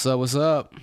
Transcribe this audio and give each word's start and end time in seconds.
What's 0.00 0.06
up? 0.06 0.18
What's 0.18 0.34
up? 0.34 0.74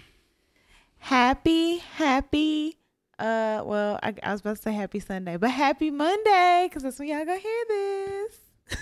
Happy, 0.99 1.77
happy. 1.77 2.77
Uh, 3.17 3.63
well, 3.66 3.99
I, 4.04 4.13
I 4.21 4.31
was 4.31 4.41
about 4.41 4.57
to 4.57 4.61
say 4.61 4.73
happy 4.73 4.99
Sunday, 4.99 5.38
but 5.38 5.49
happy 5.49 5.89
Monday 5.89 6.67
because 6.70 6.84
that's 6.84 6.99
when 6.99 7.08
y'all 7.08 7.25
gonna 7.25 7.39
hear 7.39 7.63
this. 7.67 8.35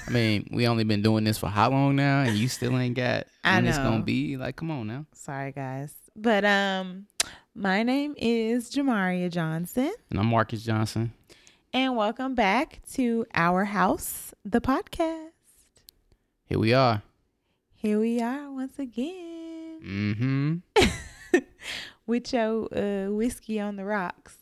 I 0.06 0.12
mean, 0.12 0.50
we 0.52 0.68
only 0.68 0.84
been 0.84 1.02
doing 1.02 1.24
this 1.24 1.38
for 1.38 1.48
how 1.48 1.70
long 1.70 1.96
now, 1.96 2.24
and 2.24 2.38
you 2.38 2.50
still 2.50 2.78
ain't 2.78 2.98
got 2.98 3.28
I 3.46 3.56
when 3.56 3.68
it's 3.68 3.78
gonna 3.78 4.04
be. 4.04 4.36
Like, 4.36 4.58
come 4.58 4.72
on 4.72 4.88
now. 4.88 5.06
Sorry, 5.14 5.54
guys, 5.54 5.94
but 6.18 6.44
um, 6.44 7.06
my 7.56 7.84
name 7.84 8.14
is 8.18 8.70
Jamaria 8.70 9.32
Johnson, 9.32 9.94
And 10.10 10.20
I'm 10.20 10.26
Marcus 10.26 10.64
Johnson. 10.64 11.14
and 11.72 11.96
welcome 11.96 12.36
back 12.36 12.82
to 12.96 13.26
Our 13.34 13.64
House, 13.64 14.34
the 14.44 14.60
podcast. 14.60 15.30
Here 16.44 16.60
we 16.60 16.74
are. 16.74 17.04
Here 17.74 18.02
we 18.02 18.22
are 18.22 18.52
once 18.52 18.78
again 18.78 19.35
Mm-hmm. 19.86 20.56
with 22.08 22.34
your 22.34 22.68
uh, 22.76 23.12
whiskey 23.12 23.60
on 23.60 23.76
the 23.76 23.86
rocks. 23.86 24.38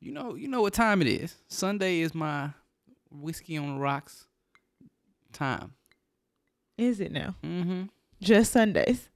You 0.00 0.12
know, 0.12 0.34
you 0.34 0.48
know 0.48 0.62
what 0.62 0.72
time 0.74 1.00
it 1.00 1.08
is. 1.08 1.36
Sunday 1.46 2.00
is 2.00 2.14
my 2.14 2.50
whiskey 3.10 3.56
on 3.56 3.74
the 3.74 3.80
rocks 3.80 4.26
time. 5.32 5.74
Is 6.76 7.00
it 7.00 7.12
now? 7.12 7.36
Mm-hmm. 7.44 7.82
Just 8.20 8.52
Sundays. 8.52 9.08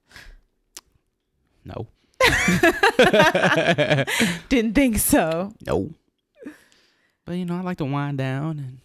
No. 1.65 1.87
Didn't 4.49 4.73
think 4.73 4.99
so. 4.99 5.53
no. 5.65 5.89
But 7.25 7.33
you 7.33 7.45
know, 7.45 7.57
I 7.57 7.61
like 7.61 7.77
to 7.79 7.85
wind 7.85 8.19
down 8.19 8.59
and 8.59 8.79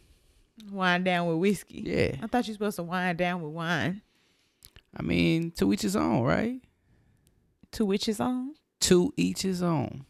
Wind 0.72 1.04
down 1.04 1.26
with 1.28 1.36
whiskey. 1.38 1.82
yeah. 1.84 2.16
I 2.22 2.26
thought 2.26 2.46
you 2.48 2.52
were 2.52 2.54
supposed 2.54 2.76
to 2.76 2.82
wind 2.82 3.18
down 3.18 3.42
with 3.42 3.52
wine. 3.52 4.02
I 4.96 5.02
mean, 5.02 5.50
to 5.52 5.72
each 5.72 5.82
his 5.82 5.96
own, 5.96 6.22
right? 6.22 6.60
To 7.72 7.84
which 7.84 8.08
is 8.08 8.20
on. 8.20 8.54
To 8.80 9.12
each 9.16 9.42
his 9.42 9.62
own. 9.62 10.04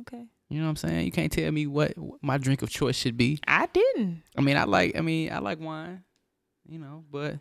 Okay. 0.00 0.26
You 0.48 0.60
know 0.60 0.66
what 0.66 0.70
I'm 0.70 0.76
saying? 0.76 1.04
You 1.06 1.12
can't 1.12 1.32
tell 1.32 1.50
me 1.50 1.66
what, 1.66 1.96
what 1.98 2.22
my 2.22 2.38
drink 2.38 2.62
of 2.62 2.70
choice 2.70 2.96
should 2.96 3.16
be. 3.16 3.38
I 3.46 3.66
didn't. 3.66 4.22
I 4.36 4.40
mean, 4.42 4.56
I 4.56 4.64
like. 4.64 4.96
I 4.96 5.00
mean, 5.00 5.32
I 5.32 5.38
like 5.38 5.60
wine. 5.60 6.02
You 6.68 6.78
know, 6.78 7.04
but 7.10 7.38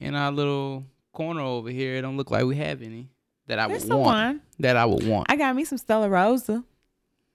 in 0.00 0.14
our 0.14 0.30
little 0.32 0.84
corner 1.12 1.40
over 1.40 1.70
here, 1.70 1.96
it 1.96 2.02
don't 2.02 2.16
look 2.16 2.30
like 2.30 2.44
we 2.44 2.56
have 2.56 2.82
any 2.82 3.08
that 3.46 3.58
I 3.58 3.68
There's 3.68 3.84
would 3.84 3.94
want. 3.94 4.06
wine. 4.06 4.40
That 4.58 4.76
I 4.76 4.84
would 4.84 5.06
want. 5.06 5.30
I 5.30 5.36
got 5.36 5.54
me 5.54 5.64
some 5.64 5.78
Stella 5.78 6.08
Rosa, 6.08 6.64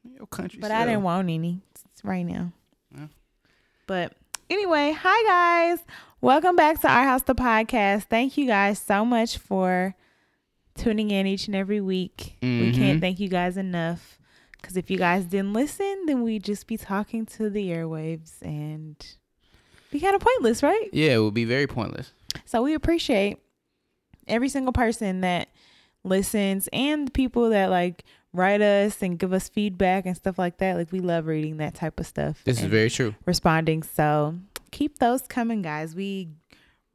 Your 0.03 0.27
country, 0.27 0.59
but 0.59 0.71
I 0.71 0.85
didn't 0.85 1.03
want 1.03 1.29
any 1.29 1.61
right 2.03 2.23
now. 2.23 2.51
Yeah. 2.95 3.07
But 3.87 4.13
anyway, 4.49 4.95
hi 4.97 5.23
guys. 5.73 5.79
Welcome 6.19 6.55
back 6.55 6.81
to 6.81 6.89
Our 6.91 7.03
House 7.03 7.23
the 7.23 7.35
podcast. 7.35 8.03
Thank 8.03 8.37
you 8.37 8.45
guys 8.45 8.79
so 8.79 9.03
much 9.05 9.37
for 9.37 9.95
tuning 10.81 11.11
in 11.11 11.27
each 11.27 11.47
and 11.47 11.55
every 11.55 11.81
week. 11.81 12.37
We 12.41 12.71
Mhm. 12.71 12.75
can't 12.75 13.01
thank 13.01 13.19
you 13.19 13.29
guys 13.29 13.57
enough. 13.57 14.17
Because 14.61 14.77
if 14.77 14.91
you 14.91 14.97
guys 14.97 15.25
didn't 15.25 15.53
listen, 15.53 16.05
then 16.05 16.21
we'd 16.21 16.43
just 16.43 16.67
be 16.67 16.77
talking 16.77 17.25
to 17.27 17.49
the 17.49 17.69
airwaves 17.69 18.33
and 18.43 18.95
be 19.91 19.99
kind 19.99 20.15
of 20.15 20.21
pointless, 20.21 20.61
right? 20.61 20.87
Yeah, 20.93 21.15
it 21.15 21.17
would 21.19 21.33
be 21.33 21.45
very 21.45 21.65
pointless. 21.67 22.11
So 22.45 22.61
we 22.61 22.73
appreciate 22.75 23.37
every 24.27 24.49
single 24.49 24.71
person 24.73 25.21
that 25.21 25.49
listens 26.03 26.69
and 26.71 27.07
the 27.07 27.11
people 27.11 27.49
that 27.49 27.69
like 27.69 28.03
write 28.33 28.61
us 28.61 29.01
and 29.01 29.17
give 29.19 29.33
us 29.33 29.49
feedback 29.49 30.05
and 30.05 30.15
stuff 30.15 30.37
like 30.39 30.57
that. 30.59 30.77
Like 30.77 30.91
we 30.91 30.99
love 30.99 31.25
reading 31.25 31.57
that 31.57 31.73
type 31.73 31.99
of 31.99 32.05
stuff. 32.07 32.41
This 32.45 32.59
is 32.61 32.65
very 32.65 32.89
true. 32.89 33.15
responding. 33.25 33.83
So 33.83 34.37
keep 34.71 34.99
those 34.99 35.23
coming, 35.23 35.61
guys. 35.63 35.95
We 35.95 36.29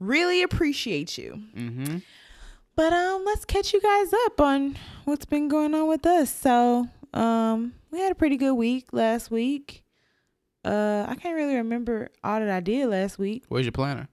really 0.01 0.43
appreciate 0.43 1.19
you. 1.19 1.43
Mm-hmm. 1.57 1.97
But 2.77 2.93
um 2.93 3.25
let's 3.25 3.47
catch 3.47 3.73
you 3.73 3.81
guys 3.81 4.13
up 4.27 4.39
on 4.39 4.77
what's 5.05 5.25
been 5.25 5.49
going 5.49 5.75
on 5.75 5.89
with 5.89 6.05
us. 6.05 6.33
So 6.33 6.87
um 7.15 7.73
we 7.91 8.01
had 8.01 8.13
a 8.13 8.15
pretty 8.15 8.37
good 8.37 8.53
week 8.53 8.89
last 8.93 9.31
week. 9.31 9.83
Uh 10.63 11.07
I 11.09 11.15
can't 11.15 11.35
really 11.35 11.57
remember 11.57 12.11
all 12.23 12.39
that 12.39 12.51
I 12.51 12.61
did 12.61 12.89
last 12.89 13.19
week. 13.19 13.45
Where's 13.49 13.65
your 13.65 13.73
planner? 13.73 14.09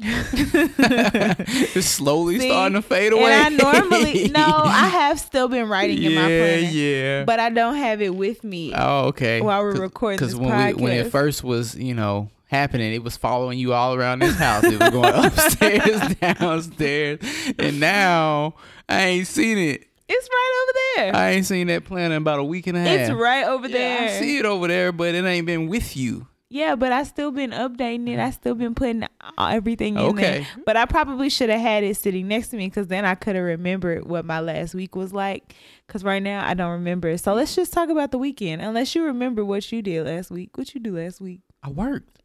it's 0.00 1.86
slowly 1.86 2.38
See, 2.38 2.48
starting 2.48 2.74
to 2.74 2.82
fade 2.82 3.12
away. 3.12 3.32
And 3.32 3.60
I 3.60 3.72
normally 3.72 4.28
no, 4.28 4.46
I 4.46 4.86
have 4.92 5.18
still 5.18 5.48
been 5.48 5.68
writing 5.68 5.98
yeah, 5.98 6.08
in 6.08 6.14
my 6.14 6.26
planner, 6.26 6.68
yeah. 6.70 7.24
but 7.24 7.40
I 7.40 7.50
don't 7.50 7.74
have 7.74 8.00
it 8.00 8.14
with 8.14 8.44
me 8.44 8.72
oh, 8.76 9.06
okay. 9.06 9.40
while 9.40 9.60
we're 9.60 9.72
recording 9.72 10.20
this 10.20 10.36
when 10.36 10.50
podcast. 10.50 10.76
we 10.76 10.82
when 10.84 10.92
it 10.92 11.10
first 11.10 11.42
was, 11.42 11.74
you 11.74 11.94
know, 11.94 12.30
happening, 12.48 12.92
it 12.92 13.02
was 13.04 13.16
following 13.16 13.58
you 13.58 13.72
all 13.72 13.94
around 13.94 14.18
this 14.20 14.34
house. 14.36 14.64
It 14.64 14.78
was 14.80 14.90
going 14.90 15.14
upstairs, 15.24 16.14
downstairs, 16.20 17.20
and 17.58 17.78
now 17.80 18.54
I 18.88 19.02
ain't 19.04 19.26
seen 19.26 19.56
it. 19.58 19.86
it's 20.08 20.28
right 20.28 20.62
over 20.62 20.78
there. 21.12 21.16
I 21.16 21.30
ain't 21.30 21.46
seen 21.46 21.68
that 21.68 21.84
plant 21.84 22.12
in 22.12 22.18
about 22.18 22.40
a 22.40 22.44
week 22.44 22.66
and 22.66 22.76
a 22.76 22.80
half. 22.80 22.98
it's 22.98 23.10
right 23.12 23.44
over 23.46 23.68
Yeah, 23.68 23.76
there. 23.78 24.08
I 24.08 24.20
see 24.20 24.38
it 24.38 24.44
over 24.44 24.66
there, 24.66 24.90
but 24.92 25.14
it 25.14 25.24
ain't 25.24 25.46
been 25.46 25.68
with 25.68 25.96
you. 25.96 26.26
Yeah, 26.50 26.76
but 26.76 26.92
I 26.92 27.02
still 27.02 27.30
been 27.30 27.50
updating 27.50 28.08
it. 28.08 28.18
I 28.18 28.30
still 28.30 28.54
been 28.54 28.74
putting 28.74 29.04
everything 29.38 29.96
in 29.96 30.00
Okay. 30.00 30.20
there. 30.38 30.46
But 30.64 30.78
I 30.78 30.86
probably 30.86 31.28
should 31.28 31.50
have 31.50 31.60
had 31.60 31.84
it 31.84 31.94
sitting 31.98 32.26
next 32.26 32.48
to 32.48 32.56
me 32.56 32.68
because 32.68 32.86
then 32.86 33.04
I 33.04 33.16
could 33.16 33.36
have 33.36 33.44
remembered 33.44 34.06
what 34.06 34.24
my 34.24 34.40
last 34.40 34.74
week 34.74 34.96
was 34.96 35.12
like. 35.12 35.54
Because 35.86 36.02
right 36.02 36.22
now 36.22 36.48
I 36.48 36.54
don't 36.54 36.70
remember. 36.72 37.18
So 37.18 37.34
let's 37.34 37.54
just 37.54 37.74
talk 37.74 37.90
about 37.90 38.12
the 38.12 38.18
weekend. 38.18 38.62
Unless 38.62 38.94
you 38.94 39.04
remember 39.04 39.44
what 39.44 39.70
you 39.70 39.82
did 39.82 40.06
last 40.06 40.30
week. 40.30 40.56
What 40.56 40.72
you 40.74 40.80
do 40.80 40.96
last 40.96 41.20
week? 41.20 41.42
I 41.62 41.68
worked. 41.68 42.17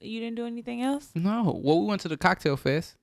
You 0.00 0.20
didn't 0.20 0.36
do 0.36 0.46
anything 0.46 0.82
else? 0.82 1.10
No. 1.14 1.60
Well, 1.62 1.80
we 1.80 1.86
went 1.86 2.00
to 2.02 2.08
the 2.08 2.16
cocktail 2.16 2.56
fest. 2.56 2.96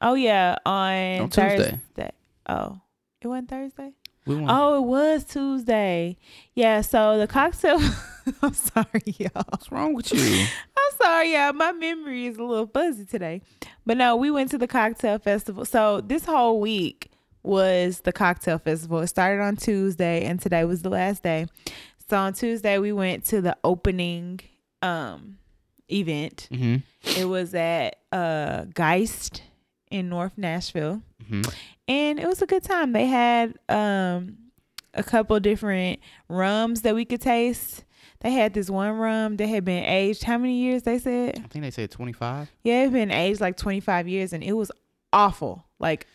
Oh 0.00 0.14
yeah, 0.14 0.56
on, 0.64 1.20
On 1.20 1.28
Tuesday. 1.30 1.80
Thursday. 1.96 2.12
Oh, 2.48 2.80
it 3.20 3.26
wasn't 3.26 3.48
Thursday. 3.50 3.92
We 4.26 4.36
went. 4.36 4.48
Oh, 4.50 4.78
it 4.78 4.86
was 4.86 5.24
Tuesday. 5.24 6.16
Yeah. 6.54 6.82
So 6.82 7.18
the 7.18 7.26
cocktail. 7.26 7.80
I'm 8.42 8.52
sorry, 8.54 9.02
y'all. 9.06 9.44
What's 9.48 9.72
wrong 9.72 9.94
with 9.94 10.12
you? 10.12 10.46
I'm 10.76 10.96
sorry, 11.00 11.32
y'all. 11.32 11.52
My 11.54 11.72
memory 11.72 12.26
is 12.26 12.36
a 12.36 12.44
little 12.44 12.66
fuzzy 12.66 13.06
today. 13.06 13.40
But 13.86 13.96
no, 13.96 14.16
we 14.16 14.30
went 14.30 14.50
to 14.50 14.58
the 14.58 14.68
cocktail 14.68 15.18
festival. 15.18 15.64
So 15.64 16.02
this 16.02 16.26
whole 16.26 16.60
week 16.60 17.10
was 17.42 18.00
the 18.00 18.12
cocktail 18.12 18.58
festival. 18.58 19.00
It 19.00 19.06
started 19.06 19.42
on 19.42 19.56
Tuesday 19.56 20.24
and 20.24 20.38
today 20.40 20.64
was 20.64 20.82
the 20.82 20.90
last 20.90 21.22
day. 21.22 21.46
So 22.08 22.18
on 22.18 22.34
Tuesday 22.34 22.78
we 22.78 22.92
went 22.92 23.24
to 23.26 23.40
the 23.40 23.56
opening 23.64 24.40
um 24.82 25.37
event. 25.90 26.48
mm-hmm. 26.50 26.76
It 27.18 27.26
was 27.26 27.54
at 27.54 27.96
uh 28.12 28.64
Geist 28.74 29.42
in 29.90 30.08
North 30.08 30.36
Nashville. 30.36 31.02
Mm-hmm. 31.24 31.42
And 31.88 32.20
it 32.20 32.26
was 32.26 32.42
a 32.42 32.46
good 32.46 32.62
time. 32.62 32.92
They 32.92 33.06
had 33.06 33.54
um 33.68 34.36
a 34.94 35.02
couple 35.02 35.38
different 35.40 36.00
rums 36.28 36.82
that 36.82 36.94
we 36.94 37.04
could 37.04 37.20
taste. 37.20 37.84
They 38.20 38.32
had 38.32 38.52
this 38.52 38.68
one 38.68 38.96
rum 38.96 39.36
that 39.36 39.46
had 39.46 39.64
been 39.64 39.84
aged 39.84 40.24
how 40.24 40.38
many 40.38 40.58
years 40.58 40.82
they 40.82 40.98
said? 40.98 41.40
I 41.42 41.46
think 41.46 41.62
they 41.62 41.70
said 41.70 41.90
25. 41.90 42.50
Yeah, 42.64 42.80
it 42.80 42.84
had 42.84 42.92
been 42.92 43.10
aged 43.12 43.40
like 43.40 43.56
25 43.56 44.08
years 44.08 44.32
and 44.32 44.42
it 44.42 44.54
was 44.54 44.72
awful. 45.12 45.66
Like 45.78 46.06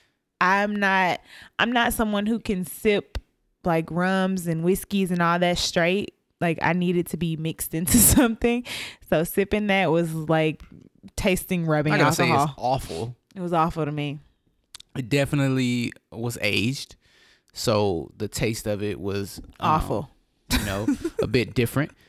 I'm 0.41 0.75
not 0.75 1.21
I'm 1.59 1.71
not 1.71 1.93
someone 1.93 2.25
who 2.25 2.39
can 2.39 2.65
sip 2.65 3.17
like 3.63 3.89
rums 3.89 4.47
and 4.47 4.63
whiskeys 4.63 5.11
and 5.11 5.21
all 5.21 5.39
that 5.39 5.57
straight. 5.57 6.13
Like 6.41 6.59
I 6.61 6.73
needed 6.73 7.07
to 7.07 7.17
be 7.17 7.35
mixed 7.37 7.73
into 7.79 7.97
something. 7.97 8.65
So 9.09 9.23
sipping 9.23 9.67
that 9.67 9.91
was 9.91 10.13
like 10.13 10.61
tasting 11.15 11.65
rubbing 11.65 11.93
I 11.93 11.97
gotta 11.97 12.15
say 12.15 12.29
alcohol. 12.29 12.45
it's 12.45 12.53
awful. 12.57 13.15
it 13.35 13.41
was 13.41 13.53
awful 13.53 13.85
to 13.85 13.91
me. 13.91 14.19
It 14.95 15.09
definitely 15.09 15.91
was 16.11 16.37
aged, 16.41 16.95
so 17.51 18.11
the 18.17 18.27
taste 18.27 18.67
of 18.67 18.83
it 18.83 18.99
was 18.99 19.39
um, 19.59 19.71
Awful. 19.71 20.09
You 20.51 20.65
know, 20.65 20.87
a 21.21 21.27
bit 21.27 21.53
different. 21.53 21.91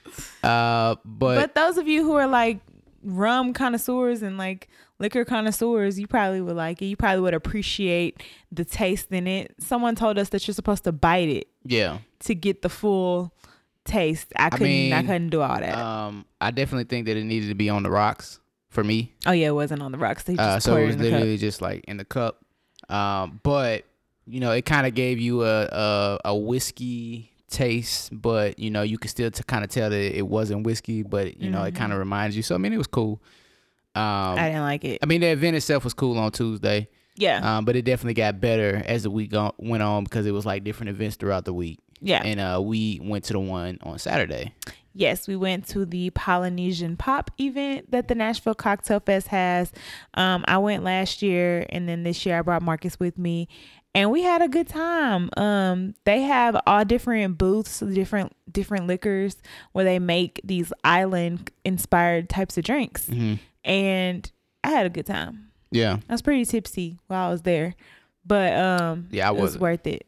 Uh, 0.45 0.95
but, 1.05 1.35
But 1.35 1.55
those 1.57 1.77
of 1.77 1.89
you 1.89 2.05
who 2.05 2.13
are 2.13 2.29
like 2.29 2.61
rum 3.03 3.53
connoisseurs 3.53 4.23
and 4.23 4.39
like 4.39 4.69
liquor 5.01 5.25
connoisseurs, 5.25 5.99
you 5.99 6.07
probably 6.07 6.41
would 6.41 6.55
like 6.55 6.81
it. 6.83 6.85
You 6.87 6.97
probably 6.97 7.21
would 7.23 7.35
appreciate 7.35 8.23
the 8.53 8.65
taste 8.65 9.11
in 9.11 9.27
it. 9.27 9.55
Someone 9.59 9.97
told 9.97 10.17
us 10.19 10.29
that 10.29 10.47
you're 10.47 10.55
supposed 10.55 10.85
to 10.85 10.93
bite 10.93 11.29
it 11.29 11.49
yeah, 11.65 11.99
to 12.21 12.35
get 12.37 12.63
the 12.63 12.69
full 12.69 13.35
taste. 13.85 14.33
I 14.37 14.51
couldn't. 14.51 14.67
I, 14.67 14.69
mean, 14.69 15.07
couldn't 15.07 15.29
do 15.31 15.41
all 15.43 15.59
that. 15.59 15.77
um, 15.77 16.25
I 16.41 16.51
definitely 16.51 16.85
think 16.85 17.07
that 17.07 17.17
it 17.17 17.25
needed 17.25 17.49
to 17.49 17.55
be 17.55 17.69
on 17.69 17.83
the 17.83 17.91
rocks 17.91 18.41
for 18.71 18.83
me. 18.85 19.13
oh 19.27 19.33
yeah, 19.33 19.49
it 19.49 19.55
wasn't 19.55 19.83
on 19.83 19.93
the 19.93 19.99
rocks. 19.99 20.25
They 20.25 20.35
just 20.35 20.43
Uh, 20.49 20.61
so 20.61 20.77
it 20.77 20.83
it 20.83 20.87
was 20.87 20.97
the 20.97 21.03
cup. 21.05 21.13
literally 21.13 21.37
just 21.39 21.63
like 21.63 21.85
in 21.87 21.97
the 21.97 22.05
cup. 22.05 22.45
Um, 22.89 23.41
but 23.43 23.85
you 24.27 24.41
know, 24.41 24.53
it 24.53 24.65
kind 24.65 24.87
of 24.87 24.95
gave 24.95 25.19
you 25.21 25.45
a, 25.45 25.65
a 25.67 26.19
a 26.27 26.37
whiskey 26.37 27.31
taste, 27.51 28.11
but 28.13 28.59
you 28.59 28.71
know, 28.71 28.83
you 28.83 28.99
could 28.99 29.11
still 29.11 29.31
t- 29.31 29.43
kind 29.47 29.63
of 29.65 29.71
tell 29.71 29.91
that 29.91 30.19
it 30.19 30.27
wasn't 30.27 30.65
whiskey, 30.65 31.03
but 31.03 31.37
you 31.41 31.51
know, 31.51 31.63
it 31.63 31.75
Mhm. 31.75 31.77
kind 31.77 31.93
of 31.93 31.99
reminds 31.99 32.37
you. 32.37 32.43
So 32.43 32.55
I 32.55 32.59
mean, 32.59 32.73
it 32.73 32.79
was 32.79 32.87
cool. 32.89 33.21
Um, 33.95 34.03
I 34.39 34.49
didn't 34.49 34.63
like 34.63 34.85
it. 34.85 34.99
I 35.03 35.07
mean, 35.07 35.21
the 35.21 35.29
event 35.29 35.57
itself 35.57 35.85
was 35.85 35.95
cool 35.95 36.19
on 36.19 36.33
Tuesday, 36.33 36.89
Yeah, 37.17 37.59
um, 37.59 37.65
but 37.65 37.77
it 37.77 37.83
definitely 37.85 38.15
got 38.15 38.41
better 38.41 38.83
as 38.87 39.05
the 39.05 39.11
week 39.11 39.33
went 39.59 39.83
on 39.85 40.03
because 40.03 40.27
it 40.27 40.33
was 40.33 40.45
like 40.45 40.65
different 40.65 40.91
events 40.91 41.15
throughout 41.17 41.45
the 41.45 41.53
week. 41.55 41.79
Yeah. 42.01 42.23
And 42.25 42.41
uh, 42.41 42.61
we 42.63 43.01
went 43.03 43.25
to 43.25 43.33
the 43.33 43.41
one 43.41 43.79
on 43.83 43.99
Saturday. 43.99 44.53
Yes, 44.97 45.27
we 45.27 45.35
went 45.35 45.67
to 45.69 45.85
the 45.85 46.11
Polynesian 46.11 46.97
Pop 46.97 47.31
event 47.41 47.91
that 47.91 48.07
the 48.07 48.15
Nashville 48.15 48.55
Cocktail 48.55 49.01
Fest 49.01 49.29
has. 49.29 49.73
Um, 50.15 50.45
I 50.47 50.59
went 50.59 50.85
last 50.85 51.21
year, 51.21 51.67
and 51.71 51.89
then 51.89 52.05
this 52.05 52.25
year 52.25 52.39
I 52.39 52.43
brought 52.43 52.63
Marcus 52.63 53.01
with 53.01 53.19
me, 53.19 53.49
and 53.93 54.13
we 54.13 54.23
had 54.23 54.41
a 54.41 54.49
good 54.49 54.69
time. 54.69 55.31
Um, 55.37 55.95
they 56.05 56.23
have 56.23 56.57
all 56.67 56.85
different 56.85 57.39
booths, 57.39 57.81
different 57.81 58.35
different 58.51 58.87
liquors 58.87 59.37
where 59.73 59.85
they 59.85 59.99
make 59.99 60.41
these 60.45 60.73
island 60.85 61.51
inspired 61.65 62.29
types 62.29 62.57
of 62.57 62.65
drinks, 62.65 63.07
hmm 63.07 63.35
and 63.65 64.31
I 64.63 64.69
had 64.71 64.87
a 64.87 64.91
good 64.91 65.07
time. 65.07 65.51
Yeah. 65.71 65.99
I 66.09 66.13
was 66.13 66.23
pretty 66.23 66.45
tipsy 66.45 66.99
while 67.07 67.29
I 67.29 67.31
was 67.31 67.43
there, 67.43 67.75
but 68.25 68.53
um, 68.55 69.09
Yeah, 69.11 69.29
I 69.31 69.35
it 69.35 69.41
was 69.41 69.59
worth 69.59 69.87
it. 69.87 70.07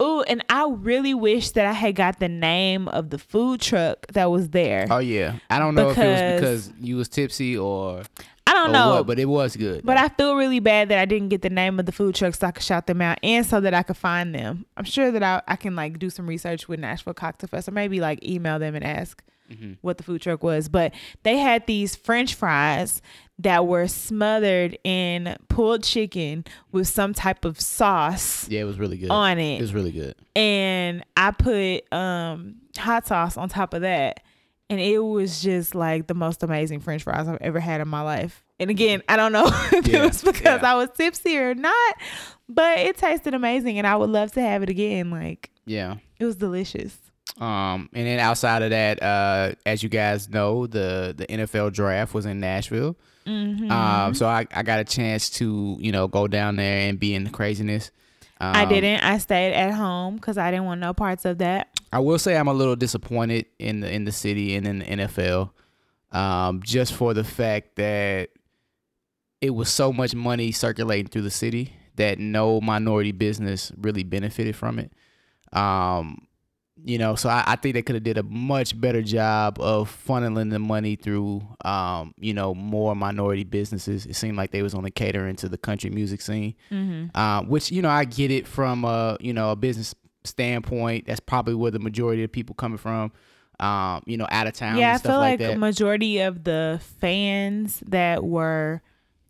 Oh, 0.00 0.22
and 0.22 0.44
I 0.48 0.66
really 0.70 1.14
wish 1.14 1.52
that 1.52 1.66
I 1.66 1.72
had 1.72 1.94
got 1.94 2.18
the 2.18 2.28
name 2.28 2.88
of 2.88 3.10
the 3.10 3.18
food 3.18 3.60
truck 3.60 4.06
that 4.12 4.30
was 4.30 4.50
there. 4.50 4.86
Oh 4.90 4.98
yeah. 4.98 5.36
I 5.48 5.58
don't 5.58 5.74
know 5.76 5.90
if 5.90 5.98
it 5.98 6.04
was 6.04 6.40
Because- 6.40 6.72
you 6.80 6.96
was 6.96 7.08
tipsy 7.08 7.56
or 7.56 8.02
I 8.46 8.52
don't 8.52 8.70
or 8.70 8.72
know, 8.72 8.94
what, 8.96 9.06
but 9.06 9.18
it 9.18 9.24
was 9.26 9.56
good. 9.56 9.84
But 9.86 9.96
I 9.96 10.08
feel 10.08 10.34
really 10.36 10.58
bad 10.60 10.88
that 10.90 10.98
I 10.98 11.04
didn't 11.04 11.28
get 11.28 11.42
the 11.42 11.48
name 11.50 11.78
of 11.78 11.86
the 11.86 11.92
food 11.92 12.14
truck 12.14 12.34
so 12.34 12.46
I 12.48 12.50
could 12.50 12.62
shout 12.64 12.86
them 12.86 13.00
out 13.00 13.18
and 13.22 13.46
so 13.46 13.60
that 13.60 13.72
I 13.72 13.82
could 13.84 13.96
find 13.96 14.34
them. 14.34 14.66
I'm 14.76 14.84
sure 14.84 15.10
that 15.12 15.22
I, 15.22 15.40
I 15.46 15.56
can 15.56 15.76
like 15.76 15.98
do 15.98 16.10
some 16.10 16.26
research 16.26 16.68
with 16.68 16.80
Nashville 16.80 17.14
Cocktail 17.14 17.48
Fest 17.48 17.68
or 17.68 17.72
maybe 17.72 18.00
like 18.00 18.22
email 18.26 18.58
them 18.58 18.74
and 18.74 18.84
ask 18.84 19.22
Mhm. 19.52 19.76
what 19.82 19.98
the 19.98 20.02
food 20.04 20.22
truck 20.22 20.42
was. 20.42 20.68
But 20.68 20.92
they 21.22 21.36
had 21.38 21.66
these 21.66 21.94
french 21.94 22.34
fries 22.34 23.00
that 23.38 23.66
were 23.66 23.88
smothered 23.88 24.78
in 24.84 25.36
pulled 25.48 25.82
chicken 25.82 26.44
with 26.70 26.86
some 26.86 27.12
type 27.12 27.44
of 27.44 27.60
sauce 27.60 28.48
yeah, 28.48 28.60
it 28.60 28.64
was 28.64 28.78
really 28.78 28.96
good. 28.96 29.10
on 29.10 29.38
It 29.38 29.56
it. 29.56 29.60
was 29.60 29.74
really 29.74 29.90
good. 29.92 30.14
And 30.36 31.04
I 31.16 31.30
put 31.32 31.92
um 31.92 32.56
hot 32.78 33.06
sauce 33.06 33.36
on 33.36 33.48
top 33.48 33.74
of 33.74 33.82
that. 33.82 34.20
And 34.70 34.80
it 34.80 34.98
was 34.98 35.42
just 35.42 35.74
like 35.74 36.06
the 36.06 36.14
most 36.14 36.42
amazing 36.42 36.80
french 36.80 37.02
fries 37.02 37.28
I've 37.28 37.38
ever 37.42 37.60
had 37.60 37.80
in 37.80 37.88
my 37.88 38.00
life. 38.00 38.42
And 38.58 38.70
again, 38.70 39.02
I 39.08 39.16
don't 39.16 39.32
know 39.32 39.44
if 39.72 39.86
Yeah, 39.86 40.04
it 40.04 40.06
was 40.06 40.22
because 40.22 40.62
yeah. 40.62 40.72
I 40.72 40.74
was 40.76 40.88
tipsy 40.96 41.36
or 41.36 41.54
not, 41.54 41.94
but 42.48 42.78
it 42.78 42.96
tasted 42.96 43.34
amazing 43.34 43.78
and 43.78 43.86
I 43.86 43.96
would 43.96 44.10
love 44.10 44.32
to 44.32 44.40
have 44.40 44.62
it 44.62 44.70
again. 44.70 45.10
Like 45.10 45.50
Yeah. 45.66 45.96
it 46.18 46.24
was 46.24 46.36
delicious. 46.36 46.96
Um, 47.40 47.90
and 47.92 48.06
then 48.06 48.20
outside 48.20 48.62
of 48.62 48.70
that, 48.70 49.02
uh, 49.02 49.54
as 49.66 49.82
you 49.82 49.88
guys 49.88 50.28
know, 50.28 50.66
the 50.68 51.14
the 51.16 51.26
NFL 51.26 51.72
draft 51.72 52.14
was 52.14 52.26
in 52.26 52.38
Nashville. 52.38 52.96
Mm-hmm. 53.26 53.70
Um, 53.70 54.14
so 54.14 54.26
I, 54.26 54.46
I 54.52 54.62
got 54.62 54.80
a 54.80 54.84
chance 54.84 55.30
to 55.30 55.76
you 55.80 55.92
know 55.92 56.08
go 56.08 56.28
down 56.28 56.56
there 56.56 56.88
and 56.88 56.98
be 56.98 57.14
in 57.14 57.24
the 57.24 57.30
craziness. 57.30 57.90
Um, 58.40 58.54
I 58.54 58.64
didn't. 58.64 59.00
I 59.00 59.18
stayed 59.18 59.54
at 59.54 59.72
home 59.72 60.16
because 60.16 60.36
I 60.38 60.50
didn't 60.50 60.66
want 60.66 60.80
no 60.80 60.92
parts 60.92 61.24
of 61.24 61.38
that. 61.38 61.68
I 61.92 62.00
will 62.00 62.18
say 62.18 62.36
I'm 62.36 62.48
a 62.48 62.52
little 62.52 62.76
disappointed 62.76 63.46
in 63.58 63.80
the 63.80 63.90
in 63.90 64.04
the 64.04 64.12
city 64.12 64.56
and 64.56 64.66
in 64.66 64.78
the 64.80 64.84
NFL, 64.84 65.50
um, 66.12 66.62
just 66.62 66.92
for 66.92 67.14
the 67.14 67.24
fact 67.24 67.76
that 67.76 68.30
it 69.40 69.50
was 69.50 69.68
so 69.68 69.92
much 69.92 70.14
money 70.14 70.52
circulating 70.52 71.06
through 71.06 71.22
the 71.22 71.30
city 71.30 71.74
that 71.96 72.18
no 72.18 72.60
minority 72.60 73.12
business 73.12 73.72
really 73.76 74.02
benefited 74.02 74.56
from 74.56 74.78
it. 74.78 74.92
Um, 75.52 76.26
you 76.86 76.98
know, 76.98 77.14
so 77.14 77.30
I, 77.30 77.42
I 77.46 77.56
think 77.56 77.74
they 77.74 77.82
could 77.82 77.94
have 77.94 78.04
did 78.04 78.18
a 78.18 78.22
much 78.22 78.78
better 78.78 79.00
job 79.02 79.58
of 79.58 79.90
funneling 80.06 80.50
the 80.50 80.58
money 80.58 80.96
through, 80.96 81.40
um, 81.64 82.12
you 82.18 82.34
know, 82.34 82.54
more 82.54 82.94
minority 82.94 83.42
businesses. 83.44 84.04
It 84.04 84.16
seemed 84.16 84.36
like 84.36 84.50
they 84.50 84.62
was 84.62 84.74
only 84.74 84.90
catering 84.90 85.36
to 85.36 85.48
the 85.48 85.56
country 85.58 85.88
music 85.90 86.20
scene 86.20 86.54
Mm-hmm. 86.70 87.16
um, 87.18 87.48
which 87.48 87.72
you 87.72 87.80
know 87.80 87.88
I 87.88 88.04
get 88.04 88.30
it 88.30 88.46
from 88.46 88.84
a 88.84 89.16
you 89.20 89.32
know 89.32 89.50
a 89.52 89.56
business 89.56 89.94
standpoint. 90.24 91.06
That's 91.06 91.20
probably 91.20 91.54
where 91.54 91.70
the 91.70 91.78
majority 91.78 92.22
of 92.22 92.30
people 92.30 92.54
coming 92.54 92.78
from. 92.78 93.12
Um, 93.60 94.02
you 94.04 94.16
know, 94.16 94.26
out 94.30 94.46
of 94.48 94.52
town. 94.54 94.78
Yeah, 94.78 94.88
I 94.88 94.90
and 94.92 95.00
stuff 95.00 95.12
feel 95.12 95.20
like, 95.20 95.40
like, 95.40 95.56
majority 95.58 96.20
of 96.20 96.42
the 96.44 96.80
fans 97.00 97.80
that 97.86 98.24
were 98.24 98.82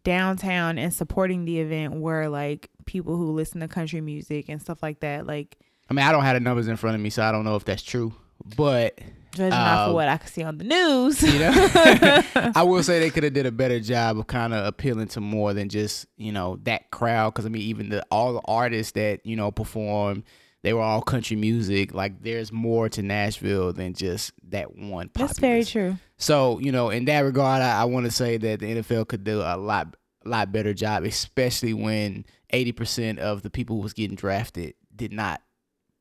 downtown 0.03 0.79
and 0.79 0.93
supporting 0.93 1.45
the 1.45 1.61
event 1.61 1.95
were 1.95 2.29
like 2.29 2.71
people 2.87 3.17
who 3.17 3.33
listen 3.33 3.61
to 3.61 3.69
country 3.69 4.01
music 4.01 4.49
and 4.49 4.61
stuff 4.61 4.83
like 4.83 5.01
that. 5.01 5.27
Like 5.27 5.59
I 5.91 5.95
mean, 5.95 6.05
I 6.07 6.13
don't 6.13 6.25
have 6.25 6.35
the 6.35 6.41
numbers 6.41 6.69
in 6.69 6.77
front 6.77 6.95
of 6.97 7.01
me, 7.03 7.11
so 7.11 7.23
I 7.23 7.33
don't 7.33 7.45
know 7.45 7.57
if 7.57 7.65
that's 7.65 7.83
true. 7.83 8.15
But 8.57 8.99
judging 9.35 9.53
off 9.53 9.87
Uh, 9.87 9.91
of 9.91 9.95
what 9.95 10.09
I 10.09 10.17
could 10.17 10.31
see 10.31 10.43
on 10.43 10.59
the 10.59 10.65
news. 10.65 11.23
you 11.23 11.39
know, 11.39 11.53
I 12.55 12.63
will 12.63 12.83
say 12.83 13.01
they 13.01 13.11
could 13.11 13.25
have 13.25 13.33
did 13.33 13.47
a 13.47 13.53
better 13.53 13.81
job 13.81 14.19
of 14.19 14.27
kind 14.27 14.55
of 14.55 14.67
appealing 14.67 15.09
to 15.09 15.21
more 15.21 15.53
than 15.55 15.69
just 15.69 16.07
you 16.17 16.33
know 16.33 16.59
that 16.65 16.91
crowd. 16.91 17.35
Because 17.35 17.47
I 17.47 17.49
mean, 17.49 17.63
even 17.63 17.89
the 17.91 18.05
all 18.11 18.33
the 18.35 18.41
artists 18.47 18.93
that 18.93 19.25
you 19.27 19.37
know 19.37 19.51
perform, 19.51 20.25
they 20.63 20.73
were 20.73 20.81
all 20.83 21.03
country 21.03 21.37
music. 21.37 21.93
Like, 21.95 22.23
there's 22.23 22.51
more 22.53 22.89
to 22.91 23.03
Nashville 23.03 23.73
than 23.73 23.95
just 23.95 24.33
that 24.49 24.77
one. 24.77 25.11
That's 25.15 25.39
very 25.39 25.65
true. 25.65 25.97
So, 26.17 26.59
you 26.61 26.73
know, 26.73 26.89
in 26.91 27.05
that 27.07 27.21
regard, 27.21 27.61
I, 27.61 27.83
I 27.83 27.85
want 27.85 28.07
to 28.07 28.13
say 28.13 28.37
that 28.39 28.61
the 28.61 28.67
NFL 28.77 29.09
could 29.09 29.25
do 29.25 29.41
a 29.41 29.57
lot, 29.59 29.97
lot 30.25 30.53
better 30.53 30.73
job, 30.73 31.05
especially 31.05 31.75
when 31.75 32.25
80% 32.53 33.19
of 33.19 33.43
the 33.43 33.51
people 33.51 33.77
who 33.77 33.83
was 33.83 33.93
getting 33.93 34.17
drafted 34.17 34.75
did 34.95 35.13
not 35.13 35.43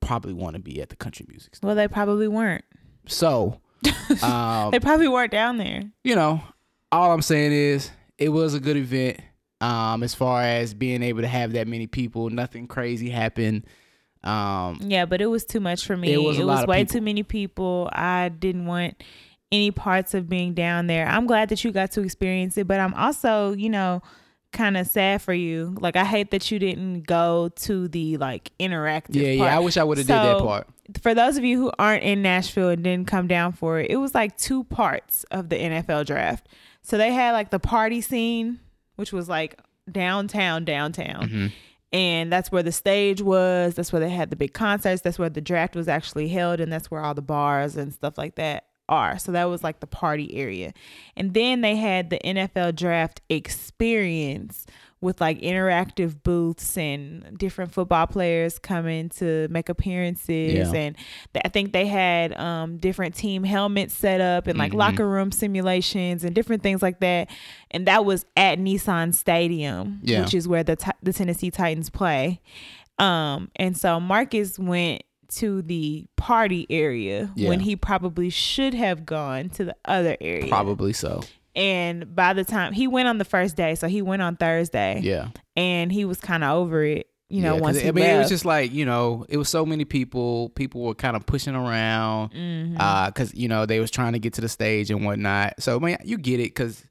probably 0.05 0.33
want 0.33 0.55
to 0.55 0.61
be 0.61 0.81
at 0.81 0.89
the 0.89 0.95
country 0.95 1.25
music. 1.29 1.55
Store. 1.55 1.67
Well, 1.69 1.75
they 1.75 1.87
probably 1.87 2.27
weren't. 2.27 2.65
So, 3.07 3.59
um, 4.23 4.71
They 4.71 4.79
probably 4.79 5.07
weren't 5.07 5.31
down 5.31 5.57
there. 5.57 5.83
you 6.03 6.15
know, 6.15 6.41
all 6.91 7.11
I'm 7.11 7.21
saying 7.21 7.51
is 7.51 7.91
it 8.17 8.29
was 8.29 8.53
a 8.53 8.59
good 8.59 8.77
event. 8.77 9.19
Um, 9.61 10.03
as 10.03 10.13
far 10.13 10.41
as 10.41 10.73
being 10.73 11.01
able 11.01 11.21
to 11.21 11.27
have 11.27 11.53
that 11.53 11.67
many 11.67 11.87
people, 11.87 12.29
nothing 12.29 12.67
crazy 12.67 13.09
happened. 13.09 13.65
Um, 14.23 14.79
Yeah, 14.81 15.05
but 15.05 15.21
it 15.21 15.27
was 15.27 15.45
too 15.45 15.59
much 15.61 15.85
for 15.85 15.95
me. 15.95 16.11
It 16.11 16.17
was 16.21 16.37
lot 16.37 16.63
of 16.63 16.69
way 16.69 16.81
people. 16.83 16.93
too 16.93 17.01
many 17.01 17.23
people. 17.23 17.89
I 17.93 18.29
didn't 18.29 18.65
want 18.65 19.01
any 19.53 19.71
parts 19.71 20.13
of 20.13 20.27
being 20.27 20.53
down 20.53 20.87
there. 20.87 21.07
I'm 21.07 21.27
glad 21.27 21.49
that 21.49 21.63
you 21.63 21.71
got 21.71 21.91
to 21.91 22.01
experience 22.01 22.57
it, 22.57 22.67
but 22.67 22.79
I'm 22.79 22.93
also, 22.95 23.53
you 23.53 23.69
know, 23.69 24.01
kind 24.53 24.77
of 24.77 24.87
sad 24.87 25.21
for 25.21 25.33
you. 25.33 25.75
Like 25.79 25.95
I 25.95 26.05
hate 26.05 26.31
that 26.31 26.49
you 26.51 26.59
didn't 26.59 27.01
go 27.01 27.49
to 27.57 27.87
the 27.87 28.17
like 28.17 28.51
interactive 28.59 29.15
yeah, 29.15 29.37
part. 29.39 29.49
yeah, 29.51 29.57
I 29.57 29.59
wish 29.59 29.77
I 29.77 29.83
would 29.83 29.97
have 29.97 30.07
did 30.07 30.13
that 30.13 30.39
part. 30.39 30.67
For 31.01 31.13
those 31.13 31.37
of 31.37 31.43
you 31.43 31.57
who 31.59 31.71
aren't 31.79 32.03
in 32.03 32.21
Nashville 32.21 32.69
and 32.69 32.83
didn't 32.83 33.07
come 33.07 33.27
down 33.27 33.51
for 33.53 33.79
it, 33.79 33.89
it 33.89 33.97
was 33.97 34.13
like 34.13 34.37
two 34.37 34.63
parts 34.65 35.23
of 35.31 35.49
the 35.49 35.55
NFL 35.57 36.05
draft. 36.05 36.47
So 36.81 36.97
they 36.97 37.11
had 37.13 37.31
like 37.31 37.49
the 37.49 37.59
party 37.59 38.01
scene, 38.01 38.59
which 38.95 39.11
was 39.13 39.27
like 39.29 39.59
downtown, 39.91 40.65
downtown 40.65 41.29
Mhm. 41.29 41.51
and 41.91 42.31
that's 42.31 42.51
where 42.51 42.63
the 42.63 42.71
stage 42.71 43.21
was 43.21 43.75
that's 43.75 43.91
where 43.93 43.99
they 43.99 44.09
had 44.09 44.29
the 44.29 44.35
big 44.35 44.53
concerts 44.53 45.01
that's 45.01 45.19
where 45.19 45.29
the 45.29 45.41
draft 45.41 45.75
was 45.75 45.87
actually 45.89 46.27
held 46.29 46.59
and 46.59 46.71
that's 46.71 46.89
where 46.89 47.01
all 47.01 47.13
the 47.13 47.21
bars 47.21 47.75
and 47.75 47.93
stuff 47.93 48.17
like 48.17 48.35
that 48.35 48.63
are 48.89 49.17
so 49.17 49.31
that 49.31 49.45
was 49.45 49.63
like 49.63 49.79
the 49.79 49.87
party 49.87 50.35
area 50.35 50.73
and 51.15 51.33
then 51.33 51.61
they 51.61 51.75
had 51.75 52.09
the 52.09 52.19
NFL 52.19 52.75
draft 52.75 53.21
experience 53.29 54.65
with 55.01 55.19
like 55.19 55.39
interactive 55.41 56.23
booths 56.23 56.77
and 56.77 57.37
different 57.37 57.73
football 57.73 58.07
players 58.07 58.57
coming 58.57 59.09
to 59.09 59.47
make 59.49 59.67
appearances 59.67 60.53
Yeah. 60.53 60.79
and 60.79 60.95
th- 61.33 61.41
I 61.43 61.49
think 61.49 61.73
they 61.73 61.87
had 61.87 62.33
um, 62.39 62.77
different 62.77 63.13
team 63.15 63.43
helmets 63.43 63.93
set 63.93 64.21
up 64.21 64.47
and 64.47 64.57
like 64.57 64.71
Mhm. 64.71 64.77
locker 64.77 65.07
room 65.07 65.31
simulations 65.31 66.23
and 66.23 66.33
different 66.33 66.63
things 66.63 66.81
like 66.81 66.99
that 67.01 67.29
and 67.71 67.85
that 67.87 68.05
was 68.05 68.25
at 68.37 68.59
Nissan 68.59 69.13
Stadium 69.13 69.99
Yeah. 70.03 70.21
which 70.21 70.33
is 70.33 70.47
where 70.47 70.63
the 70.63 70.75
Ti- 70.77 70.91
the 71.01 71.11
Tennessee 71.13 71.51
Titans 71.51 71.89
play 71.89 72.39
um 72.99 73.49
and 73.57 73.75
so 73.77 73.99
Marcus 73.99 74.57
went 74.59 75.03
to 75.37 75.61
the 75.61 76.05
party 76.17 76.65
area 76.69 77.31
Yeah. 77.35 77.49
when 77.49 77.59
he 77.61 77.75
probably 77.75 78.29
should 78.29 78.73
have 78.73 79.05
gone 79.05 79.49
to 79.51 79.65
the 79.65 79.75
other 79.85 80.15
area 80.21 80.47
Probably 80.47 80.93
so. 80.93 81.21
and 81.55 82.15
by 82.15 82.33
the 82.33 82.43
time 82.43 82.73
he 82.73 82.87
went 82.87 83.07
on 83.07 83.17
the 83.17 83.25
first 83.25 83.55
day 83.55 83.75
so 83.75 83.87
he 83.87 84.01
went 84.01 84.21
on 84.21 84.35
Thursday 84.35 84.99
Yeah. 85.03 85.29
and 85.55 85.91
he 85.91 86.05
was 86.05 86.19
kind 86.19 86.43
of 86.43 86.51
over 86.51 86.83
it 86.83 87.07
you 87.29 87.41
know 87.41 87.55
Yeah, 87.55 87.61
once 87.61 87.77
I 87.79 87.85
mean, 87.85 87.95
left 87.95 88.07
it 88.15 88.17
was 88.19 88.29
just 88.29 88.45
like 88.45 88.71
you 88.73 88.85
know, 88.85 89.25
it 89.27 89.37
was 89.37 89.49
so 89.49 89.65
many 89.65 89.85
people. 89.85 90.49
People 90.49 90.81
were 90.83 90.93
kind 90.93 91.15
of 91.15 91.25
pushing 91.25 91.55
around 91.55 92.31
Mhm. 92.31 93.05
because 93.07 93.33
you 93.33 93.47
know 93.47 93.65
they 93.65 93.79
was 93.79 93.89
trying 93.89 94.13
to 94.13 94.19
get 94.19 94.33
to 94.33 94.41
the 94.41 94.49
stage 94.49 94.91
and 94.91 95.03
whatnot. 95.03 95.55
So 95.59 95.75
I 95.77 95.79
mean, 95.79 95.97
you 96.05 96.17
get 96.19 96.39
it 96.39 96.53
because 96.53 96.83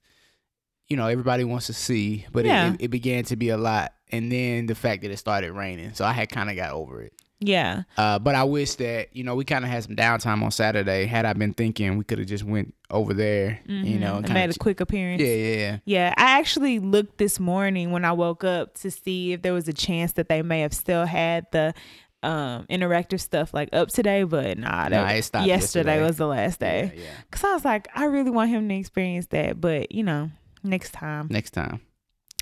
you 0.88 0.96
know 0.96 1.06
everybody 1.06 1.44
wants 1.44 1.66
to 1.68 1.72
see, 1.74 2.26
but 2.32 2.44
Yeah. 2.44 2.70
it, 2.70 2.74
it, 2.74 2.84
it 2.84 2.88
began 2.88 3.22
to 3.26 3.36
be 3.36 3.50
a 3.50 3.56
lot, 3.56 3.92
and 4.10 4.32
then 4.32 4.66
the 4.66 4.74
fact 4.74 5.02
that 5.02 5.12
it 5.12 5.16
started 5.18 5.52
raining, 5.52 5.94
so 5.94 6.04
I 6.04 6.12
had 6.12 6.28
kind 6.28 6.50
of 6.50 6.56
got 6.56 6.72
over 6.72 7.02
it. 7.02 7.12
Yeah 7.42 7.82
Uh, 7.96 8.18
but 8.18 8.34
I 8.34 8.44
wish 8.44 8.76
that 8.76 9.14
you 9.14 9.24
know 9.24 9.34
we 9.34 9.44
kind 9.44 9.64
of 9.64 9.70
had 9.70 9.84
some 9.84 9.96
downtime 9.96 10.42
on 10.42 10.50
Saturday. 10.50 11.06
Had 11.06 11.24
I 11.26 11.32
been 11.32 11.52
thinking, 11.54 11.98
we 11.98 12.04
could 12.04 12.18
have 12.18 12.28
just 12.28 12.44
went 12.44 12.74
over 12.90 13.14
there, 13.14 13.60
you 13.66 13.98
know, 13.98 14.20
made 14.20 14.50
a 14.50 14.58
quick 14.58 14.80
appearance 14.80 15.22
yeah, 15.22 15.34
yeah, 15.34 15.56
yeah. 15.56 15.78
Yeah, 15.84 16.14
I 16.16 16.38
actually 16.38 16.78
looked 16.78 17.18
this 17.18 17.40
morning 17.40 17.90
when 17.90 18.04
I 18.04 18.12
woke 18.12 18.44
up 18.44 18.74
to 18.78 18.90
see 18.90 19.32
if 19.32 19.42
there 19.42 19.52
was 19.54 19.66
a 19.68 19.72
chance 19.72 20.12
that 20.12 20.28
they 20.28 20.42
may 20.42 20.60
have 20.60 20.74
still 20.74 21.06
had 21.06 21.46
the 21.52 21.74
um 22.22 22.66
interactive 22.70 23.20
stuff 23.20 23.52
like 23.52 23.68
up 23.72 23.88
today, 23.88 24.22
but 24.22 24.56
nah, 24.58 24.88
that, 24.88 24.90
Nah, 24.90 25.08
yesterday, 25.08 25.46
yesterday. 25.46 26.02
was 26.02 26.16
the 26.18 26.26
last 26.26 26.60
day. 26.60 26.92
Yeah, 26.94 27.02
yeah. 27.02 27.10
Cause 27.30 27.42
I 27.44 27.52
was 27.52 27.64
like, 27.64 27.88
I 27.94 28.04
really 28.04 28.30
want 28.30 28.50
him 28.50 28.68
to 28.68 28.74
experience 28.74 29.26
that, 29.28 29.60
but 29.60 29.90
you 29.92 30.04
know, 30.04 30.30
next 30.62 30.92
time. 30.92 31.26
Next 31.30 31.50
time. 31.50 31.80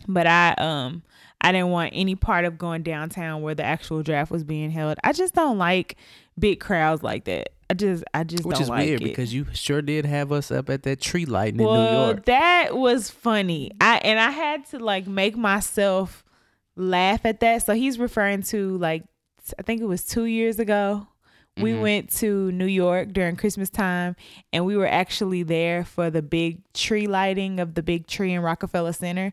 But 0.08 0.26
I 0.26 0.54
um 0.58 1.02
I 1.40 1.52
didn't 1.52 1.70
want 1.70 1.92
any 1.94 2.14
part 2.14 2.44
of 2.44 2.58
going 2.58 2.82
downtown 2.82 3.42
where 3.42 3.54
the 3.54 3.64
actual 3.64 4.02
draft 4.02 4.30
was 4.30 4.44
being 4.44 4.70
held. 4.70 4.98
I 5.02 5.12
just 5.12 5.34
don't 5.34 5.58
like 5.58 5.96
big 6.38 6.60
crowds 6.60 7.02
like 7.02 7.24
that. 7.24 7.50
I 7.70 7.74
just 7.74 8.04
I 8.12 8.24
just 8.24 8.44
Which 8.44 8.58
don't 8.58 8.66
know. 8.68 8.74
Which 8.74 8.82
is 8.82 8.88
like 8.88 8.88
weird 8.88 9.02
it. 9.02 9.04
because 9.04 9.32
you 9.32 9.46
sure 9.52 9.80
did 9.80 10.04
have 10.04 10.32
us 10.32 10.50
up 10.50 10.68
at 10.70 10.82
that 10.82 11.00
tree 11.00 11.24
lighting 11.24 11.60
in 11.60 11.66
well, 11.66 11.92
New 11.92 12.06
York. 12.06 12.24
that 12.26 12.76
was 12.76 13.10
funny. 13.10 13.70
I 13.80 13.98
and 13.98 14.18
I 14.18 14.30
had 14.30 14.66
to 14.70 14.78
like 14.78 15.06
make 15.06 15.36
myself 15.36 16.24
laugh 16.76 17.24
at 17.24 17.40
that. 17.40 17.64
So 17.64 17.74
he's 17.74 17.98
referring 17.98 18.42
to 18.44 18.76
like 18.78 19.04
I 19.58 19.62
think 19.62 19.80
it 19.80 19.86
was 19.86 20.04
two 20.04 20.24
years 20.24 20.58
ago. 20.58 21.06
We 21.60 21.72
Mhm. 21.72 21.80
went 21.82 22.10
to 22.18 22.50
New 22.52 22.66
York 22.66 23.12
during 23.12 23.36
Christmas 23.36 23.70
time, 23.70 24.16
and 24.52 24.64
we 24.64 24.76
were 24.76 24.86
actually 24.86 25.42
there 25.42 25.84
for 25.84 26.10
the 26.10 26.22
big 26.22 26.60
tree 26.72 27.06
lighting 27.06 27.60
of 27.60 27.74
the 27.74 27.82
big 27.82 28.06
tree 28.06 28.32
in 28.32 28.40
Rockefeller 28.42 28.92
Center. 28.92 29.32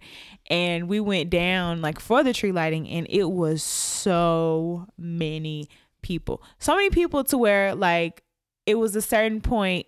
And 0.50 0.88
we 0.88 1.00
went 1.00 1.30
down 1.30 1.82
like 1.82 2.00
for 2.00 2.24
the 2.24 2.34
tree 2.34 2.52
lighting, 2.52 2.88
and 2.90 3.08
it 3.10 3.32
was 3.32 3.64
so 3.64 4.88
many 4.98 5.68
people. 6.02 6.42
So 6.60 6.76
many 6.76 6.90
people 6.90 7.24
to 7.26 7.38
where 7.38 7.76
like 7.76 8.24
it 8.66 8.76
was 8.76 8.96
a 8.96 9.02
certain 9.02 9.42
point 9.42 9.88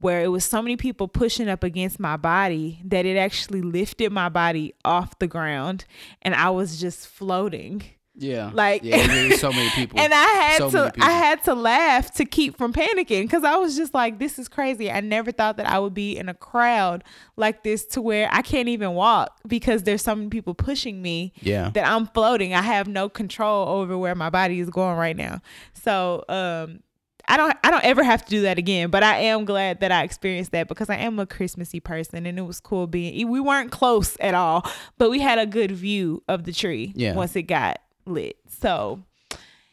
where 0.00 0.22
it 0.22 0.28
was 0.28 0.44
so 0.44 0.62
many 0.62 0.76
people 0.76 1.08
pushing 1.08 1.48
up 1.48 1.62
against 1.62 2.00
my 2.00 2.16
body 2.16 2.80
that 2.84 3.04
it 3.04 3.16
actually 3.16 3.60
lifted 3.60 4.10
my 4.10 4.28
body 4.30 4.72
off 4.84 5.18
the 5.18 5.26
ground 5.26 5.84
and 6.22 6.34
I 6.34 6.48
was 6.50 6.80
just 6.80 7.06
floating. 7.06 7.82
Yeah. 8.20 8.50
Like- 8.52 8.82
yeah, 8.84 9.36
so 9.36 9.50
many 9.50 9.70
people. 9.74 9.98
And 9.98 10.12
I 10.14 10.16
had 10.24 10.58
So 10.58 10.70
to. 10.70 10.92
I 11.00 11.10
had 11.10 11.42
to 11.44 11.54
laugh 11.54 12.12
to 12.14 12.24
keep 12.24 12.56
from 12.56 12.72
panicking 12.72 13.28
cuz 13.30 13.42
I 13.44 13.56
was 13.56 13.76
just 13.76 13.94
like 13.94 14.18
this 14.18 14.38
is 14.38 14.48
crazy. 14.48 14.90
I 14.90 15.00
never 15.00 15.32
thought 15.32 15.56
that 15.56 15.66
I 15.68 15.78
would 15.78 15.94
be 15.94 16.16
in 16.16 16.28
a 16.28 16.34
crowd 16.34 17.02
like 17.36 17.62
this 17.64 17.84
to 17.86 18.02
where 18.02 18.28
I 18.30 18.42
can't 18.42 18.68
even 18.68 18.92
walk 18.94 19.38
because 19.46 19.82
there's 19.84 20.02
so 20.02 20.14
many 20.14 20.28
people 20.28 20.54
pushing 20.54 21.00
me 21.02 21.32
yeah. 21.40 21.70
that 21.70 21.86
I'm 21.86 22.06
floating. 22.06 22.54
I 22.54 22.62
have 22.62 22.86
no 22.86 23.08
control 23.08 23.68
over 23.68 23.96
where 23.98 24.14
my 24.14 24.30
body 24.30 24.60
is 24.60 24.70
going 24.70 24.96
right 24.96 25.16
now. 25.16 25.40
So, 25.72 26.24
um 26.28 26.80
I 27.28 27.36
don't 27.36 27.56
I 27.62 27.70
don't 27.70 27.84
ever 27.84 28.02
have 28.02 28.24
to 28.24 28.30
do 28.30 28.42
that 28.42 28.58
again, 28.58 28.90
but 28.90 29.04
I 29.04 29.18
am 29.18 29.44
glad 29.44 29.80
that 29.80 29.92
I 29.92 30.02
experienced 30.02 30.50
that 30.50 30.66
because 30.66 30.90
I 30.90 30.96
am 30.96 31.20
a 31.20 31.26
Christmassy 31.26 31.78
person 31.78 32.26
and 32.26 32.36
it 32.38 32.42
was 32.42 32.58
cool 32.58 32.88
being 32.88 33.28
we 33.28 33.38
weren't 33.38 33.70
close 33.70 34.16
at 34.18 34.34
all, 34.34 34.68
but 34.98 35.10
we 35.10 35.20
had 35.20 35.38
a 35.38 35.46
good 35.46 35.70
view 35.70 36.24
of 36.26 36.42
the 36.42 36.52
tree 36.52 36.92
Yeah. 36.96 37.14
once 37.14 37.36
it 37.36 37.42
got 37.42 37.78
lit. 38.06 38.36
So, 38.60 39.02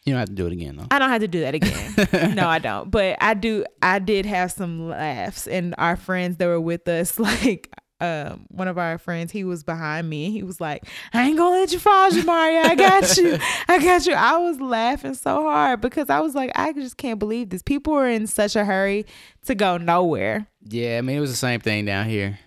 You 0.06 0.14
don't 0.14 0.20
have 0.20 0.30
to 0.30 0.36
do 0.36 0.48
it 0.48 0.54
again 0.54 0.78
though. 0.78 0.88
I 0.92 1.00
don't 1.00 1.10
have 1.10 1.22
to 1.22 1.28
do 1.28 1.42
that 1.42 1.56
again. 1.56 2.36
no, 2.36 2.48
I 2.48 2.60
don't. 2.60 2.90
But 2.92 3.18
I 3.22 3.34
do. 3.34 3.66
I 3.82 4.00
did 4.00 4.26
have 4.26 4.52
some 4.52 4.88
laughs, 4.90 5.48
and 5.48 5.76
our 5.78 5.96
friends 5.96 6.38
that 6.38 6.46
were 6.48 6.62
with 6.62 6.88
us, 6.88 7.20
like 7.20 7.70
um, 8.00 8.46
one 8.50 8.68
of 8.68 8.78
our 8.78 9.00
friends, 9.00 9.32
he 9.32 9.44
was 9.44 9.64
behind 9.64 10.08
me. 10.08 10.30
He 10.32 10.44
was 10.44 10.62
like, 10.62 10.84
"I 11.14 11.28
ain't 11.28 11.38
gonna 11.38 11.56
let 11.60 11.72
you 11.74 11.80
fall, 11.80 12.12
Jamaria. 12.12 12.64
I 12.66 12.76
got 12.76 13.18
you. 13.18 13.38
I 13.68 13.80
got 13.80 14.06
you." 14.06 14.14
I 14.14 14.38
was 14.38 14.60
laughing 14.62 15.16
so 15.16 15.42
hard 15.42 15.82
because 15.82 16.10
I 16.10 16.20
was 16.20 16.36
like, 16.36 16.52
I 16.56 16.74
just 16.74 16.98
can't 16.98 17.18
believe 17.20 17.50
this. 17.50 17.64
People 17.64 17.94
were 17.94 18.08
in 18.08 18.28
such 18.28 18.56
a 18.56 18.64
hurry 18.64 19.06
to 19.46 19.56
go 19.56 19.78
nowhere. 19.78 20.48
Yeah, 20.70 21.00
I 21.00 21.02
mean 21.02 21.18
it 21.18 21.22
was 21.22 21.32
the 21.32 21.38
same 21.38 21.60
thing 21.60 21.86
down 21.86 22.08
here. 22.08 22.38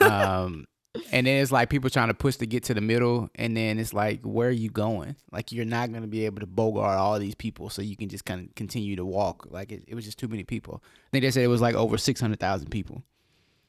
um, 0.00 0.66
and 1.12 1.26
then 1.26 1.42
it's 1.42 1.52
like 1.52 1.70
people 1.70 1.90
trying 1.90 2.08
to 2.08 2.14
push 2.14 2.36
to 2.36 2.46
get 2.46 2.64
to 2.64 2.74
the 2.74 2.80
middle, 2.80 3.28
and 3.34 3.56
then 3.56 3.78
it's 3.78 3.92
like, 3.92 4.22
where 4.22 4.48
are 4.48 4.52
you 4.52 4.70
going? 4.70 5.16
Like 5.32 5.52
you're 5.52 5.64
not 5.64 5.92
gonna 5.92 6.06
be 6.06 6.26
able 6.26 6.40
to 6.40 6.46
bogart 6.46 6.98
all 6.98 7.18
these 7.18 7.34
people, 7.34 7.70
so 7.70 7.82
you 7.82 7.96
can 7.96 8.08
just 8.08 8.24
kind 8.24 8.48
of 8.48 8.54
continue 8.54 8.96
to 8.96 9.04
walk. 9.04 9.46
Like 9.50 9.72
it, 9.72 9.84
it 9.86 9.94
was 9.94 10.04
just 10.04 10.18
too 10.18 10.28
many 10.28 10.44
people. 10.44 10.82
I 10.84 11.08
think 11.12 11.22
they 11.22 11.30
said 11.30 11.44
it 11.44 11.48
was 11.48 11.60
like 11.60 11.74
over 11.74 11.98
six 11.98 12.20
hundred 12.20 12.40
thousand 12.40 12.70
people. 12.70 13.02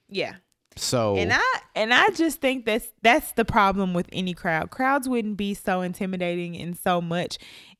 Yeah. 0.09 0.35
So 0.77 1.17
And 1.17 1.33
I 1.33 1.59
and 1.75 1.93
I 1.93 2.09
just 2.11 2.39
think 2.39 2.65
that's 2.65 2.87
that's 3.01 3.33
the 3.33 3.43
problem 3.43 3.93
with 3.93 4.07
any 4.11 4.33
crowd. 4.33 4.71
Crowds 4.71 5.09
wouldn't 5.09 5.37
be 5.37 5.53
so 5.53 5.81
intimidating 5.81 6.57
and 6.57 6.77
so 6.77 7.01
much 7.01 7.37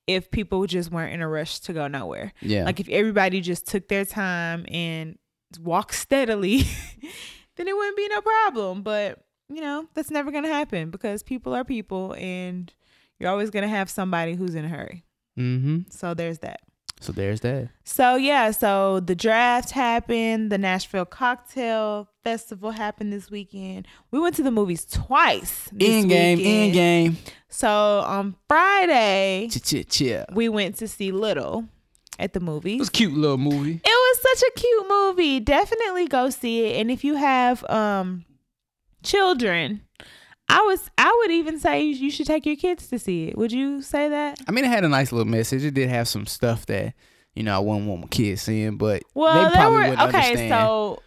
if 0.08 0.30
people 0.32 0.66
just 0.66 0.92
weren't 0.92 1.14
in 1.14 1.22
a 1.22 1.28
rush 1.28 1.60
to 1.62 1.74
go 1.74 1.88
nowhere. 1.88 2.34
yeah, 2.42 2.66
Like 2.66 2.80
if 2.80 2.90
everybody 2.90 3.40
just 3.40 3.68
took 3.68 3.88
their 3.88 4.04
time 4.04 4.66
and 4.70 5.18
walked 5.60 5.96
steadily, 5.96 6.64
then 7.56 7.68
it 7.68 7.76
wouldn't 7.76 7.98
be 7.98 8.08
no 8.10 8.22
problem. 8.22 8.84
But 8.84 9.24
you 9.52 9.62
know, 9.62 9.88
that's 9.94 10.12
never 10.12 10.32
gonna 10.32 10.48
happen 10.48 10.90
because 10.90 11.24
people 11.24 11.54
are 11.54 11.64
people 11.64 12.16
and 12.18 12.74
you're 13.20 13.30
always 13.30 13.50
gonna 13.50 13.68
have 13.68 13.90
somebody 13.90 14.36
who's 14.36 14.56
in 14.56 14.66
a 14.66 14.70
hurry. 14.70 15.04
mm-hmm. 15.38 15.80
So 15.90 16.14
there's 16.14 16.40
that. 16.40 16.62
So 17.00 17.12
there's 17.12 17.42
that. 17.42 17.70
So 17.84 18.16
yeah, 18.16 18.52
so 18.52 19.00
the 19.00 19.16
draft 19.16 19.72
happened, 19.72 20.52
the 20.52 20.60
Nashville 20.60 21.06
Cocktail 21.06 22.08
Festival 22.24 22.70
happened 22.70 23.12
this 23.12 23.32
weekend. 23.32 23.88
We 24.12 24.20
went 24.20 24.36
to 24.36 24.44
the 24.44 24.52
movies 24.52 24.86
twice. 24.86 25.68
In 25.80 26.08
game, 26.08 26.40
in 26.40 26.72
game. 26.74 27.18
So 27.50 27.70
on 27.70 28.36
Friday, 28.48 29.48
Ch 29.50 29.62
ch 29.64 29.88
ch. 29.90 30.04
we 30.34 30.48
went 30.48 30.76
to 30.78 30.88
see 30.88 31.12
Little 31.12 31.66
at 32.20 32.34
the 32.34 32.40
movies. 32.40 32.76
It 32.76 32.80
was 32.80 32.90
a 32.90 32.92
cute 32.92 33.14
little 33.14 33.38
movie. 33.40 33.82
It 33.84 33.88
was 33.88 34.20
such 34.22 34.50
a 34.50 34.60
cute 34.60 34.88
movie. 34.88 35.40
Definitely 35.40 36.08
go 36.08 36.30
see 36.30 36.66
it. 36.68 36.80
And 36.82 36.92
if 36.92 37.04
you 37.04 37.16
have 37.16 37.68
um 37.70 38.26
children, 39.04 39.82
I 40.50 40.62
was 40.62 40.90
I 40.98 41.16
would 41.22 41.32
even 41.32 41.60
say 41.60 41.84
you 41.84 42.12
should 42.12 42.28
take 42.28 42.46
your 42.46 42.56
kids 42.56 42.88
to 42.90 43.00
see 43.00 43.30
it. 43.30 43.38
Would 43.38 43.52
you 43.52 43.82
say 43.82 44.10
that? 44.10 44.40
I 44.48 44.52
mean, 44.52 44.66
it 44.66 44.70
had 44.70 44.84
a 44.84 44.90
nice 44.90 45.12
little 45.12 45.30
message. 45.32 45.64
It 45.64 45.74
did 45.74 45.90
have 45.90 46.08
some 46.08 46.26
stuff 46.26 46.66
that 46.68 46.94
you 47.36 47.44
know 47.44 47.56
I 47.56 47.60
wouldn't 47.60 47.88
want 47.88 48.02
my 48.02 48.08
kids 48.08 48.42
seeing, 48.42 48.78
but 48.78 49.04
Well, 49.14 49.34
they 49.50 49.56
probably 49.56 49.78
were 49.78 49.90
wouldn't 49.90 50.02
okay. 50.10 50.18
understand. 50.32 50.50
So 50.50 51.04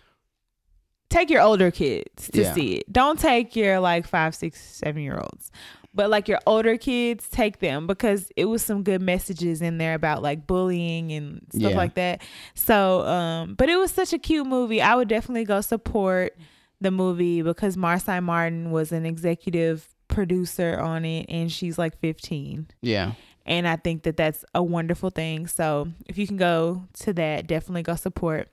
take 1.11 1.31
your 1.31 1.43
older 1.43 1.71
kids 1.71 2.29
to 2.31 2.43
Yeah. 2.43 2.53
see 2.55 2.73
it. 2.77 2.93
Don't 2.93 3.19
take 3.19 3.55
your 3.55 3.81
like 3.81 4.07
five, 4.07 4.35
six, 4.35 4.61
seven 4.61 5.03
year 5.03 5.17
olds. 5.19 5.51
But 5.97 6.11
like 6.11 6.27
your 6.27 6.41
older 6.45 6.77
kids, 6.77 7.29
take 7.29 7.61
them 7.61 7.87
because 7.87 8.33
it 8.37 8.47
was 8.47 8.63
some 8.65 8.83
good 8.83 9.01
messages 9.01 9.63
in 9.63 9.79
there 9.79 9.95
about 9.95 10.23
like 10.23 10.45
bullying 10.45 11.13
and 11.13 11.43
stuff 11.55 11.71
Yeah. 11.71 11.77
like 11.77 11.95
that. 11.95 12.23
So, 12.55 13.03
um, 13.07 13.55
but 13.55 13.69
it 13.69 13.77
was 13.77 13.93
such 13.93 14.13
a 14.13 14.19
cute 14.19 14.45
movie. 14.47 14.83
I 14.83 14.97
would 14.97 15.07
definitely 15.07 15.45
go 15.45 15.61
support 15.61 16.37
the 16.85 16.93
movie 16.93 17.43
because 17.43 17.77
Marsai 17.77 18.23
Martin 18.23 18.71
was 18.71 18.93
an 18.93 19.05
executive 19.05 19.89
producer 20.07 20.79
on 20.79 21.05
it, 21.05 21.27
and 21.29 21.51
she's 21.51 21.77
like 21.79 21.99
15 21.99 22.69
yeah, 22.83 23.13
and 23.45 23.67
I 23.67 23.77
think 23.77 24.05
that 24.05 24.17
that's 24.17 24.45
a 24.55 24.63
wonderful 24.63 25.11
thing. 25.11 25.47
So 25.49 25.89
if 26.07 26.17
you 26.19 26.27
can 26.29 26.37
go 26.37 26.85
to 27.01 27.13
that, 27.15 27.47
definitely 27.49 27.83
go 27.83 27.97
support. 27.97 28.49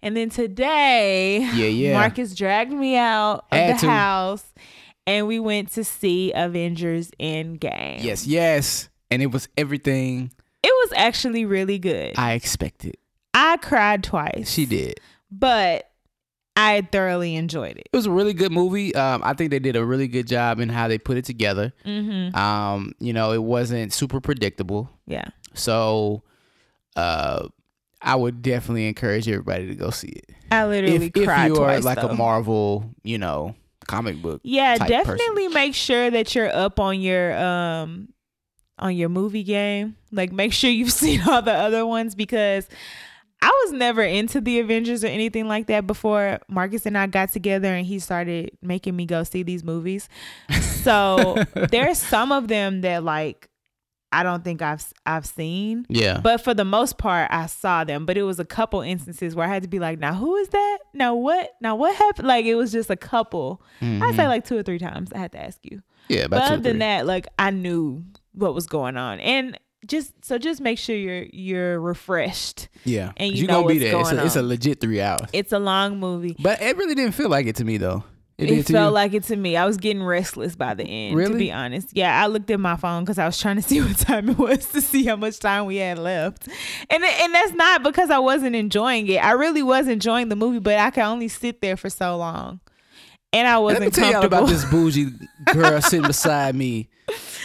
And 0.00 0.16
then 0.16 0.30
today, 0.30 1.38
Yeah, 1.54 1.66
yeah. 1.66 1.92
Marcus 1.94 2.34
dragged 2.34 2.72
me 2.72 2.96
out 2.96 3.46
of 3.50 3.58
Had 3.58 3.76
the 3.76 3.80
to. 3.80 3.90
house, 3.90 4.44
and 5.06 5.26
we 5.26 5.40
went 5.40 5.72
to 5.72 5.82
see 5.84 6.32
Avengers 6.34 7.10
Endgame. 7.18 8.02
yes, 8.04 8.26
yes, 8.26 8.88
and 9.10 9.20
it 9.22 9.30
was 9.32 9.48
everything 9.56 10.30
it 10.62 10.72
was 10.88 10.92
actually 10.96 11.44
really 11.44 11.78
good. 11.78 12.14
I, 12.18 12.32
expected. 12.32 12.96
I 13.34 13.58
cried 13.58 14.02
twice. 14.02 14.50
She 14.50 14.64
did. 14.64 14.98
but 15.30 15.90
I 16.56 16.82
thoroughly 16.92 17.34
enjoyed 17.34 17.76
it. 17.78 17.88
It 17.92 17.96
was 17.96 18.06
a 18.06 18.10
really 18.12 18.32
good 18.32 18.52
movie. 18.52 18.94
Um, 18.94 19.22
I 19.24 19.32
think 19.34 19.50
they 19.50 19.58
did 19.58 19.74
a 19.76 19.84
really 19.84 20.06
good 20.08 20.26
job 20.28 20.60
in 20.60 20.68
how 20.68 20.86
they 20.88 20.98
put 20.98 21.16
it 21.16 21.24
together. 21.24 21.72
Mm-hmm. 21.84 22.36
Um, 22.36 22.92
you 23.00 23.12
know, 23.12 23.32
it 23.32 23.42
wasn't 23.42 23.92
super 23.92 24.20
predictable, 24.20 24.88
Yeah. 25.06 25.24
so 25.54 26.22
uh, 26.96 27.48
I 28.00 28.14
would 28.16 28.42
definitely 28.42 28.86
encourage 28.86 29.28
everybody 29.28 29.66
to 29.68 29.74
go 29.74 29.90
see 29.90 30.08
it. 30.08 30.30
I 30.50 30.66
literally 30.66 31.06
If, 31.06 31.16
if 31.16 31.24
cried 31.24 31.46
you 31.48 31.56
are 31.56 31.80
like 31.80 32.00
though. 32.00 32.08
a 32.10 32.14
Marvel, 32.14 32.88
you 33.02 33.18
know, 33.18 33.56
comic 33.88 34.22
book. 34.22 34.40
Yeah, 34.44 34.78
definitely 34.78 35.48
make 35.48 35.74
sure 35.74 36.10
that 36.10 36.34
you're 36.34 36.54
up 36.54 36.78
on 36.78 37.00
your 37.00 37.36
um 37.36 38.08
on 38.78 38.94
your 38.96 39.08
movie 39.08 39.42
game. 39.42 39.96
Like 40.12 40.32
make 40.32 40.52
sure 40.52 40.70
you've 40.70 40.92
seen 41.02 41.20
all 41.28 41.42
the 41.42 41.52
other 41.52 41.84
ones 41.86 42.14
because 42.14 42.68
I 43.44 43.48
was 43.64 43.72
never 43.74 44.02
into 44.02 44.40
the 44.40 44.58
Avengers 44.58 45.04
or 45.04 45.08
anything 45.08 45.46
like 45.48 45.66
that 45.66 45.86
before 45.86 46.38
Marcus 46.48 46.86
and 46.86 46.96
I 46.96 47.06
got 47.06 47.30
together 47.30 47.68
and 47.74 47.84
he 47.84 47.98
started 47.98 48.52
making 48.62 48.96
me 48.96 49.04
go 49.04 49.22
see 49.22 49.42
these 49.42 49.62
movies. 49.62 50.08
So 50.60 51.36
there's 51.54 51.98
some 51.98 52.32
of 52.32 52.48
them 52.48 52.80
that 52.80 53.04
like 53.04 53.50
I 54.12 54.22
don't 54.22 54.42
think 54.44 54.62
I've 54.62 54.82
I've 55.04 55.26
seen. 55.26 55.84
Yeah, 55.90 56.20
But 56.22 56.40
for 56.40 56.54
the 56.54 56.64
most 56.64 56.96
part, 56.96 57.28
I 57.30 57.44
saw 57.46 57.84
them. 57.84 58.06
But 58.06 58.16
it 58.16 58.22
was 58.22 58.38
a 58.40 58.44
couple 58.46 58.80
instances 58.80 59.34
where 59.34 59.46
I 59.46 59.52
had 59.52 59.62
to 59.64 59.68
be 59.68 59.78
like, 59.78 59.98
now 59.98 60.14
who 60.14 60.36
is 60.36 60.48
that? 60.48 60.78
Now 60.94 61.14
what? 61.14 61.50
Now 61.60 61.76
what 61.76 61.94
happened? 61.94 62.28
Like 62.28 62.46
it 62.46 62.54
was 62.54 62.72
just 62.72 62.88
a 62.88 62.96
couple. 62.96 63.60
I'd 63.82 64.14
say 64.14 64.26
like 64.26 64.46
two 64.46 64.56
or 64.56 64.62
three 64.62 64.78
times. 64.78 65.12
I 65.12 65.18
had 65.18 65.32
to 65.32 65.42
ask 65.44 65.58
you. 65.64 65.82
yeah. 66.08 66.22
Mm-hmm. 66.22 66.30
But 66.30 66.42
other 66.44 66.62
than 66.62 66.78
that, 66.78 67.04
like 67.06 67.26
I 67.38 67.50
knew 67.50 68.04
what 68.32 68.54
was 68.54 68.66
going 68.66 68.96
on, 68.96 69.20
and 69.20 69.58
just 69.86 70.12
so 70.24 70.38
just 70.38 70.60
make 70.60 70.78
sure 70.78 70.96
you're 70.96 71.26
you're 71.32 71.80
refreshed. 71.80 72.68
yeah, 72.84 73.12
and 73.16 73.32
you 73.32 73.42
you 73.42 73.46
know 73.46 73.62
gonna 73.62 73.74
be 73.74 73.92
what's 73.94 74.10
there. 74.10 74.18
It's 74.20 74.22
a, 74.22 74.26
it's 74.26 74.36
a 74.36 74.42
legit 74.42 74.80
three 74.80 75.00
hours. 75.00 75.28
It's 75.32 75.52
a 75.52 75.58
long 75.58 75.98
movie. 75.98 76.36
But 76.38 76.60
it 76.62 76.76
really 76.76 76.94
didn't 76.94 77.12
feel 77.14 77.28
like 77.28 77.46
it 77.46 77.56
to 77.56 77.64
me 77.64 77.76
though. 77.78 78.04
It, 78.36 78.48
to 78.66 78.72
felt 78.72 78.90
you? 78.90 78.94
like 78.94 79.14
it 79.14 79.22
to 79.24 79.36
me. 79.36 79.56
I 79.56 79.64
was 79.64 79.76
getting 79.76 80.02
restless 80.02 80.56
by 80.56 80.74
the 80.74 80.82
end. 80.82 81.12
To 81.12 81.16
Really? 81.18 81.38
be 81.38 81.52
honest, 81.52 81.90
yeah, 81.92 82.20
I 82.20 82.26
looked 82.26 82.50
at 82.50 82.58
my 82.58 82.74
phone 82.74 83.04
because 83.04 83.16
I 83.16 83.26
was 83.26 83.38
trying 83.38 83.54
to 83.56 83.62
see 83.68 83.80
what 83.80 83.96
time 83.96 84.28
it 84.30 84.36
was 84.38 84.66
to 84.72 84.80
see 84.80 85.04
how 85.04 85.14
much 85.14 85.38
time 85.38 85.66
we 85.66 85.76
had 85.76 86.00
left, 86.00 86.48
and 86.90 87.04
and 87.04 87.32
that's 87.34 87.52
not 87.52 87.84
because 87.84 88.10
I 88.10 88.18
wasn't 88.18 88.56
enjoying 88.56 89.06
it. 89.06 89.18
I 89.24 89.32
really 89.32 89.62
was 89.62 89.86
enjoying 89.86 90.30
the 90.30 90.36
movie, 90.36 90.58
but 90.58 90.78
I 90.78 90.90
could 90.90 91.04
only 91.04 91.28
sit 91.28 91.60
there 91.60 91.76
for 91.76 91.88
so 91.88 92.16
long, 92.16 92.58
and 93.32 93.46
I 93.46 93.58
wasn't 93.58 93.84
me 93.84 93.90
tell 93.92 94.10
comfortable. 94.10 94.38
about 94.38 94.48
this 94.48 94.64
bougie 94.68 95.12
girl 95.52 95.80
sitting 95.80 96.06
beside 96.08 96.56
me. 96.56 96.88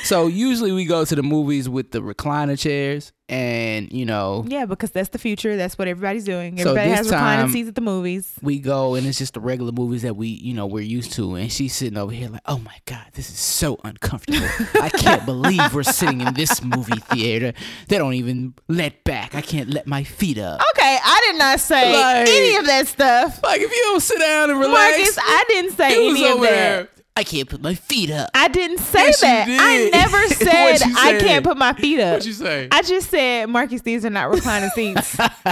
So 0.04 0.28
usually 0.28 0.72
we 0.72 0.86
go 0.86 1.06
to 1.06 1.16
the 1.16 1.22
movies 1.24 1.68
with 1.70 1.92
the 1.92 2.00
recliner 2.00 2.58
chairs, 2.58 3.12
and 3.28 3.92
you 3.92 4.06
know 4.06 4.44
Yeah, 4.48 4.66
because 4.66 4.90
that's 4.92 5.10
the 5.10 5.18
future. 5.20 5.56
That's 5.58 5.78
what 5.78 5.88
everybody's 5.88 6.24
doing. 6.24 6.58
So 6.58 6.70
Everybody 6.72 6.90
this 6.90 6.98
has 7.00 7.10
reclining 7.12 7.52
seats 7.52 7.68
at 7.70 7.76
the 7.76 7.82
movies. 7.82 8.34
we 8.42 8.60
go 8.60 8.96
and 8.96 9.06
it's 9.06 9.18
just 9.20 9.34
the 9.36 9.40
regular 9.42 9.72
movies 9.74 10.02
that 10.04 10.16
we 10.16 10.28
you 10.30 10.54
know 10.54 10.66
we're 10.66 10.84
used 10.84 11.12
to 11.14 11.36
and 11.36 11.52
she's 11.52 11.76
sitting 11.76 11.98
over 11.98 12.12
here 12.12 12.30
like 12.30 12.42
oh 12.48 12.58
my 12.60 12.76
god 12.86 13.06
this 13.14 13.30
is 13.30 13.38
so 13.38 13.78
uncomfortable 13.84 14.48
i 14.82 14.90
can't 14.90 15.26
believe 15.26 15.74
we're 15.74 15.84
sitting 15.84 16.22
in 16.22 16.34
this 16.34 16.64
movie 16.64 16.98
theater 17.12 17.54
they 17.90 17.98
don't 17.98 18.14
even 18.14 18.54
let 18.68 19.04
back 19.04 19.36
i 19.36 19.42
can't 19.42 19.70
let 19.70 19.86
my 19.86 20.04
feet 20.04 20.38
up 20.40 20.60
Okay, 20.76 20.98
I 21.04 21.22
did 21.32 21.38
not 21.40 21.60
say 21.60 21.94
Like- 21.94 22.28
any 22.30 22.56
of 22.56 22.66
that 22.66 22.88
stuff. 22.88 23.42
like 23.44 23.60
if 23.62 23.70
you 23.70 23.82
don't 23.84 24.00
sit 24.02 24.18
down 24.20 24.50
and 24.50 24.60
relax 24.60 24.98
Marcus, 24.98 25.18
I 25.22 25.44
didn't 25.50 25.72
say 25.74 25.94
it 25.94 26.08
was 26.12 26.18
any 26.20 26.26
of 26.30 26.36
over 26.38 26.46
that. 26.46 26.50
there 26.52 26.88
i 27.20 27.24
can't 27.24 27.50
put 27.50 27.62
my 27.62 27.76
feet 27.76 28.10
up 28.10 28.30
I 28.34 28.48
didn't 28.48 28.78
say 28.80 29.06
Yes, 29.08 29.22
that. 29.22 29.48
I 29.50 29.90
never 29.94 30.28
said 30.30 30.82
I 30.98 31.20
can't 31.20 31.44
put 31.44 31.58
my 31.58 31.74
feet 31.74 32.00
up. 32.00 32.14
what 32.16 32.26
you 32.26 32.34
say 32.34 32.68
I 32.72 32.82
just 32.82 33.10
said, 33.10 33.48
Marcus, 33.50 33.82
these 33.82 34.06
are 34.06 34.10
not 34.10 34.30
reclining 34.34 34.70
seats. 34.70 35.16
That's 35.18 35.38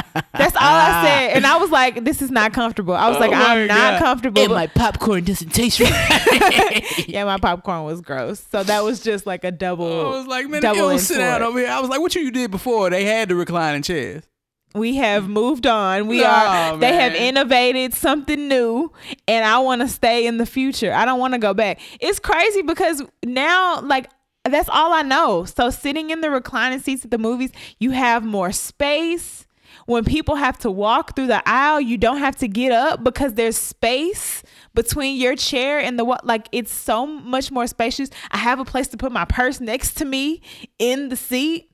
all 0.55 0.61
I 0.61 1.03
said. 1.05 1.35
And 1.37 1.45
I 1.45 1.57
was 1.57 1.69
like, 1.69 2.03
this 2.03 2.21
is 2.21 2.31
not 2.31 2.53
comfortable. 2.53 2.93
I 2.95 3.07
was 3.09 3.17
Oh 3.17 3.19
like, 3.19 3.31
I'm 3.33 3.67
not 3.67 3.99
comfortable. 3.99 4.41
and 4.41 4.51
my 4.53 4.67
popcorn 4.67 5.23
doesn't 5.23 5.49
taste 5.49 5.79
right 5.79 6.83
yeah, 7.07 7.23
my 7.25 7.37
popcorn 7.37 7.83
was 7.83 8.01
gross. 8.01 8.43
So 8.51 8.63
that 8.63 8.83
was 8.83 9.01
just 9.01 9.25
like 9.25 9.43
a 9.43 9.51
double. 9.51 10.05
I 10.13 10.17
was 10.17 10.27
like, 10.27 10.47
man, 10.47 10.61
double 10.61 10.77
you 10.77 10.81
don't 10.89 10.99
sit 10.99 11.17
down 11.17 11.41
over 11.43 11.59
here. 11.59 11.69
I 11.69 11.79
was 11.79 11.89
like, 11.89 11.99
what 11.99 12.15
you 12.15 12.31
did 12.31 12.51
before? 12.51 12.89
They 12.89 13.05
had 13.05 13.29
the 13.29 13.35
reclining 13.35 13.81
chairs. 13.81 14.23
We 14.77 14.95
have 14.95 15.27
moved 15.27 15.67
on. 15.67 16.07
We 16.07 16.19
No, 16.19 16.25
are 16.25 16.77
they 16.77 16.93
have 16.93 17.13
innovated 17.13 17.93
something 17.93 18.47
new 18.47 18.91
and 19.27 19.45
I 19.45 19.59
want 19.59 19.81
to 19.81 19.87
stay 19.87 20.25
in 20.27 20.37
the 20.37 20.45
future. 20.45 20.93
I 20.93 21.05
don't 21.05 21.19
want 21.19 21.33
to 21.33 21.39
go 21.39 21.53
back. 21.53 21.79
It's 21.99 22.19
crazy 22.19 22.61
because 22.61 23.03
now 23.23 23.81
like 23.81 24.09
that's 24.45 24.69
all 24.69 24.93
I 24.93 25.01
know. 25.01 25.45
So 25.45 25.69
sitting 25.69 26.09
in 26.09 26.21
the 26.21 26.29
reclining 26.29 26.79
seats 26.79 27.03
at 27.05 27.11
the 27.11 27.17
movies, 27.17 27.51
you 27.79 27.91
have 27.91 28.23
more 28.23 28.51
space. 28.51 29.45
When 29.85 30.03
people 30.03 30.35
have 30.35 30.57
to 30.59 30.71
walk 30.71 31.15
through 31.15 31.27
the 31.27 31.41
aisle, 31.47 31.79
you 31.79 31.97
don't 31.97 32.17
have 32.17 32.35
to 32.37 32.47
get 32.47 32.71
up 32.71 33.03
because 33.03 33.35
there's 33.35 33.57
space 33.57 34.43
between 34.73 35.17
your 35.17 35.35
chair 35.35 35.79
and 35.79 35.97
the 35.97 36.03
what 36.05 36.25
like 36.25 36.47
it's 36.51 36.73
so 36.73 37.05
much 37.05 37.51
more 37.51 37.67
spacious. 37.67 38.09
I 38.31 38.37
have 38.37 38.59
a 38.59 38.65
place 38.65 38.87
to 38.89 38.97
put 38.97 39.11
my 39.11 39.25
purse 39.25 39.59
next 39.59 39.95
to 39.95 40.05
me 40.05 40.41
in 40.77 41.09
the 41.09 41.15
seat. 41.15 41.69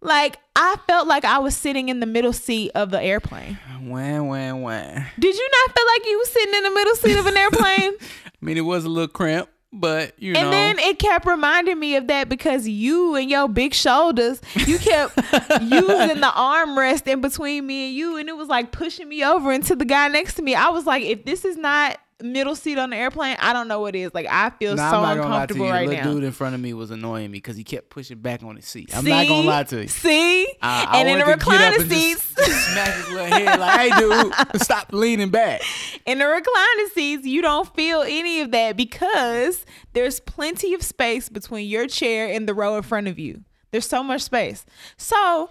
Like 0.00 0.38
I 0.56 0.76
felt 0.86 1.06
like 1.06 1.24
I 1.24 1.38
was 1.38 1.56
sitting 1.56 1.88
in 1.88 2.00
the 2.00 2.06
middle 2.06 2.32
seat 2.32 2.70
of 2.74 2.90
the 2.90 3.00
airplane. 3.00 3.58
Wham, 3.82 4.28
wham, 4.28 4.62
wham. 4.62 5.06
Did 5.18 5.34
you 5.34 5.50
not 5.66 5.76
feel 5.76 5.86
like 5.86 6.06
you 6.06 6.18
was 6.18 6.30
sitting 6.30 6.54
in 6.54 6.62
the 6.64 6.70
middle 6.70 6.94
seat 6.96 7.18
of 7.18 7.26
an 7.26 7.36
airplane? 7.36 7.92
I 8.26 8.30
mean, 8.40 8.56
it 8.56 8.62
was 8.62 8.84
a 8.84 8.88
little 8.88 9.08
cramped, 9.08 9.52
but 9.72 10.14
you 10.18 10.32
know. 10.32 10.40
and 10.40 10.52
then 10.52 10.78
it 10.78 10.98
kept 10.98 11.26
reminding 11.26 11.78
me 11.78 11.96
of 11.96 12.06
that 12.06 12.28
because 12.28 12.66
you 12.66 13.14
and 13.16 13.30
your 13.30 13.48
big 13.48 13.74
shoulders, 13.74 14.40
you 14.54 14.78
kept 14.78 15.16
using 15.60 16.20
the 16.20 16.32
armrest 16.34 17.06
in 17.06 17.20
between 17.20 17.66
me 17.66 17.88
and 17.88 17.96
you, 17.96 18.16
and 18.16 18.28
it 18.28 18.36
was 18.36 18.48
like 18.48 18.72
pushing 18.72 19.08
me 19.08 19.22
over 19.22 19.52
into 19.52 19.76
the 19.76 19.84
guy 19.84 20.08
next 20.08 20.34
to 20.34 20.42
me. 20.42 20.54
I 20.54 20.70
was 20.70 20.86
like, 20.86 21.02
if 21.04 21.24
this 21.24 21.44
is 21.44 21.56
not 21.58 21.98
middle 22.22 22.54
seat 22.56 22.78
on 22.78 22.90
the 22.90 22.96
airplane, 22.96 23.36
I 23.38 23.52
don't 23.52 23.68
know 23.68 23.80
what 23.80 23.94
it 23.94 24.00
is. 24.00 24.14
Like 24.14 24.26
I 24.30 24.50
feel 24.50 24.76
Nah, 24.76 24.90
so 24.90 24.96
I'm 24.98 25.02
not 25.16 25.22
gonna 25.22 25.34
lie 25.34 25.46
to 25.46 25.54
you. 25.54 25.62
uncomfortable 25.62 25.66
The 25.66 25.72
right 25.72 25.88
little 25.88 26.04
now. 26.04 26.12
dude 26.14 26.24
in 26.24 26.32
front 26.32 26.54
of 26.54 26.60
me 26.60 26.72
was 26.74 26.90
annoying 26.90 27.30
me 27.30 27.38
because 27.38 27.56
he 27.56 27.64
kept 27.64 27.90
pushing 27.90 28.18
back 28.18 28.42
on 28.42 28.56
his 28.56 28.66
seat. 28.66 28.90
I'm 28.96 29.04
not 29.04 29.26
gonna 29.26 29.46
lie 29.46 29.62
to 29.64 29.82
you. 29.82 29.88
See? 29.88 30.46
I, 30.62 30.84
I 30.88 30.98
and 31.00 31.08
in 31.08 31.18
the 31.18 31.24
wanted 31.24 31.40
to 31.40 31.50
get 31.50 31.60
up 31.74 31.80
recliner 31.80 31.88
seats, 31.88 32.22
smack 32.72 32.94
his 32.96 33.08
little 33.10 33.26
head 33.26 33.60
like, 33.60 33.80
"Hey, 33.80 33.98
dude, 33.98 34.34
stop 34.62 34.92
leaning 34.92 35.30
back." 35.30 35.62
in 36.06 36.18
the 36.18 36.24
recliner 36.24 36.92
seats, 36.94 37.26
you 37.26 37.42
don't 37.42 37.72
feel 37.74 38.02
any 38.02 38.40
of 38.40 38.50
that 38.52 38.76
because 38.76 39.64
there's 39.92 40.20
plenty 40.20 40.74
of 40.74 40.82
space 40.82 41.28
between 41.28 41.68
your 41.68 41.86
chair 41.86 42.28
and 42.32 42.48
the 42.48 42.54
row 42.54 42.76
in 42.76 42.82
front 42.82 43.06
of 43.08 43.18
you. 43.18 43.42
There's 43.70 43.86
so 43.88 44.02
much 44.02 44.22
space. 44.22 44.66
So 44.96 45.50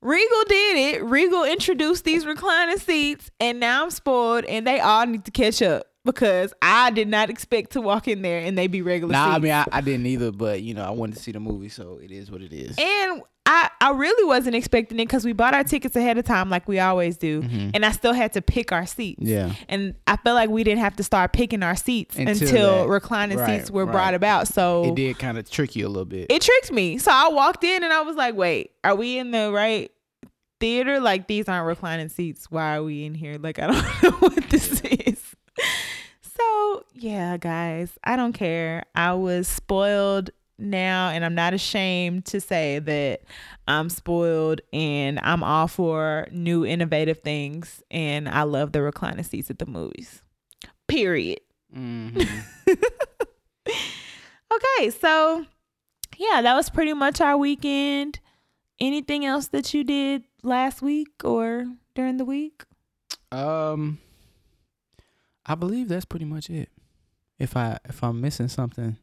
Regal 0.00 0.42
did 0.46 0.76
it. 0.94 1.02
Regal 1.02 1.42
introduced 1.44 2.04
these 2.04 2.24
recliner 2.24 2.78
seats, 2.78 3.32
and 3.40 3.58
now 3.58 3.82
I'm 3.82 3.90
spoiled, 3.90 4.44
and 4.44 4.64
they 4.64 4.78
all 4.78 5.04
need 5.06 5.24
to 5.24 5.32
catch 5.32 5.60
up 5.60 5.87
because 6.12 6.54
I 6.62 6.90
did 6.90 7.06
not 7.08 7.28
expect 7.30 7.72
to 7.72 7.80
walk 7.80 8.08
in 8.08 8.22
there 8.22 8.38
and 8.40 8.56
they 8.56 8.66
be 8.66 8.80
regular 8.82 9.12
Nah, 9.12 9.26
seats. 9.26 9.36
I 9.36 9.38
mean, 9.40 9.52
I, 9.52 9.64
I 9.70 9.80
didn't 9.82 10.06
either, 10.06 10.32
but 10.32 10.62
you 10.62 10.72
know, 10.74 10.84
I 10.84 10.90
wanted 10.90 11.16
to 11.16 11.22
see 11.22 11.32
the 11.32 11.40
movie, 11.40 11.68
so 11.68 12.00
it 12.02 12.10
is 12.10 12.30
what 12.30 12.40
it 12.40 12.52
is. 12.52 12.76
And 12.78 13.22
I, 13.44 13.70
I 13.80 13.90
really 13.92 14.24
wasn't 14.26 14.56
expecting 14.56 14.98
it 15.00 15.06
because 15.06 15.24
we 15.24 15.32
bought 15.32 15.54
our 15.54 15.64
tickets 15.64 15.96
ahead 15.96 16.18
of 16.18 16.24
time 16.26 16.50
like 16.50 16.66
we 16.68 16.78
always 16.80 17.16
do. 17.16 17.42
And 17.72 17.84
I 17.84 17.92
still 17.92 18.12
had 18.12 18.34
to 18.34 18.42
pick 18.42 18.72
our 18.72 18.84
seats. 18.84 19.22
Mm-hmm. 19.22 19.30
Yeah. 19.50 19.54
And 19.70 19.94
I 20.06 20.16
felt 20.16 20.34
like 20.34 20.50
we 20.50 20.64
didn't 20.64 20.80
have 20.80 20.96
to 20.96 21.02
start 21.02 21.32
picking 21.32 21.62
our 21.62 21.74
seats 21.76 22.16
Until 22.16 22.32
until, 22.48 22.88
reclining 22.88 23.38
Right, 23.38 23.60
seats 23.60 23.70
were 23.70 23.86
right. 23.86 23.92
brought 23.92 24.12
about. 24.14 24.48
So 24.48 24.84
It 24.84 24.94
did 24.96 25.18
kind 25.18 25.38
of 25.38 25.48
trick 25.50 25.76
you 25.76 25.86
a 25.86 25.88
little 25.88 26.04
bit. 26.04 26.26
it 26.30 26.42
tricked 26.42 26.72
me. 26.72 26.98
So 26.98 27.10
I 27.12 27.28
walked 27.28 27.64
in 27.64 27.82
and 27.84 27.90
I 27.92 28.02
was 28.02 28.16
like, 28.16 28.34
wait, 28.34 28.72
are 28.84 28.94
we 28.94 29.16
in 29.18 29.30
the 29.30 29.50
right 29.50 29.90
theater? 30.60 31.00
Like 31.00 31.26
these 31.26 31.48
aren't 31.48 31.66
reclining 31.66 32.10
seats. 32.10 32.50
Why 32.50 32.76
are 32.76 32.82
we 32.82 33.04
in 33.06 33.14
here? 33.14 33.38
Like 33.40 33.58
I 33.58 33.68
don't 33.68 34.02
know 34.02 34.10
what 34.18 34.50
this 34.50 34.82
is. 34.82 35.07
So 36.48 36.84
yeah, 36.94 37.36
guys, 37.36 37.98
I 38.04 38.16
don't 38.16 38.32
care. 38.32 38.84
I 38.94 39.12
was 39.14 39.46
spoiled 39.48 40.30
now 40.58 41.10
and 41.10 41.24
I'm 41.24 41.34
not 41.34 41.54
ashamed 41.54 42.24
to 42.26 42.40
say 42.40 42.78
that 42.80 43.22
I'm 43.66 43.88
spoiled 43.90 44.60
and 44.72 45.20
I'm 45.22 45.44
all 45.44 45.68
for 45.68 46.26
new 46.32 46.64
innovative 46.64 47.20
things 47.20 47.82
and 47.90 48.28
I 48.28 48.42
love 48.42 48.72
the 48.72 48.82
reclining 48.82 49.24
seats 49.24 49.50
at 49.50 49.58
the 49.58 49.66
movies. 49.66 50.22
Period. 50.86 51.40
Mhm. 51.74 52.26
Okay, 54.50 54.88
so 54.90 55.44
yeah, 56.16 56.40
that 56.40 56.54
was 56.54 56.70
pretty 56.70 56.94
much 56.94 57.20
our 57.20 57.36
weekend. 57.36 58.18
Anything 58.80 59.26
else 59.26 59.48
that 59.48 59.74
you 59.74 59.84
did 59.84 60.24
last 60.42 60.80
week 60.80 61.10
or 61.22 61.66
during 61.94 62.16
the 62.16 62.24
week? 62.24 62.64
Um, 63.30 63.98
I 65.48 65.54
believe 65.54 65.88
that's 65.88 66.04
pretty 66.04 66.26
much 66.26 66.50
it. 66.50 66.68
If 67.38 67.56
I 67.56 67.78
if 67.88 68.04
I'm 68.04 68.20
missing 68.20 68.48
something, 68.48 68.96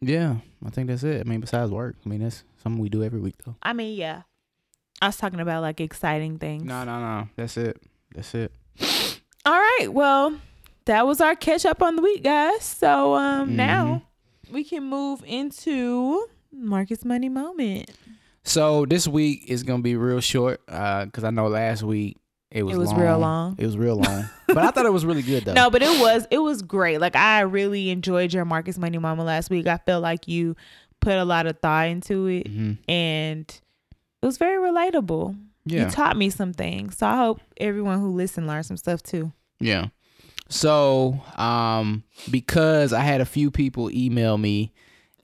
yeah, 0.00 0.36
I 0.64 0.70
think 0.70 0.88
that's 0.88 1.02
it. 1.02 1.20
I 1.20 1.28
mean, 1.28 1.40
besides 1.40 1.70
work, 1.70 1.96
I 2.04 2.08
mean 2.08 2.20
that's 2.20 2.44
something 2.62 2.80
we 2.80 2.88
do 2.88 3.02
every 3.02 3.20
week 3.20 3.34
though. 3.44 3.56
I 3.62 3.72
mean, 3.72 3.96
yeah. 3.96 4.22
I 5.02 5.06
was 5.06 5.16
talking 5.16 5.40
about 5.40 5.62
like 5.62 5.80
exciting 5.80 6.38
things. 6.38 6.64
No, 6.64 6.84
no, 6.84 7.00
no. 7.00 7.28
That's 7.36 7.56
it. 7.56 7.80
That's 8.14 8.34
it. 8.34 8.52
All 9.44 9.54
right, 9.54 9.88
well, 9.88 10.38
that 10.84 11.06
was 11.06 11.20
our 11.20 11.34
catch 11.34 11.64
up 11.66 11.82
on 11.82 11.96
the 11.96 12.02
week, 12.02 12.22
guys. 12.22 12.62
So 12.62 13.14
um 13.14 13.56
now 13.56 14.02
we 14.50 14.62
can 14.62 14.84
move 14.84 15.22
into 15.26 16.26
Marcus 16.52 17.04
Money 17.04 17.28
Moment. 17.28 17.90
So 18.44 18.86
this 18.86 19.08
week 19.08 19.44
is 19.48 19.62
gonna 19.62 19.82
be 19.82 19.96
real 19.96 20.20
short, 20.20 20.60
uh, 20.68 21.06
because 21.06 21.24
I 21.24 21.30
know 21.30 21.48
last 21.48 21.82
week 21.82 22.16
it 22.50 22.62
was 22.62 22.76
It 22.76 22.78
was 22.78 22.94
real 22.94 23.18
long. 23.18 23.56
It 23.58 23.66
was 23.66 23.76
real 23.76 23.96
long, 23.96 24.24
but 24.46 24.58
I 24.58 24.70
thought 24.70 24.86
it 24.86 24.92
was 24.92 25.04
really 25.04 25.22
good 25.22 25.44
though. 25.44 25.52
No, 25.58 25.70
but 25.70 25.82
it 25.82 26.00
was 26.00 26.26
it 26.30 26.38
was 26.38 26.62
great. 26.62 27.00
Like 27.00 27.16
I 27.16 27.40
really 27.40 27.90
enjoyed 27.90 28.32
your 28.32 28.44
Marcus 28.44 28.78
Money 28.78 28.98
Mama 28.98 29.24
last 29.24 29.50
week. 29.50 29.66
I 29.66 29.78
felt 29.78 30.02
like 30.02 30.28
you 30.28 30.56
put 31.00 31.14
a 31.14 31.24
lot 31.24 31.46
of 31.46 31.58
thought 31.60 31.88
into 31.88 32.26
it 32.26 32.48
hmm 32.48 32.72
and 32.88 33.60
it 34.20 34.26
was 34.26 34.38
very 34.38 34.56
relatable. 34.56 35.38
Yeah. 35.64 35.84
You 35.84 35.90
taught 35.90 36.16
me 36.16 36.30
some 36.30 36.52
things. 36.52 36.98
So 36.98 37.06
I 37.06 37.16
hope 37.16 37.40
everyone 37.58 38.00
who 38.00 38.10
listened 38.10 38.46
learned 38.46 38.66
some 38.66 38.76
stuff 38.76 39.02
too. 39.02 39.32
Yeah. 39.60 39.88
So, 40.48 41.20
um, 41.36 42.02
because 42.30 42.92
I 42.92 43.00
had 43.02 43.20
a 43.20 43.26
few 43.26 43.50
people 43.50 43.90
email 43.92 44.38
me 44.38 44.72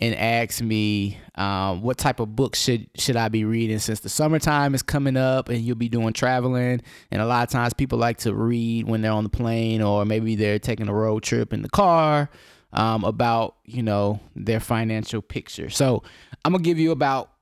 and 0.04 0.14
ask 0.16 0.60
me 0.60 1.16
um, 1.36 1.80
what 1.80 1.96
type 1.96 2.20
of 2.20 2.36
books 2.36 2.60
should 2.60 2.90
should 2.94 3.16
I 3.16 3.30
be 3.30 3.46
reading 3.46 3.78
since 3.78 4.00
the 4.00 4.10
summertime 4.10 4.74
is 4.74 4.82
coming 4.82 5.16
up 5.16 5.48
and 5.48 5.62
you'll 5.62 5.76
be 5.76 5.88
doing 5.88 6.12
traveling. 6.12 6.82
And 7.10 7.22
a 7.22 7.26
lot 7.26 7.44
of 7.44 7.50
times 7.50 7.72
people 7.72 7.98
like 7.98 8.18
to 8.18 8.34
read 8.34 8.86
when 8.86 9.00
they're 9.00 9.12
on 9.12 9.24
the 9.24 9.30
plane 9.30 9.80
or 9.80 10.04
maybe 10.04 10.36
they're 10.36 10.58
taking 10.58 10.88
a 10.88 10.94
road 10.94 11.22
trip 11.22 11.54
in 11.54 11.62
the 11.62 11.70
car 11.70 12.28
um, 12.74 13.02
about 13.04 13.56
you 13.64 13.82
know 13.82 14.20
their 14.36 14.60
financial 14.60 15.22
picture. 15.22 15.70
So 15.70 16.02
I'm 16.44 16.52
gonna 16.52 16.62
give 16.62 16.78
you 16.78 16.90
about 16.90 17.32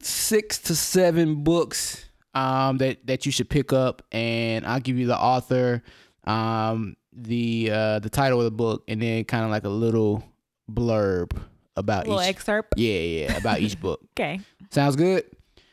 six 0.00 0.58
to 0.58 0.76
seven 0.76 1.42
books 1.42 2.08
um, 2.34 2.78
that 2.78 3.04
that 3.08 3.26
you 3.26 3.32
should 3.32 3.50
pick 3.50 3.72
up, 3.72 4.02
and 4.12 4.64
I'll 4.64 4.80
give 4.80 4.96
you 4.96 5.08
the 5.08 5.18
author, 5.18 5.82
um, 6.22 6.94
the 7.12 7.68
uh, 7.72 7.98
the 7.98 8.10
title 8.10 8.38
of 8.38 8.44
the 8.44 8.52
book, 8.52 8.84
and 8.86 9.02
then 9.02 9.24
kind 9.24 9.44
of 9.44 9.50
like 9.50 9.64
a 9.64 9.68
little 9.68 10.22
blurb 10.70 11.36
about 11.76 12.06
each. 12.06 12.28
excerpt. 12.28 12.74
yeah, 12.76 12.98
yeah, 12.98 13.36
about 13.36 13.60
each 13.60 13.80
book. 13.80 14.00
Okay. 14.18 14.40
Sounds 14.70 14.96
good. 14.96 15.24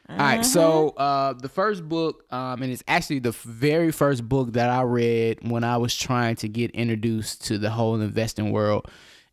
All 0.09 0.17
right, 0.17 0.43
so 0.43 0.89
uh, 0.97 1.33
the 1.33 1.49
first 1.49 1.88
book, 1.88 2.25
um, 2.31 2.63
and 2.63 2.71
it's 2.71 2.83
actually 2.88 3.19
the 3.19 3.31
very 3.31 3.91
first 3.91 4.27
book 4.27 4.53
that 4.53 4.67
I 4.67 4.81
read 4.81 5.47
when 5.47 5.63
I 5.63 5.77
was 5.77 5.95
trying 5.95 6.35
to 6.38 6.47
get 6.49 6.71
introduced 6.71 7.45
to 7.45 7.59
the 7.59 7.69
whole 7.69 8.01
investing 8.01 8.51
world. 8.51 8.88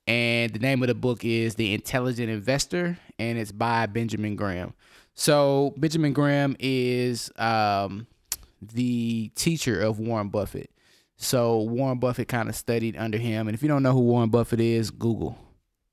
And 0.07 0.53
the 0.53 0.59
name 0.59 0.83
of 0.83 0.89
the 0.89 0.95
book 0.95 1.25
is 1.25 1.55
The 1.55 1.73
Intelligent 1.73 2.29
Investor, 2.29 2.99
and 3.19 3.39
it's 3.39 3.53
by 3.53 3.87
Benjamin 3.87 4.37
Graham. 4.37 4.75
So 5.15 5.73
Benjamin 5.79 6.13
Graham 6.13 6.57
is 6.61 7.31
um, 7.37 8.07
the 8.61 9.31
teacher 9.35 9.81
of 9.81 9.99
Warren 9.99 10.29
Buffett. 10.29 10.71
So 11.17 11.61
Warren 11.63 11.99
Buffett 11.99 12.29
kind 12.29 12.51
of 12.51 12.55
studied 12.55 12.97
under 12.99 13.17
him. 13.17 13.49
And 13.49 13.55
if 13.55 13.63
you 13.63 13.69
don't 13.69 13.83
know 13.83 13.93
who 13.93 14.01
Warren 14.01 14.29
Buffett 14.29 14.61
is, 14.61 14.91
Google. 14.91 15.39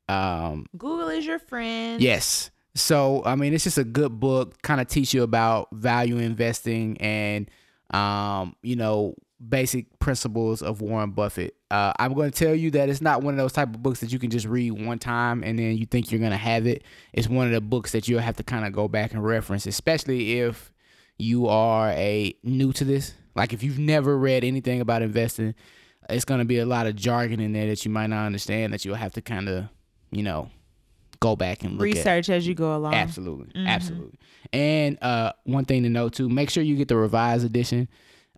Um, 0.10 0.66
Google 0.78 1.10
is 1.10 1.26
your 1.26 1.40
friend. 1.40 2.02
Yes. 2.02 2.52
So 2.76 3.22
I 3.26 3.36
mean, 3.36 3.54
it's 3.54 3.64
just 3.64 3.78
a 3.78 3.84
good 3.84 4.20
book. 4.20 4.62
Kind 4.62 4.82
of 4.82 4.88
teach 4.88 5.14
you 5.14 5.24
about 5.24 5.70
value 5.72 6.18
investing 6.18 6.98
and 7.00 7.50
um, 7.92 8.56
you 8.64 8.76
know 8.76 9.16
basic 9.50 10.00
principles 10.00 10.62
of 10.62 10.82
Warren 10.82 11.12
Buffett. 11.12 11.56
Uh, 11.70 11.92
I'm 12.00 12.14
going 12.14 12.32
to 12.32 12.38
tell 12.38 12.56
you 12.56 12.72
that 12.72 12.90
it's 12.90 13.02
not 13.02 13.24
one 13.24 13.34
of 13.34 13.38
those 13.38 13.54
type 13.54 13.74
of 13.74 13.84
books 13.84 14.00
that 14.00 14.12
you 14.12 14.20
can 14.20 14.30
just 14.30 14.46
read 14.46 14.72
one 14.72 15.00
time 15.00 15.44
and 15.44 15.58
then 15.58 15.78
you 15.78 15.86
think 15.86 16.12
you're 16.12 16.20
going 16.20 16.32
to 16.32 16.38
have 16.38 16.66
it. 16.66 16.84
It's 17.12 17.28
one 17.28 17.48
of 17.48 17.54
the 17.54 17.62
books 17.62 17.92
that 17.92 18.08
you'll 18.08 18.22
have 18.22 18.38
to 18.38 18.44
kind 18.44 18.66
of 18.66 18.74
go 18.74 18.88
back 18.88 19.12
and 19.12 19.24
reference, 19.24 19.66
especially 19.66 20.40
if 20.40 20.72
you 21.18 21.48
are 21.48 21.90
a 21.90 22.36
new 22.44 22.74
to 22.74 22.86
this. 22.86 23.14
Like 23.36 23.54
if 23.54 23.64
you've 23.64 23.80
never 23.80 24.18
read 24.18 24.44
anything 24.44 24.82
about 24.82 25.02
investing, 25.02 25.56
it's 26.10 26.26
going 26.26 26.40
to 26.40 26.46
be 26.46 26.60
a 26.60 26.66
lot 26.66 26.88
of 26.88 26.96
jargon 26.96 27.40
in 27.40 27.54
there 27.54 27.68
that 27.68 27.84
you 27.84 27.92
might 27.92 28.08
not 28.08 28.26
understand 28.26 28.74
that 28.74 28.86
you'll 28.86 28.96
have 28.96 29.14
to 29.14 29.22
kind 29.22 29.50
of, 29.50 29.68
you 30.14 30.24
know, 30.24 30.50
go 31.20 31.36
back 31.36 31.64
and 31.64 31.74
look 31.74 31.84
research 31.84 32.30
at. 32.30 32.38
as 32.38 32.48
you 32.48 32.54
go 32.54 32.76
along. 32.76 32.94
Absolutely, 32.94 33.48
mm-hmm. 33.48 33.68
absolutely. 33.68 34.20
And 34.52 34.98
uh, 35.02 35.34
one 35.44 35.66
thing 35.66 35.84
to 35.84 35.90
note 35.90 36.14
too: 36.14 36.30
make 36.30 36.50
sure 36.50 36.64
you 36.64 36.76
get 36.76 36.88
the 36.88 36.98
revised 36.98 37.46
edition. 37.46 37.88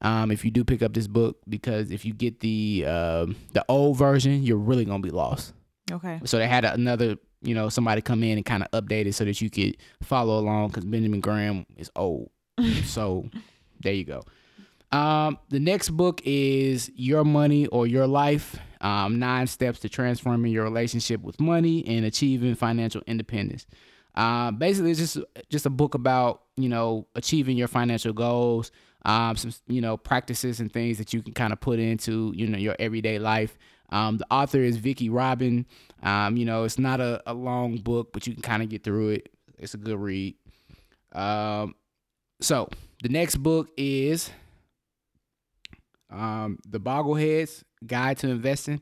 Um, 0.02 0.30
if 0.30 0.44
you 0.44 0.52
do 0.52 0.64
pick 0.64 0.84
up 0.84 0.94
this 0.94 1.08
book, 1.08 1.38
because 1.48 1.90
if 1.90 2.06
you 2.06 2.14
get 2.14 2.40
the 2.42 2.86
uh, 2.88 3.26
the 3.54 3.66
old 3.70 3.98
version, 3.98 4.44
you're 4.44 4.58
really 4.58 4.86
gonna 4.86 5.00
be 5.00 5.10
lost. 5.10 5.54
Okay. 5.92 6.20
So 6.26 6.38
they 6.38 6.48
had 6.48 6.66
another, 6.66 7.16
you 7.42 7.54
know, 7.54 7.70
somebody 7.70 8.02
come 8.02 8.24
in 8.24 8.38
and 8.38 8.46
kind 8.46 8.64
of 8.64 8.72
update 8.72 9.06
it 9.06 9.14
so 9.14 9.26
that 9.26 9.40
you 9.42 9.50
could 9.50 9.78
follow 10.02 10.40
along 10.40 10.70
because 10.70 10.86
Benjamin 10.86 11.22
Graham 11.22 11.66
is 11.78 11.92
old. 11.96 12.30
so 12.86 13.30
there 13.82 13.94
you 13.94 14.04
go. 14.04 14.24
Um, 14.92 15.38
the 15.50 15.60
next 15.60 15.90
book 15.90 16.22
is 16.24 16.90
Your 16.96 17.24
Money 17.24 17.68
or 17.68 17.86
Your 17.86 18.08
Life 18.08 18.58
um, 18.86 19.18
Nine 19.18 19.48
Steps 19.48 19.80
to 19.80 19.90
Transforming 19.90 20.52
Your 20.52 20.64
Relationship 20.64 21.22
with 21.24 21.40
Money 21.40 21.84
and 21.88 22.06
Achieving 22.06 22.54
Financial 22.54 23.02
Independence. 23.08 23.66
Uh, 24.14 24.52
basically, 24.52 24.92
it's 24.92 25.00
just 25.00 25.18
just 25.50 25.66
a 25.66 25.72
book 25.72 25.96
about 25.96 26.44
you 26.56 26.70
know 26.70 27.08
achieving 27.16 27.58
your 27.58 27.68
financial 27.68 28.14
goals, 28.14 28.72
um, 29.04 29.36
some 29.38 29.52
you 29.66 29.82
know 29.82 29.98
practices 29.98 30.60
and 30.60 30.72
things 30.72 31.00
that 31.00 31.14
you 31.14 31.24
can 31.24 31.34
kind 31.34 31.52
of 31.52 31.60
put 31.60 31.80
into 31.80 32.32
you 32.36 32.48
know 32.48 32.60
your 32.60 32.76
everyday 32.78 33.18
life. 33.18 33.58
Um, 33.90 34.18
the 34.18 34.28
author 34.30 34.60
is 34.60 34.78
Vicki 34.78 35.10
Robin. 35.10 35.66
Um, 36.04 36.38
you 36.38 36.46
know, 36.46 36.64
it's 36.64 36.78
not 36.78 37.02
a, 37.02 37.24
a 37.26 37.34
long 37.34 37.78
book, 37.78 38.14
but 38.14 38.28
you 38.28 38.34
can 38.34 38.44
kind 38.44 38.62
of 38.62 38.70
get 38.70 38.84
through 38.84 39.10
it. 39.10 39.30
It's 39.58 39.74
a 39.74 39.78
good 39.78 39.98
read. 39.98 40.36
Um, 41.12 41.74
so 42.40 42.70
the 43.02 43.10
next 43.10 43.38
book 43.38 43.70
is 43.78 44.30
um, 46.12 46.60
The 46.68 46.80
Bogleheads 46.80 47.64
Guide 47.88 48.18
to 48.20 48.30
Investing. 48.30 48.82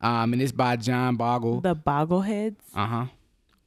Um, 0.00 0.32
and 0.32 0.40
it's 0.40 0.52
by 0.52 0.76
John 0.76 1.16
Bogle. 1.16 1.60
The 1.60 1.76
Bogleheads? 1.76 2.56
Uh 2.74 2.86
huh. 2.86 3.06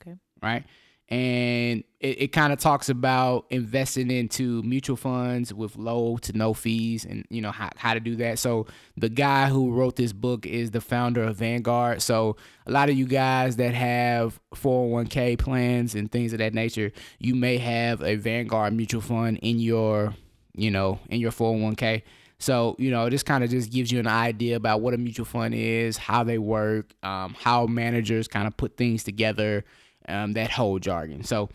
Okay. 0.02 0.17
Right. 0.41 0.63
And 1.10 1.84
it, 2.00 2.24
it 2.24 2.28
kind 2.30 2.52
of 2.54 2.60
talks 2.60 2.89
about 2.89 3.46
investing 3.52 4.10
into 4.10 4.63
mutual 4.63 4.96
funds 4.96 5.54
with 5.54 5.76
low 5.76 6.17
to 6.17 6.36
no 6.36 6.54
fees 6.54 7.06
and, 7.06 7.26
you 7.30 7.41
know, 7.41 7.52
how, 7.52 7.69
how 7.76 7.93
to 7.93 8.00
do 8.00 8.15
that. 8.15 8.39
So, 8.39 8.65
the 8.98 9.10
guy 9.10 9.48
who 9.48 9.72
wrote 9.72 9.96
this 9.96 10.13
book 10.13 10.48
is 10.48 10.72
the 10.72 10.82
founder 10.82 11.22
of 11.22 11.36
Vanguard. 11.36 12.02
So, 12.02 12.38
a 12.65 12.72
lot 12.72 12.89
of 12.89 12.98
you 12.98 13.06
guys 13.06 13.58
that 13.58 13.76
have 13.76 14.39
401k 14.56 15.38
plans 15.38 15.93
and 15.93 16.12
things 16.12 16.34
of 16.34 16.39
that 16.39 16.54
nature, 16.54 16.91
you 17.19 17.36
may 17.36 17.58
have 17.58 18.02
a 18.02 18.15
Vanguard 18.15 18.74
mutual 18.74 19.02
fund 19.02 19.38
in 19.43 19.60
your, 19.60 20.15
you 20.56 20.72
know, 20.72 21.00
in 21.10 21.19
your 21.19 21.32
401k. 21.32 22.02
So, 22.43 22.75
you 22.77 22.91
know, 22.91 23.10
this 23.10 23.23
kind 23.23 23.41
of 23.41 23.49
just 23.49 23.71
gives 23.71 23.89
you 23.89 23.99
an 23.99 24.08
idea 24.08 24.58
about 24.58 24.82
what 24.82 24.93
a 24.93 24.97
mutual 24.97 25.25
fund 25.25 25.53
is, 25.53 25.95
how 25.95 26.25
they 26.25 26.38
work, 26.38 26.93
um, 27.01 27.36
how 27.39 27.67
managers 27.67 28.27
kind 28.27 28.47
of 28.47 28.58
put 28.58 28.75
things 28.75 29.06
together, 29.06 29.63
um, 30.10 30.34
that 30.34 30.51
whole 30.51 30.77
jargon. 30.77 31.23
So 31.23 31.47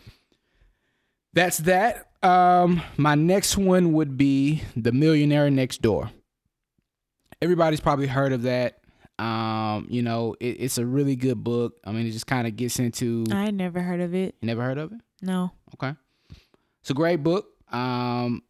that's 1.33 1.59
that. 1.59 2.07
Um, 2.23 2.81
my 2.97 3.13
next 3.13 3.55
one 3.55 3.93
would 3.93 4.17
be 4.17 4.63
The 4.75 4.91
Millionaire 4.91 5.51
Next 5.51 5.83
Door. 5.83 6.09
Everybody's 7.39 7.81
probably 7.81 8.07
heard 8.07 8.33
of 8.33 8.41
that. 8.41 8.79
Um, 9.19 9.85
you 9.91 10.01
know, 10.01 10.35
it, 10.39 10.57
it's 10.59 10.79
a 10.79 10.85
really 10.87 11.15
good 11.15 11.43
book. 11.43 11.75
I 11.85 11.91
mean, 11.91 12.07
it 12.07 12.11
just 12.11 12.25
kind 12.25 12.47
of 12.47 12.55
gets 12.55 12.79
into. 12.79 13.25
I 13.31 13.51
never 13.51 13.79
heard 13.79 14.01
of 14.01 14.15
it. 14.15 14.33
You 14.41 14.47
never 14.47 14.63
heard 14.63 14.79
of 14.79 14.91
it? 14.91 14.99
No. 15.21 15.51
Okay. 15.75 15.95
It's 16.81 16.89
a 16.89 16.95
great 16.95 17.21
book. 17.21 17.45
Um, 17.71 18.41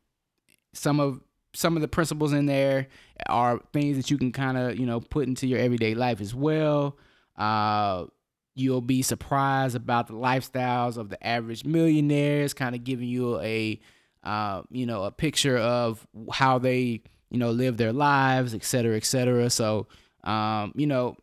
some 0.73 1.01
of 1.01 1.19
some 1.53 1.75
of 1.75 1.81
the 1.81 1.87
principles 1.87 2.33
in 2.33 2.45
there 2.45 2.87
are 3.27 3.59
things 3.73 3.97
that 3.97 4.11
you 4.11 4.17
can 4.17 4.31
kind 4.31 4.57
of 4.57 4.77
you 4.77 4.85
know 4.85 4.99
put 4.99 5.27
into 5.27 5.47
your 5.47 5.59
everyday 5.59 5.95
life 5.95 6.21
as 6.21 6.33
well. 6.33 6.97
Uh, 7.37 8.05
you'll 8.55 8.81
be 8.81 9.01
surprised 9.01 9.75
about 9.75 10.07
the 10.07 10.13
lifestyles 10.13 10.97
of 10.97 11.09
the 11.09 11.25
average 11.25 11.65
millionaires, 11.65 12.53
kind 12.53 12.75
of 12.75 12.83
giving 12.83 13.07
you 13.07 13.39
a 13.39 13.79
uh, 14.23 14.61
you 14.69 14.85
know 14.85 15.03
a 15.03 15.11
picture 15.11 15.57
of 15.57 16.05
how 16.31 16.59
they 16.59 17.01
you 17.29 17.37
know 17.37 17.51
live 17.51 17.77
their 17.77 17.93
lives, 17.93 18.53
et 18.53 18.63
cetera, 18.63 18.97
et 18.97 19.05
cetera. 19.05 19.49
So 19.49 19.87
um, 20.23 20.73
you 20.75 20.87
know, 20.87 21.15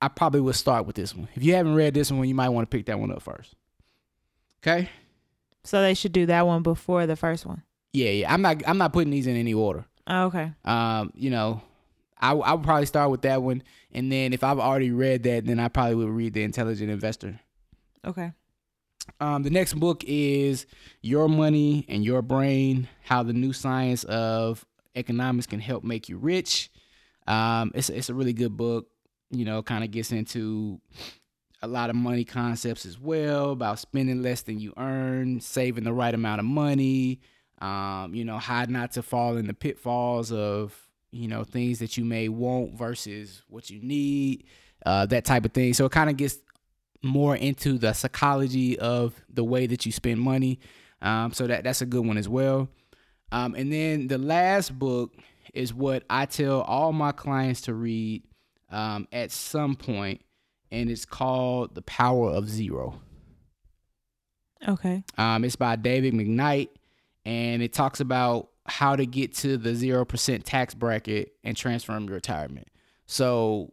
I 0.00 0.08
probably 0.08 0.40
would 0.40 0.54
start 0.54 0.86
with 0.86 0.96
this 0.96 1.14
one. 1.14 1.28
If 1.34 1.42
you 1.42 1.54
haven't 1.54 1.74
read 1.74 1.94
this 1.94 2.10
one, 2.10 2.26
you 2.28 2.34
might 2.34 2.50
want 2.50 2.70
to 2.70 2.76
pick 2.76 2.86
that 2.86 2.98
one 2.98 3.12
up 3.12 3.22
first. 3.22 3.54
Okay. 4.62 4.88
So 5.64 5.82
they 5.82 5.94
should 5.94 6.12
do 6.12 6.26
that 6.26 6.46
one 6.46 6.62
before 6.62 7.06
the 7.06 7.16
first 7.16 7.44
one. 7.44 7.62
Yeah, 7.92 8.10
yeah. 8.10 8.32
I'm 8.32 8.42
not 8.42 8.62
I'm 8.66 8.78
not 8.78 8.92
putting 8.92 9.10
these 9.10 9.26
in 9.26 9.36
any 9.36 9.54
order. 9.54 9.84
Oh, 10.06 10.24
okay. 10.24 10.52
Um, 10.64 11.12
you 11.14 11.30
know, 11.30 11.62
I 12.18 12.32
I 12.32 12.54
would 12.54 12.64
probably 12.64 12.86
start 12.86 13.10
with 13.10 13.22
that 13.22 13.42
one, 13.42 13.62
and 13.92 14.10
then 14.10 14.32
if 14.32 14.44
I've 14.44 14.58
already 14.58 14.90
read 14.90 15.22
that, 15.24 15.46
then 15.46 15.58
I 15.58 15.68
probably 15.68 15.96
would 15.96 16.08
read 16.10 16.34
the 16.34 16.42
Intelligent 16.42 16.90
Investor. 16.90 17.40
Okay. 18.04 18.32
Um, 19.18 19.42
the 19.42 19.50
next 19.50 19.74
book 19.74 20.04
is 20.06 20.66
Your 21.02 21.28
Money 21.28 21.84
and 21.88 22.04
Your 22.04 22.22
Brain: 22.22 22.88
How 23.02 23.22
the 23.22 23.32
New 23.32 23.52
Science 23.52 24.04
of 24.04 24.64
Economics 24.94 25.46
Can 25.46 25.60
Help 25.60 25.84
Make 25.84 26.08
You 26.08 26.18
Rich. 26.18 26.70
Um, 27.26 27.72
it's 27.74 27.90
it's 27.90 28.08
a 28.08 28.14
really 28.14 28.32
good 28.32 28.56
book. 28.56 28.86
You 29.30 29.44
know, 29.44 29.62
kind 29.62 29.84
of 29.84 29.90
gets 29.90 30.12
into 30.12 30.80
a 31.62 31.68
lot 31.68 31.90
of 31.90 31.96
money 31.96 32.24
concepts 32.24 32.86
as 32.86 32.98
well 32.98 33.50
about 33.50 33.78
spending 33.78 34.22
less 34.22 34.42
than 34.42 34.58
you 34.58 34.72
earn, 34.76 35.40
saving 35.40 35.84
the 35.84 35.92
right 35.92 36.14
amount 36.14 36.40
of 36.40 36.46
money, 36.46 37.20
um, 37.60 38.14
you 38.14 38.24
know, 38.24 38.38
how 38.38 38.64
not 38.64 38.92
to 38.92 39.02
fall 39.02 39.36
in 39.36 39.46
the 39.46 39.54
pitfalls 39.54 40.32
of, 40.32 40.74
you 41.12 41.28
know, 41.28 41.44
things 41.44 41.78
that 41.80 41.96
you 41.96 42.04
may 42.04 42.28
want 42.28 42.74
versus 42.74 43.42
what 43.48 43.68
you 43.68 43.80
need, 43.82 44.44
uh, 44.86 45.06
that 45.06 45.24
type 45.24 45.44
of 45.44 45.52
thing. 45.52 45.74
So 45.74 45.84
it 45.84 45.92
kind 45.92 46.08
of 46.08 46.16
gets 46.16 46.38
more 47.02 47.36
into 47.36 47.78
the 47.78 47.92
psychology 47.92 48.78
of 48.78 49.14
the 49.28 49.44
way 49.44 49.66
that 49.66 49.84
you 49.84 49.92
spend 49.92 50.20
money. 50.20 50.60
Um, 51.02 51.32
so 51.32 51.46
that 51.46 51.64
that's 51.64 51.80
a 51.80 51.86
good 51.86 52.06
one 52.06 52.18
as 52.18 52.28
well. 52.28 52.68
Um, 53.32 53.54
and 53.54 53.72
then 53.72 54.08
the 54.08 54.18
last 54.18 54.78
book 54.78 55.12
is 55.54 55.72
what 55.72 56.04
I 56.10 56.26
tell 56.26 56.62
all 56.62 56.92
my 56.92 57.12
clients 57.12 57.62
to 57.62 57.74
read 57.74 58.22
um, 58.70 59.08
at 59.12 59.30
some 59.32 59.76
point, 59.76 60.22
and 60.70 60.90
it's 60.90 61.04
called 61.04 61.74
The 61.74 61.82
Power 61.82 62.30
of 62.30 62.48
Zero. 62.48 63.00
Okay. 64.66 65.02
Um, 65.16 65.44
it's 65.44 65.56
by 65.56 65.76
David 65.76 66.14
McKnight 66.14 66.68
and 67.24 67.62
it 67.62 67.72
talks 67.72 68.00
about 68.00 68.50
how 68.66 68.96
to 68.96 69.06
get 69.06 69.34
to 69.34 69.56
the 69.56 69.70
0% 69.70 70.42
tax 70.44 70.74
bracket 70.74 71.32
and 71.44 71.56
transform 71.56 72.04
your 72.04 72.14
retirement. 72.14 72.68
So, 73.06 73.72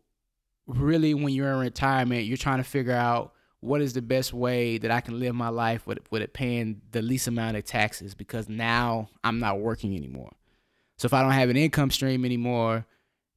really, 0.66 1.14
when 1.14 1.34
you're 1.34 1.52
in 1.54 1.60
retirement, 1.60 2.26
you're 2.26 2.38
trying 2.38 2.58
to 2.58 2.64
figure 2.64 2.94
out 2.94 3.34
what 3.60 3.82
is 3.82 3.94
the 3.94 4.02
best 4.02 4.34
way 4.34 4.78
that 4.78 4.92
I 4.92 5.02
can 5.02 5.20
live 5.20 5.36
my 5.36 5.50
life 5.50 5.88
with, 5.88 6.00
with 6.12 6.22
it 6.22 6.34
paying 6.34 6.82
the 6.92 7.02
least 7.02 7.28
amount 7.28 7.58
of 7.58 7.66
taxes 7.66 8.14
because 8.16 8.50
now 8.50 9.10
I'm 9.24 9.40
not 9.40 9.60
working 9.60 9.96
anymore. 9.96 10.32
So, 10.98 11.06
if 11.06 11.14
I 11.14 11.22
don't 11.22 11.32
have 11.32 11.50
an 11.50 11.58
income 11.58 11.92
stream 11.92 12.26
anymore, 12.26 12.86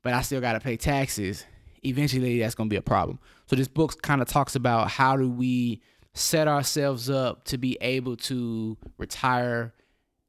but 0.02 0.14
I 0.14 0.22
still 0.22 0.40
got 0.40 0.54
to 0.54 0.60
pay 0.60 0.76
taxes, 0.76 1.44
eventually 1.84 2.38
that's 2.38 2.54
going 2.54 2.68
to 2.68 2.72
be 2.72 2.78
a 2.78 2.82
problem. 2.82 3.18
So, 3.46 3.56
this 3.56 3.68
book 3.68 4.00
kind 4.02 4.22
of 4.22 4.28
talks 4.28 4.54
about 4.54 4.90
how 4.90 5.16
do 5.16 5.30
we 5.30 5.82
set 6.14 6.48
ourselves 6.48 7.08
up 7.08 7.44
to 7.44 7.58
be 7.58 7.76
able 7.80 8.16
to 8.16 8.76
retire 8.98 9.72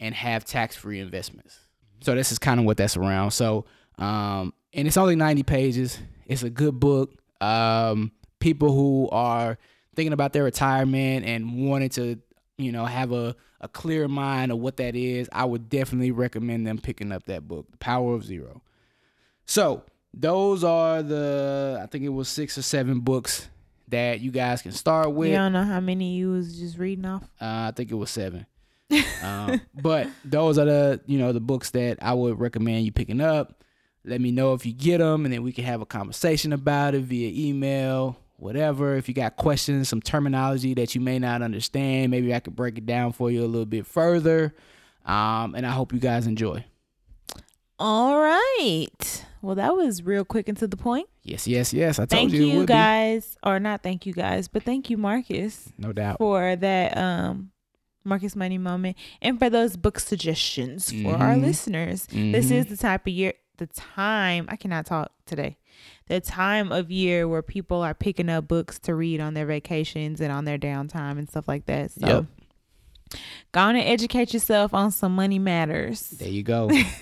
and 0.01 0.13
have 0.13 0.43
tax 0.43 0.75
free 0.75 0.99
investments. 0.99 1.57
So 2.01 2.15
this 2.15 2.33
is 2.33 2.39
kind 2.39 2.59
of 2.59 2.65
what 2.65 2.75
that's 2.75 2.97
around. 2.97 3.31
So 3.31 3.65
um, 3.97 4.53
and 4.73 4.87
it's 4.87 4.97
only 4.97 5.15
90 5.15 5.43
pages. 5.43 5.99
It's 6.25 6.43
a 6.43 6.49
good 6.49 6.79
book. 6.79 7.13
Um, 7.39 8.11
people 8.39 8.73
who 8.73 9.07
are 9.11 9.57
thinking 9.95 10.13
about 10.13 10.33
their 10.33 10.43
retirement 10.43 11.25
and 11.25 11.67
wanting 11.69 11.89
to, 11.89 12.19
you 12.57 12.71
know, 12.71 12.85
have 12.85 13.11
a, 13.11 13.35
a 13.59 13.67
clear 13.67 14.07
mind 14.07 14.51
of 14.51 14.57
what 14.57 14.77
that 14.77 14.95
is, 14.95 15.29
I 15.31 15.45
would 15.45 15.69
definitely 15.69 16.11
recommend 16.11 16.65
them 16.65 16.79
picking 16.79 17.11
up 17.11 17.25
that 17.25 17.47
book, 17.47 17.69
The 17.71 17.77
Power 17.77 18.15
of 18.15 18.25
Zero. 18.25 18.61
So 19.45 19.83
those 20.13 20.63
are 20.63 21.03
the 21.03 21.79
I 21.81 21.85
think 21.87 22.03
it 22.03 22.09
was 22.09 22.27
six 22.27 22.57
or 22.57 22.61
seven 22.61 23.01
books 23.01 23.49
that 23.89 24.21
you 24.21 24.31
guys 24.31 24.61
can 24.61 24.71
start 24.71 25.11
with. 25.11 25.29
You 25.29 25.35
don't 25.35 25.53
know 25.53 25.63
how 25.63 25.79
many 25.79 26.15
you 26.15 26.31
was 26.31 26.57
just 26.57 26.77
reading 26.77 27.05
off? 27.05 27.23
Uh, 27.41 27.69
I 27.69 27.73
think 27.75 27.91
it 27.91 27.95
was 27.95 28.09
seven 28.09 28.45
um, 29.23 29.61
but 29.81 30.07
those 30.25 30.57
are 30.57 30.65
the 30.65 31.01
you 31.05 31.17
know 31.19 31.31
the 31.31 31.39
books 31.39 31.71
that 31.71 31.97
I 32.01 32.13
would 32.13 32.39
recommend 32.39 32.85
you 32.85 32.91
picking 32.91 33.21
up. 33.21 33.63
Let 34.03 34.19
me 34.19 34.31
know 34.31 34.53
if 34.53 34.65
you 34.65 34.73
get 34.73 34.97
them, 34.97 35.25
and 35.25 35.33
then 35.33 35.43
we 35.43 35.51
can 35.51 35.63
have 35.65 35.81
a 35.81 35.85
conversation 35.85 36.53
about 36.53 36.95
it 36.95 37.01
via 37.03 37.31
email, 37.49 38.17
whatever. 38.37 38.95
If 38.95 39.07
you 39.07 39.13
got 39.13 39.35
questions, 39.35 39.89
some 39.89 40.01
terminology 40.01 40.73
that 40.73 40.95
you 40.95 41.01
may 41.01 41.19
not 41.19 41.41
understand, 41.43 42.09
maybe 42.09 42.33
I 42.33 42.39
could 42.39 42.55
break 42.55 42.77
it 42.79 42.85
down 42.87 43.11
for 43.13 43.29
you 43.29 43.43
a 43.43 43.47
little 43.47 43.65
bit 43.67 43.85
further. 43.85 44.55
Um, 45.05 45.53
and 45.55 45.65
I 45.67 45.69
hope 45.71 45.93
you 45.93 45.99
guys 45.99 46.25
enjoy. 46.25 46.65
All 47.79 48.19
right. 48.19 49.25
Well, 49.41 49.55
that 49.55 49.75
was 49.75 50.03
real 50.03 50.23
quick 50.25 50.47
and 50.47 50.57
to 50.59 50.67
the 50.67 50.77
point. 50.77 51.07
Yes, 51.23 51.47
yes, 51.47 51.73
yes. 51.73 51.97
I 51.97 52.03
told 52.03 52.09
Thank 52.09 52.33
you, 52.33 52.43
it 52.43 52.47
you 52.47 52.57
would 52.59 52.67
be. 52.67 52.73
guys, 52.73 53.37
or 53.43 53.59
not 53.59 53.81
thank 53.83 54.05
you 54.05 54.13
guys, 54.13 54.47
but 54.47 54.63
thank 54.63 54.89
you, 54.89 54.97
Marcus, 54.97 55.71
No 55.77 55.91
doubt. 55.93 56.17
for 56.17 56.55
that 56.55 56.97
um 56.97 57.50
Marcus 58.03 58.35
Money 58.35 58.57
moment 58.57 58.97
and 59.21 59.37
for 59.39 59.49
those 59.49 59.77
book 59.77 59.99
suggestions 59.99 60.91
for 60.91 61.15
our 61.15 61.35
Mhm. 61.35 61.41
listeners. 61.41 62.05
This 62.07 62.47
Mhm. 62.47 62.51
is 62.51 62.65
the 62.67 62.77
type 62.77 63.07
of 63.07 63.13
year, 63.13 63.33
the 63.57 63.67
time, 63.67 64.45
I 64.49 64.55
cannot 64.55 64.85
talk 64.85 65.11
today, 65.25 65.57
the 66.07 66.19
time 66.21 66.71
of 66.71 66.89
year 66.91 67.27
where 67.27 67.41
people 67.41 67.81
are 67.81 67.93
picking 67.93 68.29
up 68.29 68.47
books 68.47 68.79
to 68.79 68.95
read 68.95 69.19
on 69.21 69.33
their 69.33 69.45
vacations 69.45 70.19
and 70.19 70.31
on 70.31 70.45
their 70.45 70.57
downtime 70.57 71.17
and 71.19 71.29
stuff 71.29 71.47
like 71.47 71.65
that. 71.67 71.91
So 71.91 72.07
Yep. 72.07 73.19
go 73.51 73.59
on 73.59 73.75
and 73.75 73.87
educate 73.87 74.33
yourself 74.33 74.73
on 74.73 74.91
some 74.91 75.15
money 75.15 75.39
matters. 75.39 76.09
There 76.11 76.27
you 76.29 76.43
go. 76.43 76.69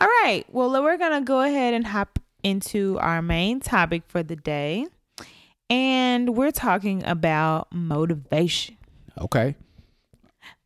All 0.00 0.06
right. 0.22 0.44
Well, 0.48 0.70
we're 0.82 0.96
going 0.96 1.12
to 1.20 1.24
go 1.26 1.40
ahead 1.40 1.74
and 1.74 1.86
hop 1.86 2.18
into 2.44 2.98
our 3.00 3.20
main 3.20 3.58
topic 3.60 4.02
for 4.06 4.22
the 4.22 4.36
day. 4.36 4.86
And 5.70 6.34
we're 6.36 6.52
talking 6.52 7.04
about 7.04 7.68
motivation. 7.72 8.77
Okay. 9.22 9.56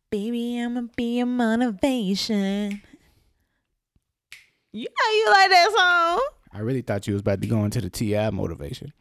Baby, 0.09 0.59
I'm 0.59 0.73
going 0.75 0.87
to 0.89 0.93
be 0.95 1.19
a 1.19 1.25
motivation. 1.25 2.81
Yeah, 4.71 4.87
you 5.11 5.27
like 5.31 5.49
that 5.49 5.71
song. 5.75 6.27
I 6.51 6.59
really 6.59 6.81
thought 6.81 7.07
you 7.07 7.13
was 7.13 7.21
about 7.21 7.41
to 7.41 7.47
go 7.47 7.63
into 7.65 7.81
the 7.81 7.89
TI 7.89 8.29
motivation. 8.31 8.93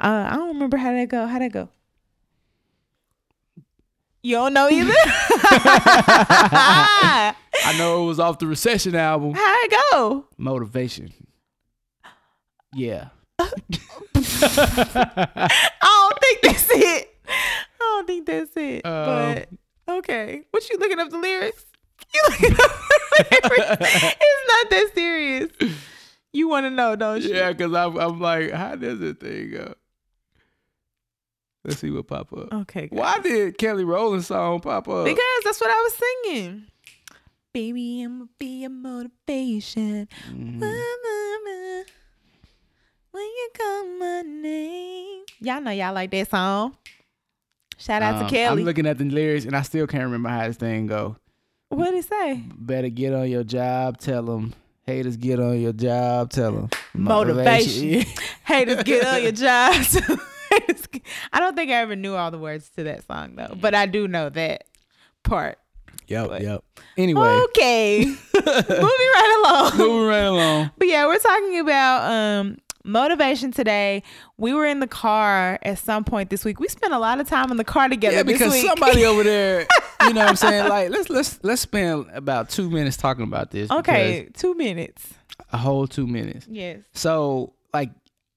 Uh, 0.00 0.28
I 0.30 0.36
don't 0.36 0.48
remember 0.48 0.76
how 0.78 0.92
that 0.92 1.08
go. 1.08 1.26
How 1.26 1.38
that 1.38 1.52
go? 1.52 1.68
You 4.22 4.36
don't 4.36 4.54
know 4.54 4.68
either? 4.68 4.92
I 7.64 7.76
know 7.76 8.04
it 8.04 8.06
was 8.06 8.20
off 8.20 8.38
the 8.38 8.46
recession 8.46 8.94
album. 8.94 9.34
How 9.34 9.56
it 9.62 9.72
go? 9.90 10.26
Motivation. 10.38 11.12
Yeah. 12.74 13.08
I 13.38 13.48
don't 15.80 16.20
think 16.20 16.40
that's 16.42 16.70
it. 16.70 17.11
I 17.92 17.96
don't 17.96 18.06
think 18.06 18.26
that's 18.26 18.56
it. 18.56 18.86
Um, 18.86 19.04
but 19.06 19.48
okay, 19.98 20.42
what 20.50 20.68
you 20.70 20.78
looking 20.78 20.98
up 21.00 21.10
the 21.10 21.18
lyrics? 21.18 21.64
You 22.14 22.20
looking 22.28 22.52
up 22.52 22.58
the 22.58 23.48
lyrics? 23.48 24.16
It's 24.20 24.48
not 24.48 24.70
that 24.70 24.90
serious. 24.94 25.50
You 26.32 26.48
want 26.48 26.66
to 26.66 26.70
know, 26.70 26.96
don't 26.96 27.22
you? 27.22 27.34
Yeah, 27.34 27.52
because 27.52 27.72
I'm, 27.74 27.96
I'm 27.98 28.20
like, 28.20 28.50
how 28.50 28.74
does 28.74 28.98
this 28.98 29.16
thing 29.16 29.50
go? 29.52 29.74
Let's 31.64 31.78
see 31.78 31.90
what 31.90 32.08
pop 32.08 32.32
up. 32.32 32.52
Okay. 32.52 32.88
good. 32.88 32.98
Why 32.98 33.18
did 33.20 33.56
Kelly 33.56 33.84
Rowland 33.84 34.24
song 34.24 34.60
pop 34.60 34.88
up? 34.88 35.04
Because 35.04 35.20
that's 35.44 35.60
what 35.60 35.70
I 35.70 35.80
was 35.80 35.94
singing. 36.24 36.64
Baby, 37.52 38.02
I'm 38.02 38.18
gonna 38.18 38.30
be 38.38 38.64
a 38.64 38.68
motivation. 38.70 40.08
Mhm. 40.30 40.58
Mama, 40.58 41.84
When 43.12 43.22
you 43.22 43.48
call 43.56 43.84
my 43.98 44.22
name. 44.22 45.22
Y'all 45.40 45.60
know 45.60 45.70
y'all 45.70 45.94
like 45.94 46.10
that 46.10 46.30
song. 46.30 46.76
Shout 47.82 48.00
out 48.02 48.14
Um, 48.14 48.24
to 48.24 48.30
Kelly. 48.34 48.62
I'm 48.62 48.66
looking 48.66 48.86
at 48.86 48.96
the 48.98 49.04
lyrics 49.04 49.44
and 49.44 49.56
I 49.56 49.62
still 49.62 49.86
can't 49.88 50.04
remember 50.04 50.28
how 50.28 50.46
this 50.46 50.56
thing 50.56 50.86
go. 50.86 51.16
what 51.68 51.90
did 51.90 52.04
it 52.04 52.08
say? 52.08 52.42
Better 52.54 52.88
get 52.88 53.12
on 53.12 53.28
your 53.28 53.42
job. 53.44 53.98
Tell 53.98 54.22
them 54.22 54.54
haters 54.86 55.16
get 55.16 55.40
on 55.40 55.60
your 55.60 55.72
job. 55.72 56.30
Tell 56.30 56.52
them 56.52 56.70
Motivation. 56.94 58.04
Haters 58.44 58.82
get 58.84 59.04
on 59.06 59.22
your 59.22 59.32
job. 59.32 59.74
I 61.32 61.40
don't 61.40 61.56
think 61.56 61.70
I 61.70 61.74
ever 61.76 61.96
knew 61.96 62.14
all 62.14 62.30
the 62.30 62.38
words 62.38 62.68
to 62.76 62.84
that 62.84 63.06
song 63.06 63.36
though, 63.36 63.56
but 63.60 63.74
I 63.74 63.86
do 63.86 64.06
know 64.06 64.28
that 64.30 64.64
part. 65.22 65.58
yep, 66.06 66.28
But- 66.28 66.42
yep. 66.42 66.62
Anyway, 66.98 67.26
Okay, 67.44 68.04
moving 68.04 68.46
right 68.68 69.42
along. 69.44 69.78
moving 69.78 70.06
right 70.08 70.18
along. 70.24 70.70
But 70.76 70.88
yeah, 70.88 71.06
we're 71.06 71.18
talking 71.18 71.58
about 71.58 72.12
um 72.12 72.58
motivation 72.84 73.52
today. 73.52 74.02
We 74.36 74.52
were 74.52 74.66
in 74.66 74.80
the 74.80 74.86
car 74.86 75.58
at 75.62 75.78
some 75.78 76.04
point 76.04 76.30
this 76.30 76.44
week. 76.44 76.60
We 76.60 76.68
spent 76.68 76.92
a 76.92 76.98
lot 76.98 77.20
of 77.20 77.28
time 77.28 77.50
in 77.50 77.56
the 77.56 77.64
car 77.64 77.88
together. 77.88 78.16
Yeah, 78.16 78.22
because 78.22 78.60
somebody 78.60 79.04
over 79.06 79.22
there, 79.22 79.66
you 80.06 80.12
know 80.12 80.20
what 80.20 80.30
I'm 80.30 80.36
saying? 80.36 80.68
Like 80.68 80.90
let's 80.90 81.10
let's 81.10 81.38
let's 81.42 81.62
spend 81.62 82.06
about 82.12 82.50
two 82.50 82.70
minutes 82.70 82.96
talking 82.96 83.24
about 83.24 83.50
this. 83.50 83.70
okay, 83.70 84.28
two 84.34 84.54
minutes. 84.54 85.14
A 85.52 85.56
whole 85.56 85.86
two 85.86 86.06
minutes. 86.06 86.46
Yes. 86.48 86.80
So 86.92 87.54
like 87.72 87.90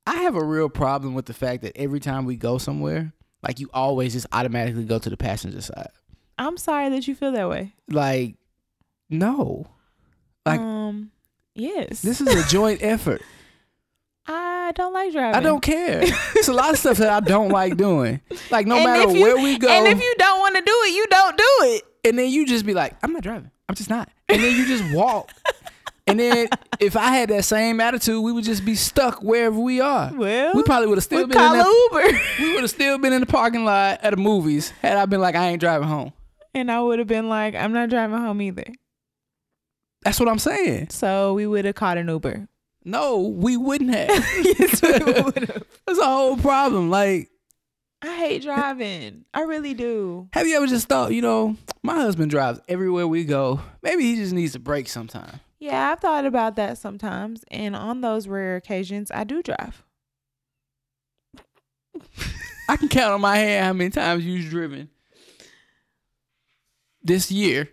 I 0.07 0.15
have 0.23 0.35
a 0.35 0.43
real 0.43 0.69
problem 0.69 1.13
with 1.13 1.25
the 1.25 1.33
fact 1.33 1.63
that 1.63 1.75
every 1.75 1.99
time 1.99 2.25
we 2.25 2.35
go 2.35 2.57
somewhere, 2.57 3.13
like 3.41 3.59
you 3.59 3.69
always 3.73 4.13
just 4.13 4.27
automatically 4.31 4.85
go 4.85 4.99
to 4.99 5.09
the 5.09 5.17
passenger 5.17 5.61
side. 5.61 5.89
I'm 6.37 6.57
sorry 6.57 6.89
that 6.89 7.07
you 7.07 7.15
feel 7.15 7.31
that 7.31 7.49
way. 7.49 7.73
Like, 7.89 8.35
no. 9.09 9.67
Like 10.45 10.59
um, 10.59 11.11
yes. 11.53 12.01
this 12.01 12.21
is 12.21 12.27
a 12.27 12.47
joint 12.49 12.83
effort. 12.83 13.21
I 14.27 14.71
don't 14.75 14.93
like 14.93 15.11
driving. 15.11 15.35
I 15.35 15.39
don't 15.39 15.61
care. 15.61 16.01
It's 16.35 16.47
a 16.47 16.53
lot 16.53 16.71
of 16.73 16.79
stuff 16.79 16.97
that 16.97 17.09
I 17.09 17.19
don't 17.19 17.49
like 17.49 17.77
doing. 17.77 18.21
Like 18.51 18.65
no 18.67 18.75
And 18.75 18.83
matter 18.85 19.11
you- 19.11 19.21
where 19.21 19.35
we 19.37 19.57
go, 19.57 19.69
And 19.69 19.87
if 19.87 20.01
you 20.01 20.15
don't 20.17 20.39
want 20.39 20.55
to 20.55 20.61
do 20.61 20.71
it, 20.85 20.95
you 20.95 21.05
don't 21.07 21.37
do 21.37 21.49
it. 21.75 21.83
and 22.05 22.17
then 22.19 22.29
you 22.29 22.45
just 22.45 22.65
be 22.65 22.73
like, 22.73 22.95
I'm 23.03 23.13
not 23.13 23.21
driving. 23.23 23.51
I'm 23.69 23.75
just 23.75 23.89
not. 23.89 24.09
And 24.29 24.43
then 24.43 24.55
you 24.57 24.65
just 24.67 24.93
walk. 24.95 25.31
and 26.07 26.19
then 26.19 26.47
if 26.79 26.95
I 26.95 27.09
had 27.15 27.29
that 27.29 27.45
same 27.45 27.79
attitude, 27.79 28.23
we 28.23 28.31
would 28.31 28.43
just 28.43 28.65
be 28.65 28.75
stuck 28.75 29.21
wherever 29.21 29.59
we 29.59 29.79
are. 29.81 30.11
Well, 30.13 30.53
we 30.55 30.63
probably 30.63 30.87
would 30.87 30.97
have 30.97 31.03
still 31.03 31.27
been 31.27 31.37
in 31.37 31.57
that, 31.57 31.65
Uber. 31.91 32.19
we 32.39 32.53
would 32.53 32.61
have 32.61 32.69
still 32.71 32.97
been 32.97 33.13
in 33.13 33.21
the 33.21 33.27
parking 33.27 33.65
lot 33.65 33.99
at 34.03 34.11
the 34.11 34.17
movies 34.17 34.71
had 34.81 34.97
I 34.97 35.05
been 35.05 35.21
like, 35.21 35.35
I 35.35 35.47
ain't 35.49 35.59
driving 35.59 35.87
home. 35.87 36.13
and 36.53 36.71
I 36.71 36.81
would 36.81 36.99
have 36.99 37.07
been 37.07 37.29
like, 37.29 37.53
I'm 37.55 37.73
not 37.73 37.89
driving 37.89 38.17
home 38.17 38.41
either. 38.41 38.65
That's 40.03 40.19
what 40.19 40.29
I'm 40.29 40.39
saying. 40.39 40.89
So 40.89 41.33
we 41.33 41.47
would 41.47 41.65
have 41.65 41.75
caught 41.75 41.97
an 41.97 42.07
Uber. 42.07 42.47
No, 42.85 43.17
we 43.17 43.57
wouldn't 43.57 43.89
have. 43.93 44.09
yes, 44.43 44.81
we 44.81 44.91
would 44.91 45.49
have. 45.49 45.63
That's 45.87 45.99
a 45.99 46.05
whole 46.05 46.37
problem. 46.37 46.91
Like, 46.91 47.29
I 48.01 48.15
hate 48.17 48.43
driving. 48.43 49.25
I 49.33 49.41
really 49.41 49.73
do. 49.73 50.29
have 50.33 50.45
you 50.45 50.55
ever 50.55 50.67
just 50.67 50.87
thought, 50.87 51.11
you 51.11 51.21
know, 51.23 51.57
my 51.81 51.95
husband 51.95 52.29
drives 52.29 52.59
everywhere 52.67 53.07
we 53.07 53.23
go. 53.23 53.59
Maybe 53.81 54.03
he 54.03 54.15
just 54.17 54.33
needs 54.33 54.53
a 54.53 54.59
break 54.59 54.87
sometime. 54.87 55.39
Yeah, 55.57 55.91
I've 55.91 55.99
thought 55.99 56.25
about 56.25 56.57
that 56.57 56.77
sometimes. 56.77 57.43
And 57.49 57.75
on 57.75 58.01
those 58.01 58.27
rare 58.27 58.55
occasions, 58.57 59.09
I 59.09 59.23
do 59.23 59.41
drive. 59.41 59.83
I 62.69 62.77
can 62.77 62.87
count 62.89 63.13
on 63.13 63.21
my 63.21 63.37
hand 63.37 63.65
how 63.65 63.73
many 63.73 63.89
times 63.89 64.23
you've 64.23 64.49
driven 64.51 64.89
this 67.01 67.31
year. 67.31 67.69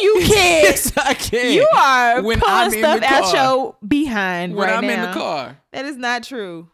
You 0.00 0.14
can't. 0.20 0.30
yes, 0.64 0.96
I 0.96 1.14
can. 1.14 1.52
you 1.52 1.68
are 1.76 2.22
When 2.22 2.38
pulling 2.40 2.54
I'm 2.54 2.70
stuff 2.70 3.02
out 3.02 3.34
your 3.34 3.76
behind 3.86 4.54
when 4.56 4.68
right 4.68 4.78
I'm 4.78 4.86
now. 4.86 4.92
in 4.94 5.00
the 5.10 5.12
car. 5.18 5.58
That 5.72 5.84
is 5.84 5.96
not 5.96 6.22
true. 6.22 6.68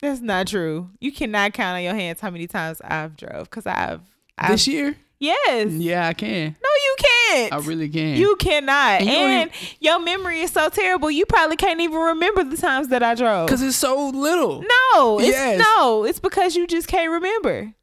That's 0.00 0.20
not 0.20 0.46
true. 0.46 0.90
You 1.00 1.10
cannot 1.12 1.52
count 1.54 1.76
on 1.76 1.82
your 1.82 1.94
hands 1.94 2.20
how 2.20 2.30
many 2.30 2.46
times 2.46 2.80
I've 2.84 3.16
drove 3.16 3.44
because 3.50 3.66
I've, 3.66 4.00
I've 4.38 4.52
This 4.52 4.68
year? 4.68 4.96
yes. 5.18 5.72
Yeah, 5.72 6.06
I 6.06 6.14
can. 6.14 6.56
No, 6.62 6.68
you 6.84 6.96
can't. 6.98 7.52
I 7.52 7.58
really 7.58 7.88
can. 7.88 8.16
You 8.16 8.36
cannot. 8.36 9.00
And 9.00 9.06
you 9.08 9.12
And, 9.16 9.50
don't 9.50 9.76
your 9.80 9.98
memory 9.98 10.40
is 10.40 10.52
so 10.52 10.68
terrible. 10.68 11.10
You 11.10 11.26
probably 11.26 11.56
can't 11.56 11.80
even 11.80 11.98
remember 11.98 12.44
the 12.44 12.56
times 12.56 12.88
that 12.88 13.02
I 13.02 13.14
drove. 13.16 13.48
because 13.48 13.60
it's 13.62 13.76
so 13.76 14.08
little. 14.10 14.62
No, 14.94 15.18
it's 15.18 15.28
Yes. 15.30 15.58
no. 15.76 16.04
It's 16.04 16.20
because 16.20 16.54
you 16.54 16.66
just 16.68 16.86
can't 16.86 17.10
remember. 17.10 17.74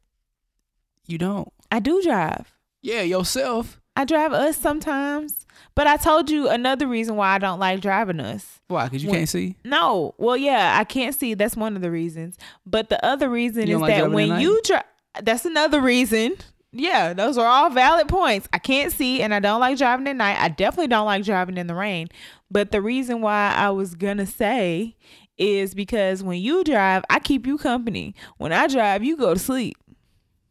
You 1.06 1.18
don't. 1.18 1.52
I 1.70 1.80
do 1.80 2.00
drive. 2.02 2.52
Yeah, 2.80 3.02
yourself. 3.02 3.78
I 3.96 4.04
drive 4.04 4.32
us 4.32 4.56
sometimes. 4.56 5.46
But 5.74 5.86
I 5.86 5.96
told 5.98 6.30
you 6.30 6.48
another 6.48 6.86
reason 6.86 7.16
why 7.16 7.34
I 7.34 7.38
don't 7.38 7.58
like 7.58 7.80
driving 7.82 8.18
us. 8.20 8.60
Why? 8.68 8.84
Because 8.84 9.02
you 9.02 9.10
When- 9.10 9.20
can't 9.20 9.28
see. 9.28 9.56
No. 9.64 10.14
Well, 10.16 10.36
yeah, 10.36 10.76
I 10.78 10.84
can't 10.84 11.14
see. 11.14 11.34
That's 11.34 11.54
one 11.56 11.76
of 11.76 11.82
the 11.82 11.90
reasons. 11.90 12.38
But 12.64 12.88
the 12.88 13.04
other 13.04 13.28
reason 13.28 13.68
is 13.68 13.78
like 13.78 13.94
that 13.94 14.10
when 14.10 14.40
you 14.40 14.60
drive, 14.64 14.84
that's 15.22 15.44
another 15.44 15.80
reason. 15.80 16.36
Yeah, 16.72 17.12
those 17.12 17.36
are 17.38 17.46
all 17.46 17.70
valid 17.70 18.08
points. 18.08 18.48
I 18.52 18.58
can't 18.58 18.90
see 18.92 19.20
and 19.22 19.32
I 19.34 19.38
don't 19.40 19.60
like 19.60 19.76
driving 19.78 20.06
at 20.08 20.16
night. 20.16 20.38
I 20.40 20.48
definitely 20.48 20.88
don't 20.88 21.06
like 21.06 21.24
driving 21.24 21.56
in 21.58 21.66
the 21.66 21.74
rain. 21.74 22.08
But 22.50 22.70
the 22.70 22.80
reason 22.82 23.20
why 23.20 23.52
I 23.56 23.70
was 23.70 23.94
going 23.94 24.18
to 24.18 24.26
say 24.26 24.96
is 25.38 25.74
because 25.74 26.22
when 26.22 26.40
you 26.40 26.64
drive, 26.64 27.04
I 27.10 27.18
keep 27.18 27.46
you 27.46 27.58
company. 27.58 28.14
When 28.38 28.52
I 28.52 28.66
drive, 28.66 29.04
you 29.04 29.16
go 29.16 29.34
to 29.34 29.40
sleep. 29.40 29.76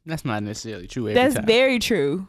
That's 0.05 0.25
not 0.25 0.43
necessarily 0.43 0.87
true. 0.87 1.07
Every 1.07 1.13
That's 1.15 1.35
time. 1.35 1.45
very 1.45 1.79
true. 1.79 2.27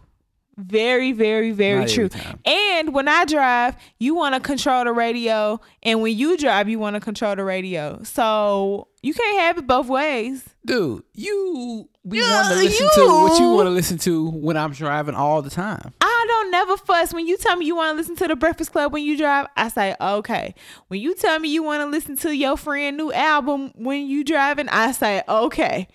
Very, 0.59 1.13
very, 1.13 1.51
very 1.51 1.81
Not 1.81 1.89
true. 1.91 2.09
And 2.47 2.95
when 2.95 3.09
I 3.09 3.27
drive, 3.27 3.77
you 3.99 4.15
want 4.15 4.35
to 4.35 4.41
control 4.41 4.85
the 4.85 4.93
radio, 4.93 5.61
and 5.83 6.01
when 6.01 6.17
you 6.17 6.37
drive, 6.39 6.69
you 6.69 6.79
want 6.79 6.95
to 6.95 7.01
control 7.01 7.37
the 7.37 7.45
radio. 7.45 8.03
So 8.05 8.89
You 9.03 9.13
can't 9.15 9.39
have 9.41 9.59
it 9.59 9.67
both 9.67 9.87
ways. 9.89 10.49
Dude, 10.65 11.05
you 11.15 11.89
be 12.09 12.19
Yeah, 12.19 12.43
wanting 12.43 12.59
to 12.59 12.65
listen 12.65 12.89
to 12.95 13.01
what 13.07 13.39
you 13.39 13.47
you. 13.47 13.53
want 13.53 13.67
to 13.67 13.71
listen 13.71 13.99
to 13.99 14.31
when 14.31 14.57
I'm 14.57 14.73
driving 14.73 15.15
all 15.15 15.43
the 15.43 15.51
time. 15.51 15.93
I 16.01 16.25
don't 16.27 16.51
never 16.51 16.77
fuss. 16.79 17.13
When 17.13 17.27
you 17.27 17.37
tell 17.37 17.55
me 17.57 17.67
you 17.67 17.77
want 17.77 17.93
to 17.93 17.97
listen 17.97 18.17
to 18.17 18.27
the 18.27 18.35
Breakfast 18.35 18.73
Club 18.73 18.93
when 18.93 19.05
you 19.05 19.17
drive, 19.17 19.47
I 19.57 19.69
say 19.69 19.95
okay. 20.01 20.55
When 20.89 21.01
you 21.01 21.15
tell 21.15 21.39
me 21.39 21.51
you 21.51 21.63
want 21.63 21.83
to 21.83 21.87
listen 21.87 22.17
to 22.17 22.35
your 22.35 22.57
friend 22.57 22.97
new 22.97 23.13
album 23.13 23.73
when 23.77 24.07
you 24.07 24.25
driving, 24.25 24.69
I 24.71 24.91
say 24.93 25.23
okay. 25.29 25.87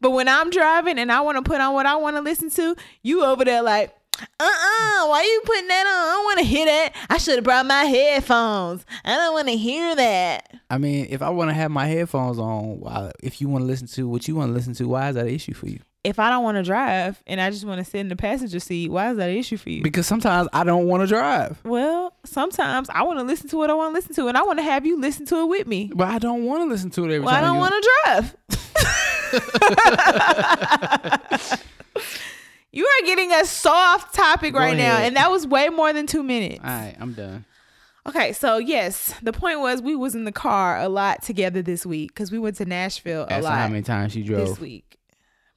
But 0.00 0.12
when 0.12 0.28
I'm 0.28 0.50
driving 0.50 0.98
and 0.98 1.10
I 1.10 1.20
want 1.22 1.36
to 1.36 1.42
put 1.42 1.60
on 1.60 1.74
what 1.74 1.84
I 1.86 1.96
want 1.96 2.16
to 2.16 2.22
listen 2.22 2.48
to, 2.50 2.76
you 3.02 3.24
over 3.24 3.44
there 3.44 3.62
like, 3.62 3.94
uh-uh, 4.20 5.08
why 5.08 5.22
you 5.22 5.42
putting 5.44 5.68
that 5.68 5.86
on? 5.86 5.92
I 5.92 6.12
don't 6.12 6.24
want 6.24 6.38
to 6.38 6.44
hear 6.44 6.66
that. 6.66 6.94
I 7.10 7.18
should 7.18 7.34
have 7.36 7.44
brought 7.44 7.66
my 7.66 7.84
headphones. 7.84 8.84
I 9.04 9.16
don't 9.16 9.32
want 9.34 9.48
to 9.48 9.56
hear 9.56 9.94
that. 9.96 10.54
I 10.70 10.78
mean, 10.78 11.06
if 11.10 11.20
I 11.22 11.30
want 11.30 11.50
to 11.50 11.54
have 11.54 11.70
my 11.70 11.86
headphones 11.86 12.38
on, 12.38 12.80
why, 12.80 13.10
if 13.22 13.40
you 13.40 13.48
want 13.48 13.62
to 13.62 13.66
listen 13.66 13.86
to 13.88 14.08
what 14.08 14.28
you 14.28 14.36
want 14.36 14.50
to 14.50 14.54
listen 14.54 14.72
to, 14.74 14.86
why 14.88 15.08
is 15.08 15.14
that 15.16 15.26
an 15.26 15.32
issue 15.34 15.54
for 15.54 15.68
you? 15.68 15.80
If 16.04 16.18
I 16.18 16.28
don't 16.30 16.44
want 16.44 16.56
to 16.58 16.62
drive 16.62 17.22
and 17.26 17.40
I 17.40 17.48
just 17.50 17.64
want 17.64 17.78
to 17.78 17.84
sit 17.84 17.98
in 18.00 18.08
the 18.08 18.16
passenger 18.16 18.60
seat, 18.60 18.90
why 18.90 19.10
is 19.10 19.16
that 19.16 19.30
an 19.30 19.36
issue 19.36 19.56
for 19.56 19.70
you? 19.70 19.82
Because 19.82 20.06
sometimes 20.06 20.48
I 20.52 20.62
don't 20.62 20.86
want 20.86 21.02
to 21.02 21.06
drive, 21.06 21.60
Well, 21.64 22.14
sometimes 22.24 22.90
I 22.90 23.02
want 23.04 23.18
to 23.20 23.24
listen 23.24 23.48
to 23.48 23.56
what 23.56 23.70
I 23.70 23.74
want 23.74 23.92
to 23.92 23.94
listen 23.98 24.14
to, 24.16 24.28
and 24.28 24.36
I 24.36 24.42
want 24.42 24.58
to 24.58 24.62
have 24.64 24.84
you 24.84 25.00
listen 25.00 25.24
to 25.26 25.36
it 25.40 25.46
with 25.46 25.66
me. 25.66 25.90
but 25.94 26.08
I 26.08 26.18
don't 26.18 26.44
want 26.44 26.60
to 26.62 26.66
listen 26.66 26.90
to 26.90 27.04
it 27.04 27.14
every 27.14 27.26
time. 27.26 27.36
I 27.36 27.40
don't 27.40 27.56
want 27.56 27.74
to 27.74 27.90
drive. 28.04 28.36
you 32.74 32.84
are 32.86 33.06
getting 33.06 33.32
a 33.32 33.44
soft 33.44 34.14
topic 34.14 34.54
right 34.54 34.76
now, 34.76 34.98
and 34.98 35.16
that 35.16 35.30
was 35.30 35.46
way 35.46 35.68
more 35.68 35.92
than 35.92 36.06
two 36.06 36.22
minutes. 36.22 36.60
All 36.62 36.70
right, 36.70 36.96
I'm 36.98 37.12
done. 37.12 37.44
Okay, 38.06 38.32
so 38.34 38.58
yes, 38.58 39.14
the 39.22 39.32
point 39.32 39.60
was 39.60 39.80
we 39.80 39.96
was 39.96 40.14
in 40.14 40.24
the 40.24 40.32
car 40.32 40.78
a 40.78 40.88
lot 40.88 41.22
together 41.22 41.62
this 41.62 41.86
week 41.86 42.12
because 42.12 42.30
we 42.30 42.38
went 42.38 42.56
to 42.56 42.66
Nashville 42.66 43.22
a 43.22 43.32
Ask 43.32 43.48
her 43.48 43.54
how 43.54 43.68
many 43.68 43.82
times 43.82 44.14
you 44.14 44.24
drove 44.24 44.46
this 44.46 44.60
week. 44.60 44.98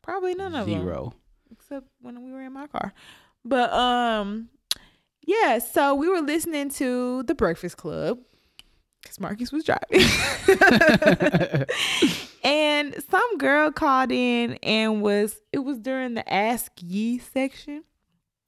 Probably 0.01 0.33
none 0.33 0.55
of 0.55 0.65
them 0.67 0.81
Zero. 0.81 1.13
except 1.51 1.87
when 1.99 2.23
we 2.23 2.31
were 2.31 2.41
in 2.41 2.53
my 2.53 2.67
car. 2.67 2.93
But 3.43 3.73
um 3.73 4.47
yeah, 5.25 5.59
so 5.59 5.93
we 5.93 6.07
were 6.07 6.21
listening 6.21 6.69
to 6.71 7.23
The 7.23 7.35
Breakfast 7.35 7.75
Club 7.75 8.19
cuz 9.07 9.19
Marcus 9.19 9.51
was 9.51 9.63
driving. 9.63 9.89
and 12.43 12.95
some 13.09 13.37
girl 13.37 13.71
called 13.71 14.11
in 14.11 14.53
and 14.63 15.01
was 15.01 15.39
it 15.51 15.59
was 15.59 15.79
during 15.79 16.13
the 16.13 16.31
Ask 16.33 16.71
Yee 16.81 17.19
section. 17.19 17.83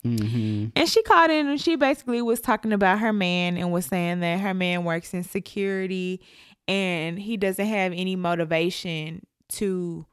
hmm 0.04 0.68
And 0.76 0.88
she 0.90 1.02
called 1.04 1.32
in 1.32 1.48
and 1.48 1.60
she 1.60 1.76
basically 1.76 2.22
was 2.22 2.40
talking 2.40 2.74
about 2.74 3.00
her 3.00 3.14
man 3.14 3.58
and 3.58 3.72
was 3.72 3.86
saying 3.86 4.20
that 4.22 4.40
her 4.40 4.54
man 4.54 4.84
works 4.84 5.14
in 5.14 5.24
security 5.24 6.22
and 6.68 7.20
he 7.20 7.38
doesn't 7.38 7.66
have 7.66 7.92
any 7.94 8.16
motivation 8.16 9.26
to 9.50 10.06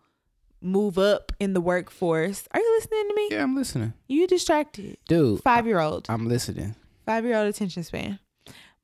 move 0.63 0.99
up 0.99 1.33
in 1.39 1.53
the 1.53 1.61
workforce. 1.61 2.49
Are 2.53 2.61
you 2.61 2.77
listening 2.79 3.09
to 3.09 3.15
me? 3.15 3.29
Yeah, 3.33 3.43
I'm 3.43 3.55
listening, 3.55 3.93
You 4.09 4.27
distracted. 4.27 4.97
dude. 5.07 5.43
Five 5.43 5.67
year 5.67 5.81
old. 5.81 6.07
I'm 6.09 6.27
listening. 6.27 6.75
Five 7.05 7.25
year 7.25 7.37
old 7.37 7.47
attention 7.49 7.83
span. 7.85 8.19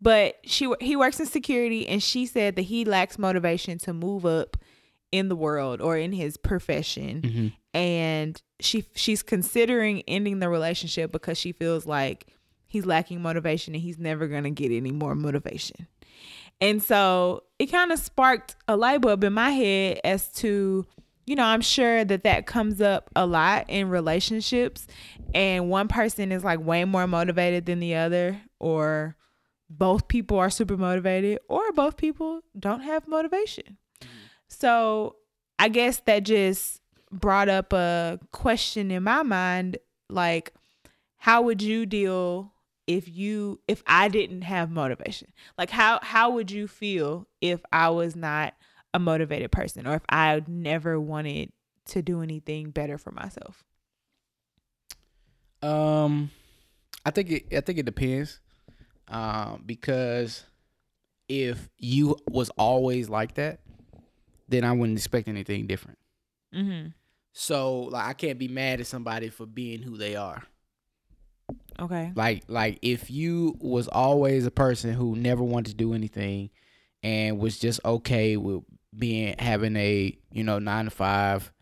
But 0.03 0.37
she 0.45 0.71
he 0.81 0.97
works 0.97 1.21
in 1.21 1.27
security 1.27 1.87
and 1.87 2.03
she 2.03 2.27
said 2.27 2.57
that 2.57 2.63
he 2.63 2.85
lacks 2.85 3.19
motivation 3.19 3.79
to 3.79 3.93
move 3.93 4.27
up 4.27 4.57
in 5.13 5.29
the 5.29 5.37
world 5.37 5.81
or 5.81 5.97
in 5.97 6.13
his 6.13 6.37
profession 6.37 7.23
hmm 7.23 7.49
and 7.75 8.43
she 8.61 8.85
she's 8.95 9.23
considering 9.23 10.03
ending 10.07 10.39
the 10.39 10.49
relationship 10.49 11.11
because 11.13 11.39
she 11.39 11.53
feels 11.53 11.87
like 11.87 12.27
he's 12.67 12.87
lacking 12.87 13.23
motivation 13.23 13.75
and 13.75 13.83
he's 13.83 13.99
never 13.99 14.27
going 14.27 14.45
to 14.45 14.51
get 14.51 14.71
any 14.71 14.93
more 14.93 15.15
motivation. 15.15 15.87
And 16.61 16.83
so 16.83 17.45
it 17.59 17.67
kind 17.67 17.93
of 17.93 17.99
sparked 17.99 18.57
a 18.69 18.77
light 18.77 19.01
bulb 19.01 19.25
in 19.25 19.33
my 19.33 19.51
head 19.51 20.01
as 20.05 20.29
to 20.35 20.87
you 21.25 21.37
know, 21.37 21.45
I'm 21.45 21.61
sure 21.61 22.05
that 22.05 22.25
that 22.25 22.47
comes 22.47 22.81
up 22.81 23.09
a 23.15 23.27
lot 23.27 23.67
in 23.69 23.89
relationships 23.89 24.89
and 25.33 25.71
one 25.71 25.87
person 25.87 26.33
is 26.33 26.43
like 26.43 26.59
way 26.61 26.85
more 26.85 27.07
motivated 27.07 27.67
than 27.67 27.79
the 27.79 27.95
other 27.95 28.41
or 28.59 29.17
both 29.79 30.09
people 30.09 30.39
are 30.39 30.51
super 30.51 30.77
motivated 30.77 31.39
or 31.49 31.73
both 31.73 31.97
people 31.97 32.43
don't 32.59 32.81
have 32.81 33.09
motivation. 33.09 33.79
So, 34.49 35.17
I 35.59 35.69
guess 35.69 36.03
that 36.07 36.25
just 36.25 36.81
brought 37.11 37.49
up 37.49 37.73
a 37.73 38.19
question 38.33 38.91
in 38.91 39.03
my 39.03 39.23
mind 39.23 39.77
like 40.09 40.53
how 41.19 41.43
would 41.43 41.63
you 41.63 41.87
deal 41.87 42.53
if 42.87 43.09
you 43.09 43.61
if 43.69 43.83
I 43.87 44.09
didn't 44.09 44.43
have 44.43 44.71
motivation? 44.71 45.33
Like 45.57 45.71
how 45.71 46.01
how 46.03 46.31
would 46.31 46.51
you 46.51 46.67
feel 46.67 47.29
if 47.41 47.61
I 47.73 47.91
was 47.91 48.17
not 48.17 48.55
a 48.93 48.99
motivated 48.99 49.53
person 49.53 49.87
or 49.87 49.95
if 49.95 50.03
I 50.09 50.43
never 50.47 51.01
wanted 51.01 51.53
to 51.87 52.03
do 52.03 52.23
anything 52.23 52.71
better 52.71 52.99
for 52.99 53.13
myself? 53.13 53.65
Um, 55.63 56.31
I 57.07 57.11
think 57.11 57.31
it. 57.31 57.45
I 57.57 57.61
think 57.61 57.79
it 57.79 57.87
depends. 57.87 58.41
Um, 59.13 59.63
because 59.67 60.45
if 61.29 61.69
you 61.79 62.17
was 62.29 62.49
always 62.51 63.09
like 63.09 63.35
that, 63.35 63.61
then 64.49 64.65
I 64.65 64.73
wouldn't 64.73 64.99
expect 64.99 65.29
anything 65.29 65.67
different. 65.67 65.99
Mhm. 66.55 66.95
So 67.33 67.83
like, 67.83 68.07
I 68.07 68.13
can't 68.15 68.39
be 68.39 68.49
mad 68.49 68.81
at 68.81 68.87
somebody 68.87 69.29
for 69.29 69.47
being 69.47 69.83
who 69.83 69.97
they 69.97 70.17
are. 70.17 70.43
Okay. 71.79 72.13
Like 72.15 72.45
like 72.49 72.79
if 72.83 73.11
you 73.11 73.57
was 73.61 73.89
always 73.89 74.47
a 74.47 74.51
person 74.51 74.93
who 74.95 75.17
never 75.17 75.43
wanted 75.43 75.71
to 75.71 75.77
do 75.77 75.95
anything 75.95 76.51
and 77.03 77.39
was 77.39 77.59
just 77.59 77.81
okay 77.85 78.37
with 78.37 78.63
being 78.97 79.35
having 79.39 79.77
a, 79.77 80.17
you 80.33 80.45
know, 80.45 80.59
9 80.59 80.85
to 80.87 80.91
5, 80.91 81.53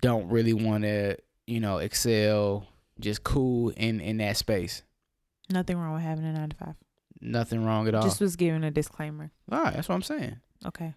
don't 0.00 0.28
really 0.28 0.52
want 0.52 0.84
to, 0.84 1.16
you 1.46 1.60
know, 1.60 1.78
excel, 1.78 2.66
just 3.00 3.24
cool 3.24 3.70
in 3.70 4.00
in 4.00 4.18
that 4.18 4.36
space. 4.36 4.82
Nothing 5.50 5.76
wrong 5.78 5.94
with 5.94 6.02
having 6.02 6.24
a 6.24 6.32
9 6.32 6.48
to 6.50 6.56
5. 6.56 6.74
Nothing 7.20 7.64
wrong 7.64 7.86
at 7.88 7.94
all. 7.94 8.02
Just 8.02 8.20
was 8.20 8.36
giving 8.36 8.64
a 8.64 8.70
disclaimer. 8.70 9.30
all 9.50 9.62
right, 9.62 9.74
that's 9.74 9.88
what 9.88 9.94
I'm 9.94 10.02
saying. 10.02 10.36
Okay. 10.64 10.94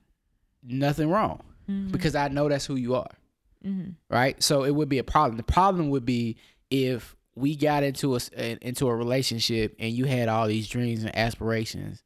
Nothing 0.63 1.10
wrong 1.10 1.42
Mhm. 1.70 1.92
because 1.92 2.16
I 2.16 2.28
know 2.30 2.48
that's 2.50 2.66
who 2.66 2.76
you 2.76 2.96
are. 2.96 3.12
Mhm. 3.66 3.96
right? 4.10 4.42
So 4.44 4.63
it 4.66 4.72
would 4.72 4.89
be 4.89 4.98
a 5.00 5.04
problem. 5.06 5.38
The 5.38 5.44
problem 5.44 5.89
would 5.89 6.06
be 6.06 6.36
if 6.70 7.16
we 7.36 7.56
got 7.56 7.82
into 7.84 8.16
a- 8.16 8.58
into 8.62 8.88
a 8.89 8.96
relationship 8.96 9.74
and 9.80 9.94
you 9.94 10.04
had 10.06 10.28
all 10.28 10.48
these 10.48 10.68
dreams 10.68 11.02
and 11.04 11.16
aspirations 11.18 12.04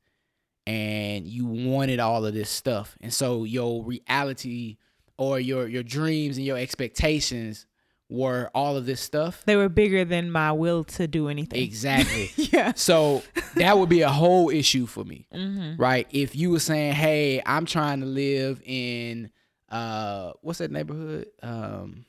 and 0.68 1.28
you 1.28 1.46
wanted 1.48 2.00
all 2.00 2.26
of 2.26 2.34
this 2.36 2.50
stuff. 2.52 2.96
And 3.02 3.12
so 3.14 3.44
your 3.44 3.84
reality 3.84 4.78
or 5.18 5.40
your 5.40 5.68
your 5.68 5.82
dreams 5.84 6.38
and 6.38 6.46
your 6.46 6.58
expectations 6.58 7.66
were 8.10 8.50
all 8.56 8.78
of 8.78 8.86
this 8.86 9.02
stuff. 9.02 9.44
They 9.46 9.56
were 9.58 9.68
bigger 9.70 10.06
than 10.06 10.32
my 10.32 10.52
will 10.54 10.84
to 10.86 11.08
do 11.08 11.28
anything. 11.28 11.62
Exactly. 11.62 12.32
yeah. 12.38 12.72
so 12.76 13.22
that 13.56 13.78
would 13.78 13.90
be 13.90 14.02
a 14.02 14.10
whole 14.10 14.50
issue 14.50 14.86
for 14.86 15.04
me 15.04 15.28
Mhm. 15.34 15.78
right? 15.78 16.08
If 16.12 16.36
you 16.36 16.52
were 16.52 16.60
saying, 16.60 16.94
"Hey, 16.94 17.42
I'm 17.46 17.66
trying 17.66 18.00
to 18.00 18.06
live 18.06 18.62
in 18.66 19.30
uh, 19.70 20.32
what's 20.42 20.60
that 20.60 20.72
neighborhood? 20.72 21.28
Um, 21.44 22.06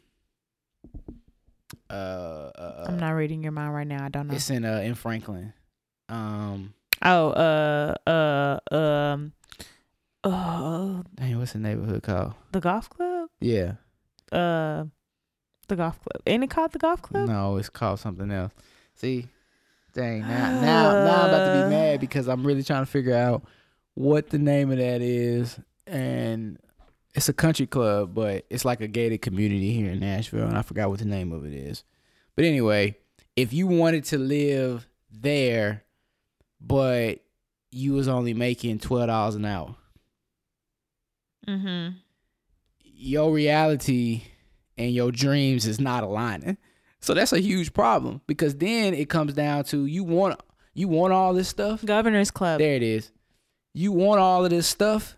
uh, 1.90 1.92
uh, 1.92 2.84
I'm 2.88 2.98
not 2.98 3.10
reading 3.10 3.42
your 3.42 3.52
mind 3.52 3.74
right 3.74 3.86
now. 3.86 4.04
I 4.04 4.08
don't 4.08 4.28
know. 4.28 4.34
It's 4.34 4.50
in 4.50 4.64
uh 4.64 4.78
in 4.80 4.94
Franklin. 4.94 5.52
Um, 6.08 6.74
Oh, 7.02 7.30
uh, 7.30 7.94
uh, 8.10 8.74
um, 8.74 9.32
uh, 10.24 11.02
dang, 11.14 11.38
what's 11.38 11.52
the 11.52 11.58
neighborhood 11.60 12.02
called? 12.02 12.34
the 12.52 12.60
golf 12.60 12.88
club. 12.90 13.28
Yeah, 13.40 13.74
Uh, 14.32 14.84
the 15.68 15.76
golf 15.76 15.98
club. 16.00 16.22
Ain't 16.26 16.44
it 16.44 16.50
called 16.50 16.72
the 16.72 16.78
golf 16.78 17.02
club? 17.02 17.28
no, 17.28 17.56
it's 17.56 17.68
called 17.70 18.00
something 18.00 18.30
else. 18.30 18.52
See, 18.94 19.28
dang, 19.94 20.22
now 20.22 20.60
now 20.60 21.04
now 21.04 21.22
I'm 21.22 21.28
about 21.28 21.44
to 21.46 21.52
be 21.52 21.70
mad 21.70 22.00
because 22.00 22.28
I'm 22.28 22.46
really 22.46 22.62
trying 22.62 22.82
to 22.84 22.90
figure 22.90 23.14
out 23.14 23.44
what 23.94 24.30
the 24.30 24.38
name 24.38 24.70
of 24.70 24.78
that 24.78 25.00
is, 25.02 25.58
and 25.86 26.58
it's 27.14 27.28
a 27.28 27.32
country 27.32 27.66
club, 27.66 28.14
but 28.14 28.44
it's 28.50 28.64
like 28.64 28.80
a 28.80 28.86
gated 28.88 29.22
community 29.22 29.72
here 29.72 29.90
in 29.90 30.00
Nashville, 30.00 30.46
and 30.46 30.56
I 30.56 30.62
forgot 30.62 30.88
what 30.90 30.98
the 31.00 31.04
name 31.04 31.32
of 31.32 31.44
it 31.44 31.52
is. 31.52 31.84
But 32.36 32.44
anyway, 32.44 32.96
if 33.36 33.52
you 33.52 33.66
wanted 33.66 34.04
to 34.06 34.18
live 34.18 34.86
there, 35.10 35.82
but 36.60 37.20
you 37.70 37.92
was 37.94 38.08
only 38.08 38.34
making 38.34 38.78
twelve 38.78 39.08
dollars 39.08 39.34
an 39.34 39.44
hour, 39.44 39.74
Mm-hmm. 41.46 41.94
your 42.82 43.32
reality 43.32 44.22
and 44.78 44.92
your 44.92 45.10
dreams 45.10 45.66
is 45.66 45.80
not 45.80 46.02
aligning. 46.04 46.56
So 47.00 47.14
that's 47.14 47.32
a 47.32 47.40
huge 47.40 47.72
problem 47.72 48.20
because 48.26 48.56
then 48.56 48.94
it 48.94 49.08
comes 49.08 49.32
down 49.34 49.64
to 49.64 49.86
you 49.86 50.04
want 50.04 50.40
you 50.74 50.88
want 50.88 51.12
all 51.12 51.32
this 51.34 51.48
stuff. 51.48 51.84
Governor's 51.84 52.30
Club. 52.30 52.58
There 52.58 52.74
it 52.74 52.82
is. 52.82 53.10
You 53.74 53.92
want 53.92 54.20
all 54.20 54.44
of 54.44 54.50
this 54.50 54.66
stuff, 54.66 55.16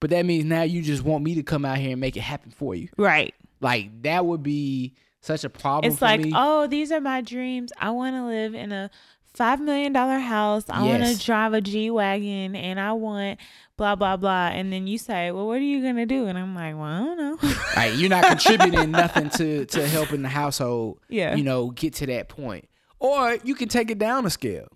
but 0.00 0.10
that 0.10 0.26
means 0.26 0.44
now 0.44 0.62
you 0.62 0.82
just 0.82 1.02
want 1.02 1.24
me 1.24 1.34
to 1.36 1.42
come 1.42 1.64
out 1.64 1.78
here 1.78 1.92
and 1.92 2.00
make 2.00 2.16
it 2.16 2.20
happen 2.20 2.50
for 2.50 2.74
you. 2.74 2.88
Right. 2.96 3.34
Like 3.60 4.02
that 4.02 4.24
would 4.26 4.42
be 4.42 4.94
such 5.20 5.42
a 5.42 5.50
problem 5.50 5.92
It's 5.92 6.00
like, 6.02 6.20
me. 6.20 6.32
oh, 6.34 6.66
these 6.66 6.92
are 6.92 7.00
my 7.00 7.20
dreams. 7.20 7.72
I 7.80 7.90
want 7.90 8.14
to 8.14 8.24
live 8.24 8.54
in 8.54 8.70
a 8.70 8.90
five 9.34 9.60
million 9.60 9.92
dollar 9.92 10.18
house. 10.18 10.64
I 10.68 10.82
want 10.82 11.04
to 11.04 11.18
drive 11.24 11.52
a 11.52 11.60
G 11.60 11.90
wagon, 11.90 12.54
and 12.54 12.78
I 12.78 12.92
want 12.92 13.38
blah 13.76 13.94
blah 13.96 14.16
blah. 14.16 14.48
And 14.48 14.72
then 14.72 14.86
you 14.86 14.98
say, 14.98 15.30
"Well, 15.30 15.46
what 15.46 15.58
are 15.58 15.60
you 15.60 15.82
gonna 15.82 16.06
do?" 16.06 16.26
And 16.26 16.38
I'm 16.38 16.54
like, 16.54 16.74
"Well, 16.74 16.84
I 16.84 16.98
don't 17.04 17.16
know." 17.18 17.38
Right, 17.76 17.94
you're 17.94 18.08
not 18.08 18.24
contributing 18.26 18.90
nothing 19.02 19.28
to 19.30 19.66
to 19.66 19.86
helping 19.86 20.22
the 20.22 20.28
household. 20.28 21.00
Yeah. 21.08 21.34
you 21.36 21.44
know, 21.44 21.70
get 21.70 21.94
to 21.94 22.06
that 22.06 22.28
point. 22.28 22.68
Or 22.98 23.36
you 23.44 23.54
can 23.54 23.68
take 23.68 23.90
it 23.90 23.98
down 23.98 24.24
a 24.24 24.30
scale, 24.30 24.68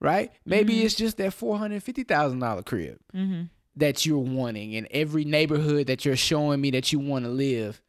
right? 0.00 0.30
Maybe 0.46 0.74
Mm-hmm. 0.76 0.86
it's 0.86 0.94
just 0.94 1.18
that 1.18 1.32
four 1.34 1.58
hundred 1.58 1.82
fifty 1.82 2.02
thousand 2.04 2.38
dollar 2.38 2.62
crib 2.62 2.98
mm-hmm. 3.14 3.42
that 3.76 4.06
you're 4.06 4.18
wanting, 4.18 4.74
and 4.76 4.88
every 4.90 5.24
neighborhood 5.26 5.86
that 5.88 6.04
you're 6.06 6.16
showing 6.16 6.60
me 6.62 6.70
that 6.70 6.92
you 6.92 6.98
want 6.98 7.24
to 7.26 7.30
live 7.30 7.82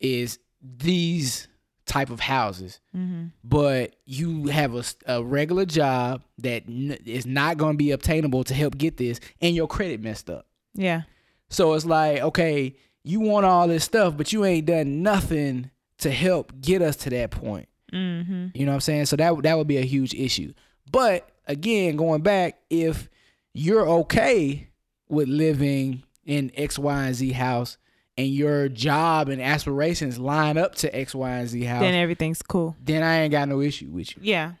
is 0.00 0.38
these 0.60 1.46
type 1.86 2.10
of 2.10 2.20
houses. 2.20 2.80
Mm-hmm. 2.94 3.26
But 3.42 3.96
you 4.04 4.46
have 4.48 4.74
a, 4.74 4.84
a 5.06 5.24
regular 5.24 5.64
job 5.64 6.22
that 6.38 6.64
n- 6.68 6.98
is 7.04 7.24
not 7.26 7.56
going 7.56 7.74
to 7.74 7.78
be 7.78 7.92
obtainable 7.92 8.44
to 8.44 8.54
help 8.54 8.76
get 8.76 8.96
this, 8.96 9.20
and 9.40 9.54
your 9.54 9.68
credit 9.68 10.02
messed 10.02 10.28
up. 10.28 10.46
Yeah. 10.74 11.02
So 11.48 11.74
it's 11.74 11.86
like, 11.86 12.20
okay, 12.20 12.76
you 13.04 13.20
want 13.20 13.46
all 13.46 13.68
this 13.68 13.84
stuff, 13.84 14.16
but 14.16 14.32
you 14.32 14.44
ain't 14.44 14.66
done 14.66 15.02
nothing 15.02 15.70
to 15.98 16.10
help 16.10 16.52
get 16.60 16.82
us 16.82 16.96
to 16.96 17.10
that 17.10 17.30
point. 17.30 17.68
Mm-hmm. 17.92 18.48
You 18.54 18.66
know 18.66 18.72
what 18.72 18.76
I'm 18.76 18.80
saying? 18.80 19.06
So 19.06 19.16
that 19.16 19.42
that 19.44 19.56
would 19.56 19.68
be 19.68 19.78
a 19.78 19.82
huge 19.82 20.12
issue. 20.12 20.52
But 20.90 21.28
again, 21.46 21.96
going 21.96 22.22
back, 22.22 22.58
if 22.68 23.08
you're 23.54 23.88
okay 23.88 24.68
with 25.08 25.28
living 25.28 26.02
in 26.24 26.50
X, 26.56 26.78
Y, 26.78 27.06
and 27.06 27.14
Z 27.14 27.32
house, 27.32 27.78
and 28.18 28.28
your 28.28 28.68
job 28.68 29.28
and 29.28 29.40
aspirations 29.42 30.18
line 30.18 30.56
up 30.56 30.74
to 30.76 30.94
X, 30.96 31.14
Y, 31.14 31.30
and 31.30 31.48
Z 31.48 31.62
house, 31.64 31.80
Then 31.80 31.94
everything's 31.94 32.42
cool. 32.42 32.76
Then 32.82 33.02
I 33.02 33.20
ain't 33.20 33.32
got 33.32 33.48
no 33.48 33.60
issue 33.60 33.88
with 33.90 34.16
you. 34.16 34.22
Yeah. 34.24 34.52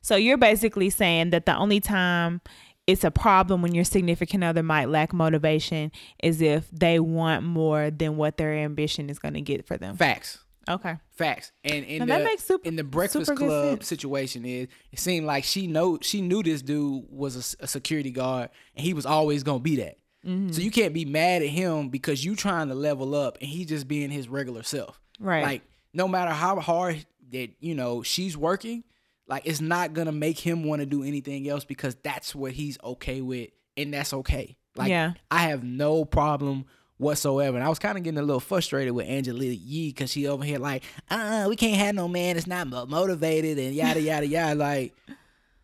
So 0.00 0.16
you're 0.16 0.38
basically 0.38 0.90
saying 0.90 1.30
that 1.30 1.46
the 1.46 1.56
only 1.56 1.80
time 1.80 2.40
it's 2.86 3.04
a 3.04 3.10
problem 3.10 3.62
when 3.62 3.74
your 3.74 3.84
significant 3.84 4.42
other 4.42 4.62
might 4.62 4.88
lack 4.88 5.12
motivation 5.12 5.92
is 6.22 6.40
if 6.42 6.68
they 6.72 6.98
want 6.98 7.44
more 7.44 7.90
than 7.90 8.16
what 8.16 8.36
their 8.36 8.52
ambition 8.52 9.08
is 9.08 9.18
going 9.18 9.34
to 9.34 9.40
get 9.40 9.66
for 9.66 9.76
them. 9.76 9.96
Facts. 9.96 10.38
Okay. 10.68 10.96
Facts. 11.10 11.52
And 11.64 11.84
in 11.84 11.98
Now 11.98 12.04
the 12.04 12.12
that 12.22 12.24
makes 12.24 12.44
super- 12.44 12.66
in 12.68 12.76
the 12.76 12.84
Breakfast 12.84 13.34
Club 13.34 13.82
situation 13.82 14.44
is 14.44 14.68
it 14.92 14.98
seemed 14.98 15.26
like 15.26 15.44
she 15.44 15.66
know 15.66 15.98
she 16.00 16.20
knew 16.20 16.42
this 16.42 16.62
dude 16.62 17.04
was 17.08 17.56
a 17.60 17.66
security 17.66 18.10
guard 18.10 18.50
and 18.76 18.84
he 18.84 18.94
was 18.94 19.04
always 19.06 19.42
gonna 19.42 19.58
be 19.58 19.76
that. 19.76 19.96
Mm-hmm. 20.26 20.52
So 20.52 20.60
you 20.60 20.70
can't 20.70 20.94
be 20.94 21.04
mad 21.04 21.42
at 21.42 21.48
him 21.48 21.88
because 21.88 22.24
you 22.24 22.36
trying 22.36 22.68
to 22.68 22.74
level 22.74 23.14
up 23.14 23.38
and 23.40 23.48
he 23.48 23.64
just 23.64 23.88
being 23.88 24.10
his 24.10 24.28
regular 24.28 24.62
self. 24.62 25.00
Right. 25.18 25.42
Like 25.42 25.62
no 25.92 26.08
matter 26.08 26.30
how 26.30 26.60
hard 26.60 27.04
that 27.30 27.50
you 27.60 27.74
know 27.74 28.02
she's 28.02 28.36
working, 28.36 28.84
like 29.26 29.42
it's 29.46 29.60
not 29.60 29.94
gonna 29.94 30.12
make 30.12 30.38
him 30.38 30.64
want 30.64 30.80
to 30.80 30.86
do 30.86 31.02
anything 31.02 31.48
else 31.48 31.64
because 31.64 31.96
that's 32.02 32.34
what 32.34 32.52
he's 32.52 32.78
okay 32.84 33.20
with 33.20 33.50
and 33.76 33.92
that's 33.92 34.12
okay. 34.12 34.56
Like 34.76 34.90
Yeah. 34.90 35.14
I 35.30 35.44
have 35.48 35.64
no 35.64 36.04
problem 36.04 36.66
whatsoever. 36.98 37.56
And 37.56 37.66
I 37.66 37.68
was 37.68 37.78
kind 37.78 37.98
of 37.98 38.04
getting 38.04 38.18
a 38.18 38.22
little 38.22 38.40
frustrated 38.40 38.94
with 38.94 39.08
Angela 39.08 39.44
Yee 39.44 39.88
because 39.88 40.10
she 40.10 40.26
over 40.28 40.44
here 40.44 40.58
like, 40.58 40.84
uh, 41.10 41.46
we 41.48 41.56
can't 41.56 41.76
have 41.76 41.94
no 41.94 42.08
man 42.08 42.36
that's 42.36 42.46
not 42.46 42.68
motivated 42.68 43.58
and 43.58 43.74
yada 43.74 44.00
yada 44.00 44.26
yada. 44.26 44.54
Like, 44.54 44.94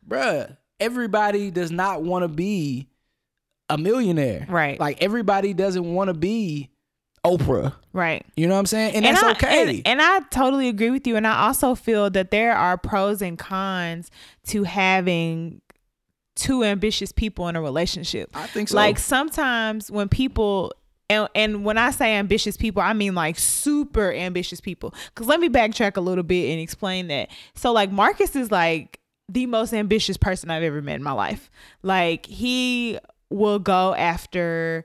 bruh, 0.06 0.56
everybody 0.80 1.50
does 1.50 1.70
not 1.70 2.02
want 2.02 2.24
to 2.24 2.28
be 2.28 2.88
a 3.68 3.78
millionaire. 3.78 4.46
Right. 4.48 4.78
Like 4.78 5.02
everybody 5.02 5.54
doesn't 5.54 5.84
want 5.84 6.08
to 6.08 6.14
be 6.14 6.70
Oprah. 7.24 7.74
right. 7.92 8.24
You 8.36 8.46
know 8.46 8.54
what 8.54 8.60
I'm 8.60 8.66
saying? 8.66 8.94
And, 8.94 9.04
that's 9.04 9.22
I, 9.22 9.32
okay. 9.32 9.78
And, 9.78 9.86
and 9.86 10.02
I 10.02 10.20
totally 10.30 10.68
agree 10.68 10.90
with 10.90 11.06
you. 11.06 11.16
And 11.16 11.26
I 11.26 11.46
also 11.46 11.74
feel 11.74 12.10
that 12.10 12.30
there 12.30 12.54
are 12.54 12.76
pros 12.78 13.20
and 13.20 13.38
cons 13.38 14.10
to 14.46 14.64
having 14.64 15.60
two 16.36 16.62
ambitious 16.62 17.12
people 17.12 17.48
in 17.48 17.56
a 17.56 17.60
relationship. 17.60 18.30
I 18.34 18.46
think 18.46 18.68
so. 18.68 18.76
Like 18.76 18.98
sometimes 18.98 19.90
when 19.90 20.08
people 20.08 20.72
and, 21.10 21.28
and 21.34 21.64
when 21.64 21.78
I 21.78 21.90
say 21.90 22.14
ambitious 22.14 22.56
people, 22.56 22.82
I 22.82 22.92
mean 22.92 23.14
like 23.14 23.38
super 23.38 24.12
ambitious 24.12 24.60
people. 24.60 24.94
Cause 25.14 25.26
let 25.26 25.40
me 25.40 25.48
backtrack 25.48 25.96
a 25.96 26.00
little 26.00 26.24
bit 26.24 26.50
and 26.52 26.60
explain 26.60 27.08
that. 27.08 27.30
So 27.54 27.72
like 27.72 27.90
Marcus 27.90 28.36
is 28.36 28.50
like 28.50 29.00
the 29.28 29.46
most 29.46 29.74
ambitious 29.74 30.16
person 30.16 30.50
I've 30.50 30.62
ever 30.62 30.80
met 30.80 30.96
in 30.96 31.02
my 31.02 31.12
life. 31.12 31.50
Like 31.82 32.26
he 32.26 32.98
will 33.30 33.58
go 33.58 33.94
after 33.94 34.84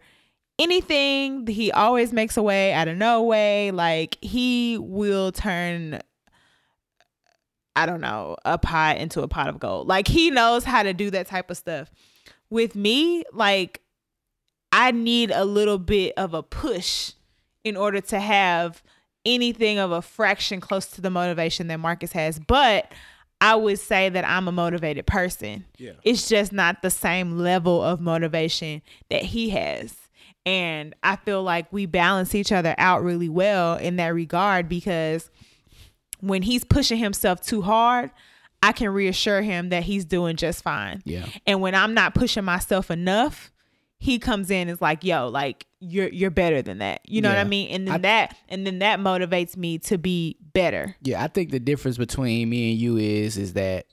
anything. 0.60 1.48
He 1.48 1.72
always 1.72 2.14
makes 2.14 2.38
a 2.38 2.44
way 2.44 2.74
out 2.74 2.88
of 2.88 2.98
no 2.98 3.24
way. 3.24 3.72
Like 3.72 4.18
he 4.22 4.78
will 4.78 5.32
turn 5.32 6.02
I 7.76 7.88
don't 7.88 8.02
know, 8.02 8.38
a 8.46 8.60
pot 8.60 8.98
into 8.98 9.22
a 9.22 9.28
pot 9.28 9.48
of 9.48 9.60
gold. 9.60 9.88
Like 9.88 10.08
he 10.08 10.30
knows 10.30 10.64
how 10.64 10.84
to 10.84 10.94
do 10.94 11.10
that 11.10 11.26
type 11.26 11.50
of 11.50 11.58
stuff. 11.58 11.92
With 12.50 12.76
me, 12.76 13.24
like 13.34 13.82
I 14.72 14.92
need 14.92 15.32
a 15.32 15.44
little 15.44 15.80
bit 15.80 16.14
of 16.16 16.34
a 16.34 16.44
push 16.44 17.14
in 17.64 17.76
order 17.76 18.00
to 18.02 18.20
have 18.20 18.84
anything 19.26 19.80
of 19.80 19.92
a 19.92 20.02
fraction 20.02 20.60
close 20.60 20.86
to 20.88 21.02
the 21.02 21.10
motivation 21.10 21.68
that 21.68 21.80
Marcus 21.80 22.12
has. 22.12 22.40
But 22.40 22.92
I 23.44 23.56
would 23.56 23.78
say 23.78 24.08
that 24.08 24.26
I'm 24.26 24.48
a 24.48 24.54
motivated 24.54 25.06
person. 25.06 25.66
Yeah. 25.78 25.92
It's 26.04 26.30
just 26.30 26.54
not 26.54 26.82
the 26.82 26.90
same 26.90 27.38
level 27.38 27.84
of 27.84 28.00
motivation 28.00 28.82
that 29.10 29.22
he 29.22 29.50
has. 29.50 29.94
And 30.46 30.96
I 31.04 31.18
feel 31.18 31.44
like 31.44 31.68
we 31.70 31.86
balance 31.86 32.34
each 32.36 32.54
other 32.54 32.74
out 32.78 33.04
really 33.04 33.28
well 33.28 33.76
in 33.76 33.98
that 33.98 34.14
regard 34.14 34.70
because 34.70 35.30
when 36.22 36.42
he's 36.42 36.64
pushing 36.64 37.00
himself 37.00 37.42
too 37.42 37.62
hard, 37.62 38.12
I 38.62 38.72
can 38.72 38.90
reassure 38.92 39.42
him 39.42 39.70
that 39.70 39.84
he's 39.84 40.06
doing 40.06 40.38
just 40.38 40.64
fine. 40.64 41.02
Yeah. 41.04 41.26
And 41.46 41.60
when 41.60 41.76
I'm 41.76 41.94
not 41.94 42.16
pushing 42.16 42.46
myself 42.46 42.90
enough, 42.90 43.52
he 43.98 44.20
comes 44.20 44.52
in 44.52 44.62
and 44.62 44.70
is 44.70 44.82
like, 44.82 45.04
"Yo, 45.04 45.28
like 45.28 45.66
you're 45.84 46.08
you're 46.10 46.32
better 46.32 46.62
than 46.62 46.80
that." 46.80 47.02
You 47.06 47.22
know 47.22 47.30
what 47.30 47.38
I 47.38 47.44
mean? 47.44 47.70
And 47.72 47.88
then 47.88 47.96
I- 47.96 47.98
that 48.00 48.38
and 48.50 48.66
then 48.66 48.80
that 48.80 49.00
motivates 49.00 49.56
me 49.58 49.78
to 49.80 49.98
be 49.98 50.38
better. 50.54 50.96
Yeah, 51.02 51.24
I 51.24 51.28
think 51.28 51.52
the 51.52 51.60
difference 51.60 51.98
between 51.98 52.50
me 52.50 52.72
and 52.72 52.80
you 52.80 52.98
is 52.98 53.38
is 53.38 53.54
that 53.54 53.88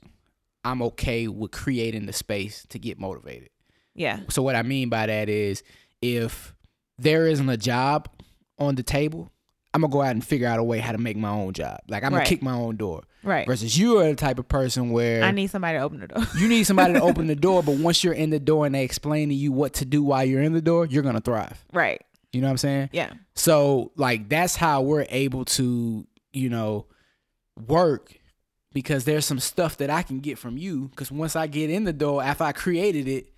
I'm 0.63 0.81
okay 0.83 1.27
with 1.27 1.51
creating 1.51 2.05
the 2.05 2.13
space 2.13 2.65
to 2.69 2.79
get 2.79 2.99
motivated. 2.99 3.49
Yeah. 3.95 4.21
So 4.29 4.41
what 4.41 4.55
I 4.55 4.61
mean 4.63 4.89
by 4.89 5.07
that 5.07 5.27
is 5.29 5.63
if 6.01 6.53
there 6.97 7.27
isn't 7.27 7.49
a 7.49 7.57
job 7.57 8.07
on 8.59 8.75
the 8.75 8.83
table, 8.83 9.31
I'm 9.73 9.81
gonna 9.81 9.91
go 9.91 10.01
out 10.01 10.11
and 10.11 10.25
figure 10.25 10.47
out 10.47 10.59
a 10.59 10.63
way 10.63 10.79
how 10.79 10.91
to 10.91 10.97
make 10.97 11.15
my 11.15 11.29
own 11.29 11.53
job. 11.53 11.79
Like 11.87 12.03
I'm 12.03 12.13
Right. 12.13 12.19
gonna 12.19 12.29
kick 12.29 12.41
my 12.41 12.53
own 12.53 12.75
door. 12.75 13.03
Right. 13.23 13.47
Versus 13.47 13.77
you 13.77 13.99
are 13.99 14.05
the 14.09 14.15
type 14.15 14.37
of 14.39 14.47
person 14.49 14.91
where 14.91 15.23
I 15.23 15.31
need 15.31 15.47
somebody 15.47 15.77
to 15.77 15.83
open 15.83 15.99
the 16.01 16.07
door. 16.07 16.23
you 16.37 16.47
need 16.49 16.63
somebody 16.65 16.93
to 16.95 17.01
open 17.01 17.27
the 17.27 17.35
door, 17.47 17.63
but 17.63 17.77
once 17.77 18.03
you're 18.03 18.13
in 18.13 18.31
the 18.31 18.39
door 18.39 18.65
and 18.65 18.75
they 18.75 18.83
explain 18.83 19.29
to 19.29 19.35
you 19.35 19.51
what 19.51 19.73
to 19.75 19.85
do 19.85 20.03
while 20.03 20.25
you're 20.25 20.41
in 20.41 20.53
the 20.53 20.61
door, 20.61 20.85
you're 20.87 21.03
gonna 21.03 21.21
thrive. 21.21 21.63
right. 21.73 22.01
You 22.33 22.39
know 22.41 22.47
what 22.47 22.51
I'm 22.51 22.57
saying? 22.59 22.89
Yeah. 22.93 23.11
So 23.35 23.91
like 23.97 24.29
that's 24.29 24.55
how 24.55 24.81
we're 24.81 25.05
able 25.09 25.43
to, 25.45 26.07
you 26.31 26.49
know, 26.49 26.85
work 27.67 28.13
because 28.73 29.03
there's 29.05 29.25
some 29.25 29.39
stuff 29.39 29.77
that 29.77 29.89
I 29.89 30.01
can 30.01 30.19
get 30.19 30.37
from 30.37 30.57
you 30.57 30.87
because 30.89 31.11
once 31.11 31.35
I 31.35 31.47
get 31.47 31.69
in 31.69 31.83
the 31.83 31.93
door 31.93 32.23
after 32.23 32.43
I 32.45 32.51
created 32.53 33.07
it, 33.07 33.29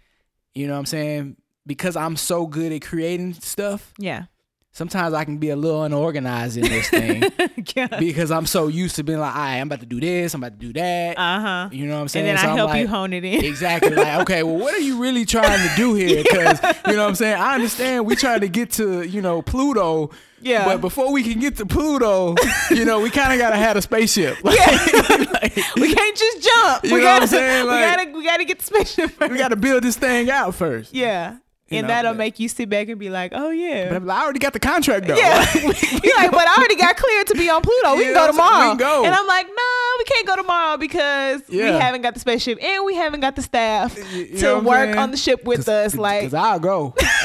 you 0.54 0.68
know 0.68 0.74
what 0.74 0.80
I'm 0.80 0.86
saying? 0.86 1.38
Because 1.66 1.96
I'm 1.96 2.16
so 2.18 2.46
good 2.46 2.72
at 2.72 2.82
creating 2.84 3.34
stuff, 3.34 3.94
Yeah. 3.98 4.26
Sometimes 4.74 5.14
I 5.14 5.24
can 5.24 5.38
be 5.38 5.50
a 5.52 5.56
little 5.56 5.84
unorganized 5.84 6.58
in 6.58 6.64
this 6.64 6.90
thing 6.90 7.24
yeah. 7.76 7.88
because 8.00 8.32
I'm 8.32 8.46
so 8.46 8.68
used 8.68 8.96
to 8.98 9.04
being 9.04 9.20
like, 9.20 9.34
all 9.34 9.42
right, 9.42 9.58
I'm 9.60 9.68
about 9.68 9.80
to 9.82 9.86
do 9.86 10.00
this, 10.02 10.34
I'm 10.34 10.44
about 10.44 10.60
to 10.60 10.66
do 10.68 10.74
that. 10.74 11.18
Uh 11.18 11.40
huh. 11.40 11.70
you 11.72 11.86
know 11.86 11.96
what 11.96 12.02
I'm 12.02 12.08
saying? 12.10 12.28
And 12.28 12.38
then 12.38 12.44
So 12.44 12.50
I 12.50 12.52
I'm 12.52 12.58
help 12.58 12.76
you 12.76 12.88
hone 12.88 13.14
it 13.14 13.24
in. 13.24 13.46
Exactly. 13.46 13.92
Like, 13.96 14.22
okay, 14.22 14.44
well, 14.44 14.58
what 14.58 14.74
are 14.74 14.80
you 14.80 15.00
really 15.00 15.26
trying 15.26 15.68
to 15.70 15.76
do 15.76 15.94
here? 15.94 16.24
Because 16.34 16.60
you 16.88 16.94
know 16.94 17.04
what 17.04 17.10
I'm 17.10 17.16
saying. 17.16 17.40
I 17.40 17.54
understand 17.56 18.06
we 18.06 18.16
trying 18.16 18.42
to 18.42 18.48
get 18.50 18.72
to 18.74 19.04
you 19.04 19.22
know 19.22 19.42
Pluto. 19.42 20.10
Yeah. 20.42 20.66
But 20.66 20.82
before 20.82 21.14
we 21.14 21.24
can 21.24 21.40
get 21.40 21.56
to 21.58 21.66
Pluto, 21.66 22.36
you 22.70 22.84
know, 22.84 23.00
we 23.00 23.10
kind 23.10 23.32
of 23.32 23.40
gotta 23.40 23.56
have 23.56 23.78
a 23.78 23.82
spaceship. 23.82 24.38
Like, 24.44 24.58
like, 24.60 25.56
we 25.76 25.94
can't 25.94 26.18
just 26.18 26.44
jump. 26.44 26.84
You 26.84 26.96
we 26.96 27.00
know 27.02 27.06
what 27.06 27.20
gotta, 27.20 27.22
I'm 27.22 27.28
saying? 27.28 27.68
Like- 27.68 27.76
we 27.80 28.04
gotta 28.06 28.18
we 28.18 28.24
gotta 28.26 28.46
get 28.46 28.60
the 28.60 28.66
spaceship 28.66 29.12
first. 29.12 29.32
we 29.32 29.38
gotta 29.38 29.56
build 29.56 29.84
this 29.84 29.96
thing 29.96 30.30
out 30.30 30.56
first. 30.56 30.94
Yeah. 30.94 31.38
You 31.74 31.80
and 31.80 31.88
know, 31.88 31.94
that'll 31.94 32.12
but- 32.14 32.18
make 32.18 32.40
you 32.40 32.48
sit 32.48 32.70
back 32.70 32.88
and 32.90 33.00
be 33.00 33.10
like, 33.10 33.32
oh 33.36 33.50
yeah. 33.50 33.98
But 34.00 34.10
I 34.10 34.24
already 34.24 34.40
got 34.40 34.54
the 34.54 34.60
contract 34.60 35.08
though. 35.08 35.16
Yeah. 35.16 35.44
You're 35.54 36.18
like, 36.18 36.32
but 36.32 36.48
I 36.48 36.56
already 36.58 36.76
got 36.76 36.96
cleared 36.98 37.28
to 37.28 37.36
be 37.36 37.50
on 37.50 37.62
Pluto. 37.62 37.96
We 37.96 38.00
You 38.08 38.14
can 38.14 38.14
go 38.14 38.20
what 38.22 38.30
I'm 38.30 38.36
saying? 38.36 38.50
tomorrow. 38.50 38.70
Can 38.70 38.78
go. 38.78 39.06
And 39.06 39.16
I'm 39.16 39.28
like, 39.28 39.48
no, 39.48 39.98
we 39.98 40.04
can't 40.06 40.28
go 40.28 40.36
tomorrow 40.36 40.78
because 40.78 41.42
we 41.50 41.58
haven't 41.60 42.02
got 42.02 42.14
the 42.14 42.20
spaceship 42.20 42.64
and 42.64 42.86
we 42.86 42.96
haven't 42.96 43.20
got 43.22 43.36
the 43.36 43.42
staff 43.42 43.98
you 44.14 44.38
to 44.40 44.46
what 44.54 44.58
I'm 44.58 44.64
work 44.66 44.86
saying? 44.88 44.98
on 44.98 45.12
the 45.12 45.18
ship 45.18 45.44
with 45.46 45.68
us. 45.68 45.96
Like 45.96 46.22
Cause 46.24 46.34
I'll 46.34 46.60
go. 46.60 46.94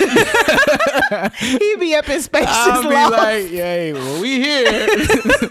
he 1.38 1.76
be 1.76 1.94
up 1.94 2.08
in 2.08 2.20
space 2.22 2.44
I'll 2.48 2.82
be 2.82 2.88
lost. 2.88 3.12
like, 3.12 3.50
yeah, 3.50 3.92
well, 3.92 4.20
we 4.22 4.40
here. 4.42 4.88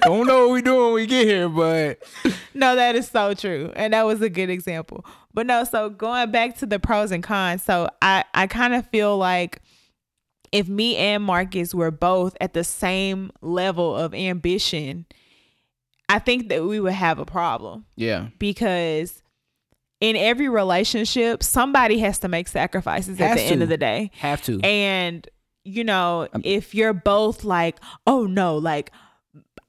Don't 0.02 0.28
know 0.28 0.48
what 0.48 0.54
we 0.54 0.62
doing 0.62 0.86
when 0.86 0.94
we 0.94 1.06
get 1.06 1.26
here, 1.28 1.50
but 1.50 2.00
No, 2.54 2.76
that 2.76 2.96
is 2.96 3.08
so 3.08 3.34
true. 3.34 3.72
And 3.76 3.94
that 3.94 4.06
was 4.06 4.22
a 4.22 4.30
good 4.30 4.50
example. 4.50 5.06
But 5.38 5.46
no, 5.46 5.64
so 5.66 5.92
going 5.92 6.32
back 6.32 6.58
to 6.58 6.66
the 6.66 6.80
pros 6.80 7.12
and 7.12 7.22
cons. 7.22 7.62
So 7.62 7.90
I, 8.02 8.24
I 8.34 8.48
kind 8.48 8.74
of 8.74 8.88
feel 8.88 9.20
like 9.20 9.62
if 10.52 10.68
me 10.68 10.96
and 10.98 11.22
Marcus 11.22 11.76
were 11.76 11.92
both 11.92 12.36
at 12.42 12.56
the 12.56 12.64
same 12.64 13.30
level 13.44 13.96
of 13.96 14.16
ambition, 14.16 15.06
I 16.10 16.18
think 16.18 16.50
that 16.50 16.66
we 16.66 16.80
would 16.80 16.94
have 16.94 17.20
a 17.20 17.26
problem 17.26 17.86
yeah, 17.96 18.30
because 18.40 19.22
in 20.02 20.16
every 20.16 20.50
relationship, 20.50 21.44
somebody 21.44 22.00
has 22.00 22.18
to 22.22 22.28
make 22.28 22.48
sacrifices 22.48 23.22
at 23.22 23.28
Has 23.28 23.38
the 23.38 23.44
end 23.44 23.62
of 23.62 23.70
the 23.70 23.78
day. 23.78 24.10
Have 24.16 24.42
to. 24.46 24.60
And 24.64 25.30
you 25.64 25.84
know, 25.84 26.28
Um, 26.34 26.42
if 26.46 26.74
you're 26.74 26.94
both 26.94 27.44
like, 27.44 27.78
"Oh 28.08 28.26
no, 28.26 28.58
like 28.58 28.92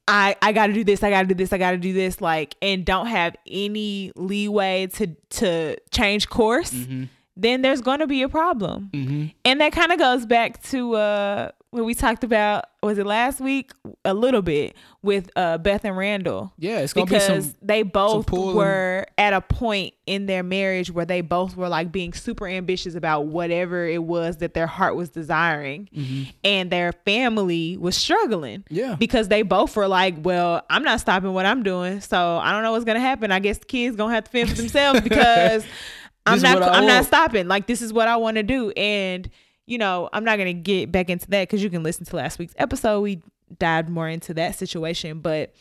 I 0.09 0.35
I 0.43 0.53
got 0.53 0.69
to 0.69 0.73
do 0.73 0.83
this, 0.83 1.03
I 1.03 1.11
got 1.11 1.23
to 1.23 1.29
do 1.29 1.35
this, 1.35 1.53
I 1.53 1.59
got 1.59 1.73
to 1.73 1.77
do 1.77 1.93
this," 1.93 2.21
like 2.21 2.57
and 2.63 2.85
don't 2.85 3.07
have 3.07 3.37
any 3.47 4.11
leeway 4.17 4.87
to 4.95 5.09
to 5.31 5.77
change 5.91 6.29
course, 6.29 6.73
hmm 6.73 7.05
then 7.41 7.63
there's 7.63 7.81
going 7.81 8.01
to 8.01 8.09
be 8.09 8.23
a 8.23 8.29
problem. 8.29 8.91
hmm 8.93 9.27
And 9.45 9.61
that 9.61 9.71
kind 9.73 9.93
of 9.93 9.99
goes 10.01 10.27
back 10.27 10.61
to 10.65 10.97
uh 10.97 11.51
when 11.71 11.85
we 11.85 11.93
talked 11.95 12.25
about 12.25 12.65
was 12.83 12.97
it 12.97 13.05
last 13.07 13.41
week? 13.41 13.73
A 14.05 14.15
little 14.15 14.41
bit 14.41 14.75
with 15.03 15.31
uh 15.37 15.59
Beth 15.59 15.85
and 15.85 15.97
Randall. 15.97 16.53
Yeah, 16.59 16.79
it's 16.79 16.93
gonna 16.93 17.07
because 17.07 17.27
be 17.47 17.51
some. 17.53 17.55
they 17.63 17.83
both 17.83 18.31
were 18.31 19.05
at 19.19 19.33
a 19.35 19.41
point 19.41 19.95
in 20.07 20.27
their 20.27 20.43
marriage 20.43 20.91
where 20.91 21.05
they 21.05 21.21
both 21.21 21.57
were 21.57 21.69
like 21.69 21.93
being 21.93 22.13
super 22.15 22.47
ambitious 22.49 22.95
about 22.95 23.27
whatever 23.27 23.87
it 23.87 24.03
was 24.03 24.39
that 24.39 24.55
their 24.55 24.67
heart 24.67 24.97
was 24.97 25.11
desiring. 25.11 25.89
Mhm. 25.95 26.33
and 26.45 26.71
their 26.71 26.93
family 27.05 27.77
was 27.77 27.97
struggling. 27.97 28.65
Yeah. 28.71 28.95
because 28.99 29.29
they 29.29 29.43
both 29.43 29.77
were 29.77 29.89
like 29.89 30.15
well 30.23 30.63
i'm 30.71 30.83
not 30.85 31.01
stopping 31.01 31.35
what 31.35 31.45
i'm 31.47 31.63
doing 31.63 32.01
so 32.01 32.39
i 32.39 32.53
don't 32.53 32.63
know 32.63 32.73
what's 32.73 32.85
gonna 32.85 33.01
happen. 33.01 33.31
I 33.33 33.41
guess 33.41 33.59
the 33.59 33.67
kids 33.67 33.97
gonna 33.97 34.15
have 34.15 34.25
to 34.25 34.31
fend 34.31 34.49
for 34.49 34.57
themselves 34.57 35.01
because 35.03 35.67
i'm 36.27 36.41
not 36.41 36.63
i'm 36.63 36.87
not 36.87 37.05
stopping. 37.05 37.49
Like 37.49 37.67
this 37.67 37.83
is 37.83 37.93
what 37.93 38.09
i 38.09 38.17
want 38.17 38.37
to 38.37 38.43
do. 38.43 38.71
And 38.71 39.29
you 39.69 39.79
know 39.79 40.09
i'm 40.13 40.25
not 40.25 40.39
gonna 40.39 40.53
get 40.53 40.91
back 40.91 41.09
into 41.11 41.29
that 41.29 41.43
because 41.49 41.63
you 41.63 41.71
can 41.71 41.83
listen 41.83 42.05
to 42.05 42.17
last 42.17 42.39
week's 42.39 42.55
episode 42.59 43.01
we 43.01 43.21
dived 43.59 43.89
more 43.89 44.09
into 44.09 44.35
that 44.35 44.55
situation 44.55 45.21
but 45.21 45.53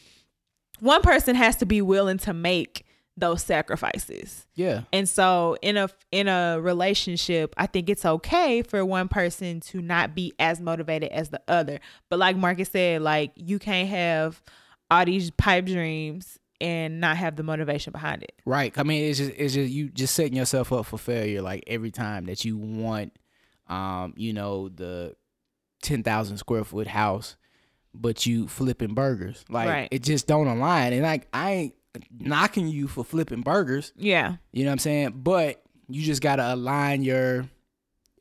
one 0.80 1.02
person 1.02 1.36
has 1.36 1.56
to 1.58 1.66
be 1.66 1.82
willing 1.82 2.18
to 2.18 2.34
make 2.34 2.86
those 3.20 3.42
sacrifices 3.44 4.46
Yeah. 4.56 4.82
and 4.94 5.10
so 5.10 5.58
in 5.64 5.76
a 5.76 5.90
in 6.12 6.28
a 6.28 6.60
relationship, 6.62 7.54
I 7.58 7.66
think 7.66 7.90
it's 7.90 8.06
okay 8.06 8.62
for 8.62 8.86
one 8.86 9.08
person 9.08 9.60
to 9.62 9.82
not 9.82 10.14
be 10.14 10.34
as 10.38 10.62
motivated 10.62 11.10
as 11.10 11.30
the 11.30 11.42
other. 11.48 11.80
But 12.12 12.20
like 12.20 12.38
Marcus 12.38 12.70
said, 12.70 13.02
like 13.02 13.32
you 13.36 13.58
can't 13.58 13.90
have 13.90 14.40
all 14.92 15.04
these 15.04 15.32
pipe 15.32 15.66
dreams 15.66 16.38
and 16.62 17.00
not 17.02 17.18
have 17.18 17.36
the 17.38 17.44
motivation 17.44 17.92
behind 17.92 18.22
it. 18.22 18.34
Right. 18.46 18.72
I 18.78 18.84
mean, 18.84 19.04
it's 19.10 19.18
just 19.18 19.32
it's 19.36 19.54
just 19.56 19.72
you 19.72 19.90
just 19.90 20.14
setting 20.14 20.36
yourself 20.36 20.72
up 20.72 20.86
for 20.86 21.00
failure. 21.00 21.42
Like 21.42 21.64
every 21.66 21.90
time 21.92 22.26
that 22.28 22.46
you 22.46 22.56
want, 22.56 23.14
um, 23.70 24.14
you 24.18 24.34
know, 24.34 24.70
the 24.70 25.16
ten 25.82 26.04
thousand 26.04 26.38
square 26.38 26.64
foot 26.64 26.88
house, 26.88 27.36
but 27.94 28.26
you 28.26 28.48
flipping 28.48 28.94
burgers. 28.94 29.44
Like 29.50 29.70
Right. 29.70 29.88
it 29.92 30.04
just 30.04 30.28
don't 30.28 30.48
align. 30.48 30.94
And 30.94 31.04
like 31.04 31.28
I 31.34 31.52
ain't 31.52 31.74
knocking 32.20 32.68
you 32.68 32.88
for 32.88 33.04
flipping 33.04 33.42
burgers. 33.42 33.92
Yeah. 33.96 34.36
You 34.52 34.64
know 34.64 34.70
what 34.70 34.74
I'm 34.74 34.80
saying? 34.80 35.14
But 35.18 35.62
you 35.90 36.02
just 36.04 36.22
gotta 36.22 36.54
align 36.54 37.02
your 37.04 37.46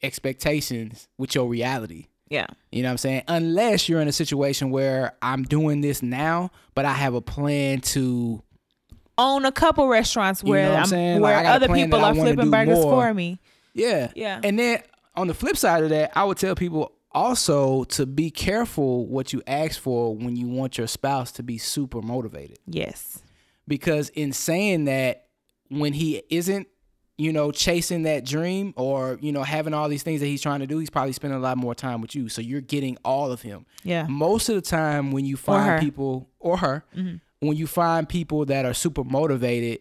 expectations 0.03 1.09
with 1.19 1.35
your 1.35 1.49
reality. 1.49 2.07
Yeah. 2.29 2.47
You 2.73 2.83
know 2.83 2.89
what 2.89 2.93
I'm 2.93 2.99
saying? 2.99 3.23
Unless 3.29 3.89
you're 3.89 4.01
in 4.01 4.09
a 4.09 4.13
situation 4.13 4.71
where 4.71 5.13
I'm 5.23 5.43
doing 5.45 5.81
this 5.81 6.03
now, 6.03 6.51
but 6.75 6.85
I 6.85 6.93
have 6.93 7.15
a 7.15 7.21
plan 7.21 7.81
to 7.83 8.43
Own 9.19 9.47
a 9.47 9.53
couple 9.53 9.89
restaurants 9.89 10.43
You 10.43 10.51
where 10.51 10.69
know 10.69 10.75
I'm 10.77 10.93
I'm, 10.93 11.21
where 11.23 11.33
Like, 11.37 11.37
I 11.37 11.43
got 11.43 11.63
a 11.63 11.65
other 11.67 11.75
people 11.75 12.05
are 12.05 12.15
flipping 12.15 12.51
burgers 12.51 12.79
more. 12.81 13.07
for 13.09 13.15
me. 13.15 13.41
Yeah. 13.73 14.11
Yeah. 14.15 14.41
And 14.45 14.59
then 14.59 14.83
on 15.17 15.27
the 15.29 15.35
flip 15.35 15.57
side 15.57 15.83
of 15.85 15.91
that, 15.91 16.13
I 16.17 16.25
would 16.25 16.39
tell 16.39 16.55
people 16.55 16.93
also 17.13 17.85
to 17.85 18.05
be 18.07 18.31
careful 18.31 19.07
what 19.07 19.33
you 19.33 19.43
ask 19.47 19.81
for 19.81 20.15
when 20.15 20.37
you 20.37 20.47
want 20.49 20.77
your 20.79 20.87
spouse 20.87 21.33
to 21.33 21.43
be 21.43 21.57
super 21.59 22.03
motivated. 22.03 22.59
Yes. 22.67 23.23
Because 23.67 24.11
in 24.11 24.33
saying 24.33 24.85
that, 24.85 25.23
when 25.69 25.93
he 25.93 26.23
isn't, 26.31 26.69
you 27.19 27.33
know, 27.33 27.51
chasing 27.51 28.03
that 28.05 28.25
dream 28.25 28.73
or, 28.77 29.19
you 29.21 29.33
know, 29.33 29.43
having 29.43 29.75
all 29.75 29.89
these 29.89 30.03
things 30.05 30.21
that 30.21 30.27
he's 30.27 30.43
trying 30.43 30.61
to 30.61 30.67
do, 30.67 30.79
he's 30.79 30.91
probably 30.91 31.13
spending 31.13 31.37
a 31.39 31.43
lot 31.43 31.57
more 31.57 31.75
time 31.75 32.01
with 32.01 32.15
you. 32.15 32.29
So 32.29 32.41
you're 32.41 32.61
getting 32.61 32.97
all 33.05 33.33
of 33.33 33.43
him. 33.43 33.67
Yeah. 33.83 34.07
Most 34.07 34.49
of 34.49 34.55
the 34.55 34.61
time 34.61 35.11
when 35.11 35.25
you 35.25 35.37
find 35.37 35.81
people 35.81 36.29
or 36.39 36.59
her, 36.59 36.85
Mhm. 36.97 37.21
when 37.41 37.57
you 37.57 37.67
find 37.67 38.09
people 38.09 38.45
that 38.45 38.65
are 38.65 38.75
super 38.75 39.03
motivated, 39.03 39.81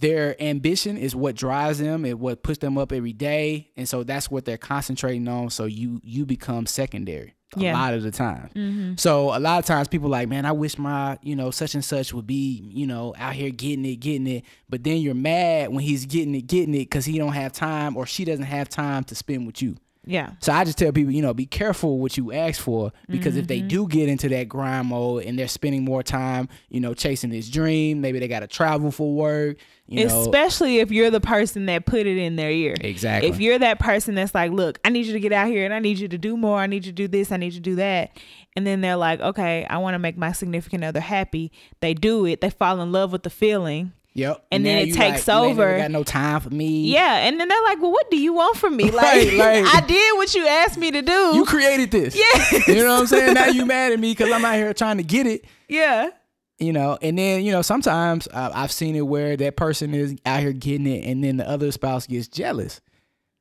their 0.00 0.40
ambition 0.42 0.96
is 0.96 1.14
what 1.16 1.34
drives 1.34 1.78
them 1.78 2.04
and 2.04 2.20
what 2.20 2.42
puts 2.42 2.58
them 2.58 2.78
up 2.78 2.92
every 2.92 3.12
day. 3.12 3.70
And 3.76 3.88
so 3.88 4.04
that's 4.04 4.30
what 4.30 4.44
they're 4.44 4.56
concentrating 4.58 5.26
on. 5.28 5.50
So 5.50 5.64
you 5.64 6.00
you 6.04 6.24
become 6.26 6.66
secondary 6.66 7.34
a 7.56 7.60
Yeah. 7.60 7.72
lot 7.72 7.94
of 7.94 8.02
the 8.02 8.10
time. 8.10 8.50
Mm-hmm. 8.54 8.96
So 8.96 9.34
a 9.34 9.40
lot 9.40 9.58
of 9.58 9.64
times 9.64 9.88
people 9.88 10.10
like, 10.10 10.28
man, 10.28 10.44
I 10.44 10.52
wish 10.52 10.76
my, 10.76 11.18
you 11.22 11.34
know, 11.34 11.50
such 11.50 11.74
and 11.74 11.84
such 11.84 12.12
would 12.12 12.26
be, 12.26 12.60
you 12.74 12.86
know, 12.86 13.14
out 13.18 13.32
here 13.32 13.48
getting 13.50 13.86
it, 13.86 13.96
getting 13.96 14.26
it. 14.26 14.44
But 14.68 14.84
then 14.84 14.98
you're 14.98 15.14
mad 15.14 15.70
when 15.70 15.80
he's 15.82 16.04
getting 16.04 16.34
it, 16.34 16.46
getting 16.46 16.74
it 16.74 16.80
because 16.90 17.06
he 17.06 17.16
don't 17.16 17.32
have 17.32 17.52
time 17.52 17.96
or 17.96 18.04
she 18.04 18.24
doesn't 18.26 18.44
have 18.44 18.68
time 18.68 19.02
to 19.04 19.14
spend 19.14 19.46
with 19.46 19.62
you. 19.62 19.76
Yeah. 20.08 20.30
So 20.40 20.54
I 20.54 20.64
just 20.64 20.78
tell 20.78 20.90
people, 20.90 21.12
you 21.12 21.20
know, 21.20 21.34
be 21.34 21.44
careful 21.44 21.98
what 21.98 22.16
you 22.16 22.32
ask 22.32 22.58
for 22.58 22.92
because 23.10 23.36
if 23.36 23.46
they 23.46 23.58
mm-hmm. 23.58 23.68
do 23.68 23.86
get 23.86 24.08
into 24.08 24.30
that 24.30 24.48
grind 24.48 24.88
mode 24.88 25.24
and 25.24 25.38
they're 25.38 25.48
spending 25.48 25.84
more 25.84 26.02
time, 26.02 26.48
you 26.70 26.80
know, 26.80 26.94
chasing 26.94 27.28
this 27.28 27.50
dream, 27.50 28.00
maybe 28.00 28.18
they 28.18 28.26
got 28.26 28.40
to 28.40 28.46
travel 28.46 28.90
for 28.90 29.14
work, 29.14 29.58
you 29.86 30.06
know. 30.06 30.22
Especially 30.22 30.78
if 30.78 30.90
you're 30.90 31.10
the 31.10 31.20
person 31.20 31.66
that 31.66 31.84
put 31.84 32.06
it 32.06 32.16
in 32.16 32.36
their 32.36 32.50
ear. 32.50 32.74
Exactly. 32.80 33.28
If 33.28 33.38
you're 33.38 33.58
that 33.58 33.80
person 33.80 34.14
that's 34.14 34.34
like, 34.34 34.50
look, 34.50 34.78
I 34.82 34.88
need 34.88 35.04
you 35.04 35.12
to 35.12 35.20
get 35.20 35.34
out 35.34 35.48
here 35.48 35.66
and 35.66 35.74
I 35.74 35.78
need 35.78 35.98
you 35.98 36.08
to 36.08 36.18
do 36.18 36.38
more. 36.38 36.58
I 36.58 36.66
need 36.66 36.86
you 36.86 36.92
to 36.92 36.96
do 36.96 37.06
this. 37.06 37.30
I 37.30 37.36
need 37.36 37.52
you 37.52 37.60
to 37.60 37.70
do 37.70 37.74
that. 37.76 38.16
And 38.56 38.66
then 38.66 38.80
they're 38.80 38.96
like, 38.96 39.20
okay, 39.20 39.66
I 39.68 39.76
want 39.76 39.94
to 39.94 39.98
make 39.98 40.16
my 40.16 40.32
significant 40.32 40.84
other 40.84 41.00
happy. 41.00 41.52
They 41.80 41.92
do 41.92 42.24
it. 42.24 42.40
They 42.40 42.48
fall 42.48 42.80
in 42.80 42.92
love 42.92 43.12
with 43.12 43.24
the 43.24 43.30
feeling. 43.30 43.92
Yep. 44.14 44.46
and 44.50 44.66
then 44.66 44.88
it 44.88 44.94
takes 44.94 45.28
like, 45.28 45.36
over. 45.50 45.78
Got 45.78 45.90
no 45.92 46.02
time 46.02 46.40
for 46.40 46.50
me. 46.50 46.90
Yeah. 46.92 47.18
And 47.26 47.38
then 47.38 47.46
they're 47.48 47.62
like, 47.62 47.80
well, 47.80 47.92
what 47.92 48.10
do 48.10 48.16
you 48.18 48.32
want 48.32 48.56
from 48.56 48.76
me? 48.76 48.90
Like, 48.90 49.32
like- 49.32 49.64
I 49.66 49.84
did 49.86 50.16
what 50.16 50.34
you 50.34 50.46
asked 50.46 50.76
me 50.78 50.90
to 50.90 51.02
do. 51.02 51.32
You 51.36 51.44
created 51.44 51.90
this. 51.92 52.16
Yeah. 52.52 52.58
You 52.66 52.82
know 52.82 52.94
what 52.94 53.00
I'm 53.02 53.06
saying? 53.06 53.34
Now 53.34 53.46
you 53.46 53.64
mad 53.64 53.92
at 53.92 54.00
me 54.00 54.10
because 54.12 54.32
I'm 54.32 54.44
out 54.44 54.54
here 54.56 54.74
trying 54.74 54.96
to 54.96 55.04
get 55.04 55.26
it. 55.26 55.44
yeah. 55.68 56.10
you 56.58 56.72
know 56.72 56.98
and 57.00 57.16
then 57.16 57.44
you 57.44 57.52
know 57.52 57.62
sometimes 57.62 58.26
uh, 58.32 58.50
i've 58.52 58.72
seen 58.72 58.96
it 58.96 59.02
where 59.06 59.36
that 59.36 59.56
person 59.56 59.94
is 59.94 60.16
out 60.26 60.40
here 60.40 60.52
getting 60.52 60.88
it 60.88 61.04
and 61.04 61.22
then 61.22 61.36
the 61.36 61.48
other 61.48 61.70
spouse 61.70 62.04
gets 62.08 62.26
jealous 62.26 62.80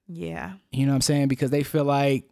Yeah. 0.07 0.53
you 0.71 0.85
know 0.85 0.91
what 0.91 0.97
i'm 0.97 1.01
saying 1.01 1.27
because 1.27 1.49
they 1.49 1.63
feel 1.63 1.83
like 1.85 2.29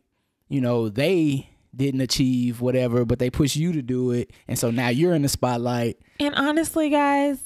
you 0.48 0.62
know 0.62 0.90
they 0.90 1.50
didn't 1.76 2.02
achieve 2.02 2.62
whatever 2.62 3.04
but 3.04 3.18
they 3.18 3.32
push 3.32 3.56
you 3.56 3.74
to 3.74 3.82
do 3.82 4.12
it 4.12 4.30
and 4.48 4.60
so 4.60 4.70
now 4.70 4.90
you're 4.90 5.16
in 5.16 5.24
the 5.24 5.28
spotlight 5.30 5.98
And 6.20 6.36
honestly, 6.36 6.92
guys, 6.92 7.40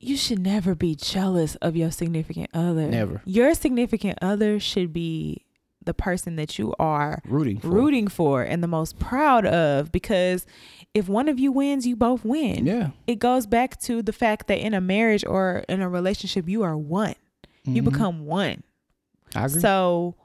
you 0.00 0.16
should 0.16 0.38
never 0.38 0.74
be 0.74 0.94
jealous 0.94 1.54
of 1.56 1.76
your 1.76 1.90
significant 1.90 2.48
other. 2.54 2.88
Never. 2.88 3.20
Your 3.26 3.54
significant 3.54 4.18
other 4.22 4.58
should 4.58 4.92
be 4.92 5.44
the 5.84 5.94
person 5.94 6.36
that 6.36 6.58
you 6.58 6.74
are 6.78 7.22
rooting 7.24 7.58
for 7.58 7.68
rooting 7.68 8.06
for 8.08 8.42
and 8.42 8.62
the 8.62 8.68
most 8.68 8.98
proud 8.98 9.46
of 9.46 9.90
because 9.92 10.44
if 10.92 11.08
one 11.08 11.28
of 11.28 11.38
you 11.38 11.50
wins, 11.52 11.86
you 11.86 11.96
both 11.96 12.22
win. 12.24 12.66
yeah 12.66 12.90
It 13.06 13.18
goes 13.18 13.46
back 13.46 13.80
to 13.82 14.02
the 14.02 14.12
fact 14.12 14.46
that 14.48 14.58
in 14.58 14.74
a 14.74 14.80
marriage 14.80 15.24
or 15.24 15.64
in 15.70 15.80
a 15.80 15.88
relationship, 15.88 16.48
you 16.48 16.62
are 16.62 16.76
one. 16.76 17.14
You 17.64 17.82
Mhm. 17.82 17.92
become 17.92 18.26
one. 18.26 18.62
i 19.34 19.44
agree 19.46 19.60
So 19.60 20.16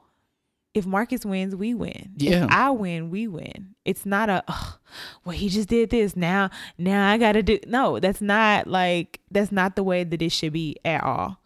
if 0.76 0.84
Marcus 0.86 1.24
wins, 1.24 1.56
we 1.56 1.74
win. 1.74 2.10
Yeah. 2.16 2.44
If 2.44 2.50
I 2.50 2.70
win, 2.70 3.10
we 3.10 3.26
win. 3.26 3.74
It's 3.84 4.04
not 4.04 4.28
a 4.28 4.44
"Ugh, 4.46 4.78
well, 5.24 5.36
he 5.36 5.48
just 5.48 5.68
did 5.68 5.90
this. 5.90 6.14
Now 6.14 6.50
now 6.78 7.10
I 7.10 7.18
gotta 7.18 7.42
do 7.42 7.58
no, 7.66 7.98
that's 7.98 8.20
not 8.20 8.66
like 8.66 9.20
that's 9.30 9.50
not 9.50 9.74
the 9.74 9.82
way 9.82 10.04
that 10.04 10.20
it 10.22 10.30
should 10.30 10.52
be 10.52 10.76
at 10.84 11.02
all. 11.02 11.40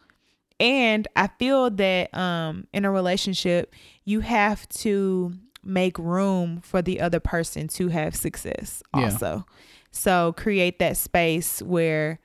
And 0.59 1.07
I 1.16 1.28
feel 1.39 1.70
that 1.70 2.12
um 2.14 2.66
in 2.74 2.85
a 2.85 2.91
relationship, 2.91 3.72
you 4.05 4.20
have 4.20 4.68
to 4.70 5.33
make 5.62 5.99
room 5.99 6.61
for 6.62 6.83
the 6.83 7.01
other 7.01 7.20
person 7.20 7.68
to 7.68 7.89
have 7.89 8.16
success 8.16 8.83
Yeah. 8.97 9.05
also. 9.05 9.47
So 9.93 10.33
create 10.37 10.78
that 10.81 10.97
space 10.97 11.62
where 11.62 12.18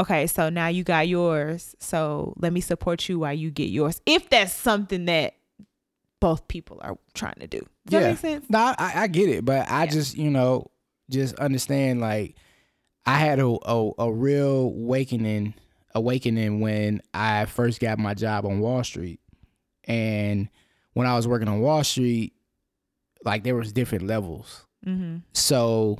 okay, 0.00 0.26
so 0.26 0.48
now 0.50 0.68
you 0.68 0.84
got 0.84 1.06
yours. 1.08 1.74
So 1.78 2.34
let 2.38 2.52
me 2.52 2.60
support 2.60 3.08
you 3.08 3.18
while 3.20 3.32
you 3.34 3.50
get 3.50 3.68
yours. 3.70 4.00
If 4.06 4.28
that's 4.30 4.52
something 4.52 5.04
that 5.06 5.34
both 6.22 6.46
people 6.46 6.78
are 6.82 6.96
trying 7.14 7.34
to 7.40 7.48
do. 7.48 7.58
Does 7.86 8.00
that 8.00 8.08
make 8.10 8.18
sense? 8.18 8.46
No, 8.48 8.74
I, 8.78 8.92
I 8.94 9.06
get 9.08 9.28
it, 9.28 9.44
but 9.44 9.66
I 9.68 9.88
just 9.88 10.16
you 10.16 10.30
know 10.30 10.70
just 11.10 11.34
understand 11.34 12.00
like 12.00 12.36
I 13.04 13.18
had 13.18 13.40
a, 13.40 13.48
a 13.48 13.90
a 13.98 14.12
real 14.12 14.66
awakening 14.68 15.54
awakening 15.96 16.60
when 16.60 17.02
I 17.12 17.46
first 17.46 17.80
got 17.80 17.98
my 17.98 18.14
job 18.14 18.46
on 18.46 18.60
Wall 18.60 18.84
Street, 18.84 19.18
and 19.82 20.48
when 20.92 21.08
I 21.08 21.16
was 21.16 21.26
working 21.26 21.48
on 21.48 21.60
Wall 21.60 21.82
Street, 21.82 22.34
like 23.24 23.42
there 23.42 23.56
was 23.56 23.72
different 23.72 24.06
levels. 24.06 24.64
Mm-hmm. 24.86 25.18
So 25.32 25.98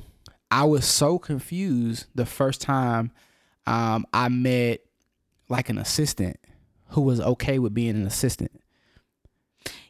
I 0.49 0.63
was 0.63 0.85
so 0.85 1.19
confused 1.19 2.05
the 2.15 2.25
first 2.25 2.61
time 2.61 3.11
um, 3.67 4.05
I 4.13 4.29
met 4.29 4.79
like 5.49 5.67
an 5.67 5.77
assistant 5.77 6.37
who 6.91 7.01
was 7.01 7.19
okay 7.19 7.59
with 7.59 7.73
being 7.73 7.97
an 7.97 8.07
assistant. 8.07 8.51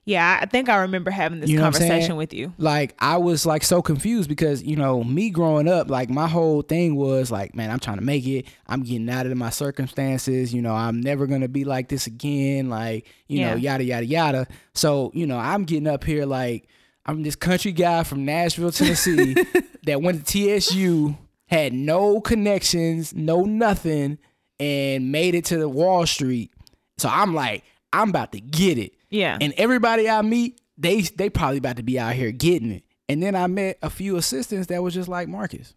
Yeah, 0.06 0.38
I 0.42 0.46
think 0.48 0.68
I 0.68 0.82
remember 0.82 1.12
having 1.12 1.40
this 1.40 1.50
You 1.50 1.58
know 1.58 1.64
what 1.64 1.68
I'm 1.68 1.74
saying? 1.74 1.90
conversation 1.92 2.16
with 2.18 2.34
you. 2.34 2.52
like 2.58 2.94
I 3.00 3.18
was 3.18 3.46
like 3.46 3.64
so 3.64 3.82
confused 3.82 4.28
because 4.28 4.62
you 4.62 4.76
know 4.76 5.02
me 5.04 5.30
growing 5.30 5.68
up 5.70 5.90
like 5.90 6.10
my 6.10 6.28
whole 6.28 6.62
thing 6.62 6.96
was 6.98 7.32
like 7.32 7.56
man 7.56 7.72
I'm 7.72 7.80
trying 7.80 8.00
to 8.00 8.04
make 8.04 8.28
it. 8.28 8.48
I'm 8.68 8.84
getting 8.84 9.10
out 9.10 9.26
of 9.26 9.38
my 9.38 9.50
circumstances. 9.50 10.54
You 10.54 10.62
know 10.62 10.74
I'm 10.74 11.00
never 11.00 11.26
gonna 11.28 11.48
be 11.48 11.64
like 11.64 11.88
this 11.90 12.06
again. 12.08 12.70
Like 12.70 13.08
you 13.28 13.42
know 13.42 13.56
yada 13.56 13.84
yada 13.84 14.06
yada. 14.06 14.48
So 14.74 15.12
you 15.14 15.26
know 15.26 15.38
I'm 15.38 15.64
getting 15.64 15.88
up 15.88 16.04
here 16.04 16.26
like 16.26 16.68
I'm 17.06 17.24
this 17.24 17.36
country 17.36 17.72
guy 17.72 18.04
from 18.04 18.26
Nashville 18.26 18.72
Tennessee 18.72 19.36
that 19.84 20.02
went 20.02 20.26
to 20.26 20.60
TSU 20.60 21.16
had 21.48 21.72
no 21.74 22.20
connections 22.22 23.14
no 23.14 23.44
nothing 23.46 24.18
and 24.60 25.12
made 25.12 25.36
it 25.36 25.46
to 25.46 25.58
the 25.58 25.70
Wall 25.70 26.06
Street. 26.06 26.52
So 26.98 27.10
I'm 27.10 27.34
like 27.34 27.64
I'm 27.94 28.10
about 28.10 28.32
to 28.34 28.42
get 28.42 28.78
it 28.78 28.94
Yeah. 29.10 29.38
and 29.40 29.54
everybody 29.56 30.10
I 30.10 30.22
meet, 30.24 30.60
they 30.78 31.02
they 31.02 31.30
probably 31.30 31.60
about 31.60 31.78
to 31.78 31.84
be 31.84 31.98
out 32.00 32.14
here 32.16 32.32
getting 32.32 32.72
it. 32.72 32.84
And 33.08 33.22
then 33.22 33.36
I 33.36 33.48
met 33.48 33.78
a 33.82 33.90
few 33.90 34.16
assistants 34.18 34.68
that 34.68 34.82
was 34.82 34.94
just 34.94 35.08
like 35.08 35.28
Marcus. 35.30 35.74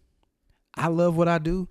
I 0.75 0.89
love 0.89 1.17
what 1.17 1.29
I 1.29 1.39
do, 1.39 1.69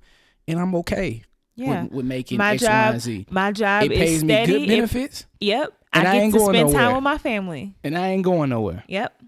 and 0.48 0.60
I'm 0.60 0.76
okay 0.76 1.24
yeah. 1.56 1.84
with, 1.84 1.92
with 1.92 2.06
making 2.06 2.38
my 2.38 2.54
X, 2.54 2.62
Y, 2.64 2.68
job 2.68 2.94
and 2.94 3.02
Z. 3.02 3.26
my 3.30 3.52
job 3.52 3.84
It 3.84 3.92
is 3.94 3.98
pays 4.00 4.24
me 4.24 4.34
steady. 4.34 4.52
good 4.52 4.62
It- 4.64 4.68
benefits, 4.68 5.26
yep. 5.40 5.74
and 5.94 6.08
I 6.08 6.12
I 6.12 6.14
get 6.16 6.22
ain't 6.24 6.34
to 6.34 6.40
going 6.40 6.54
spend 6.56 6.72
time 6.72 6.82
nowhere. 6.82 6.96
with 6.96 7.04
my 7.04 7.18
family. 7.18 7.76
and 7.84 7.98
I 7.98 8.10
ain't 8.10 8.24
going 8.24 8.50
nowhere. 8.50 8.84
Yep. 8.88 9.22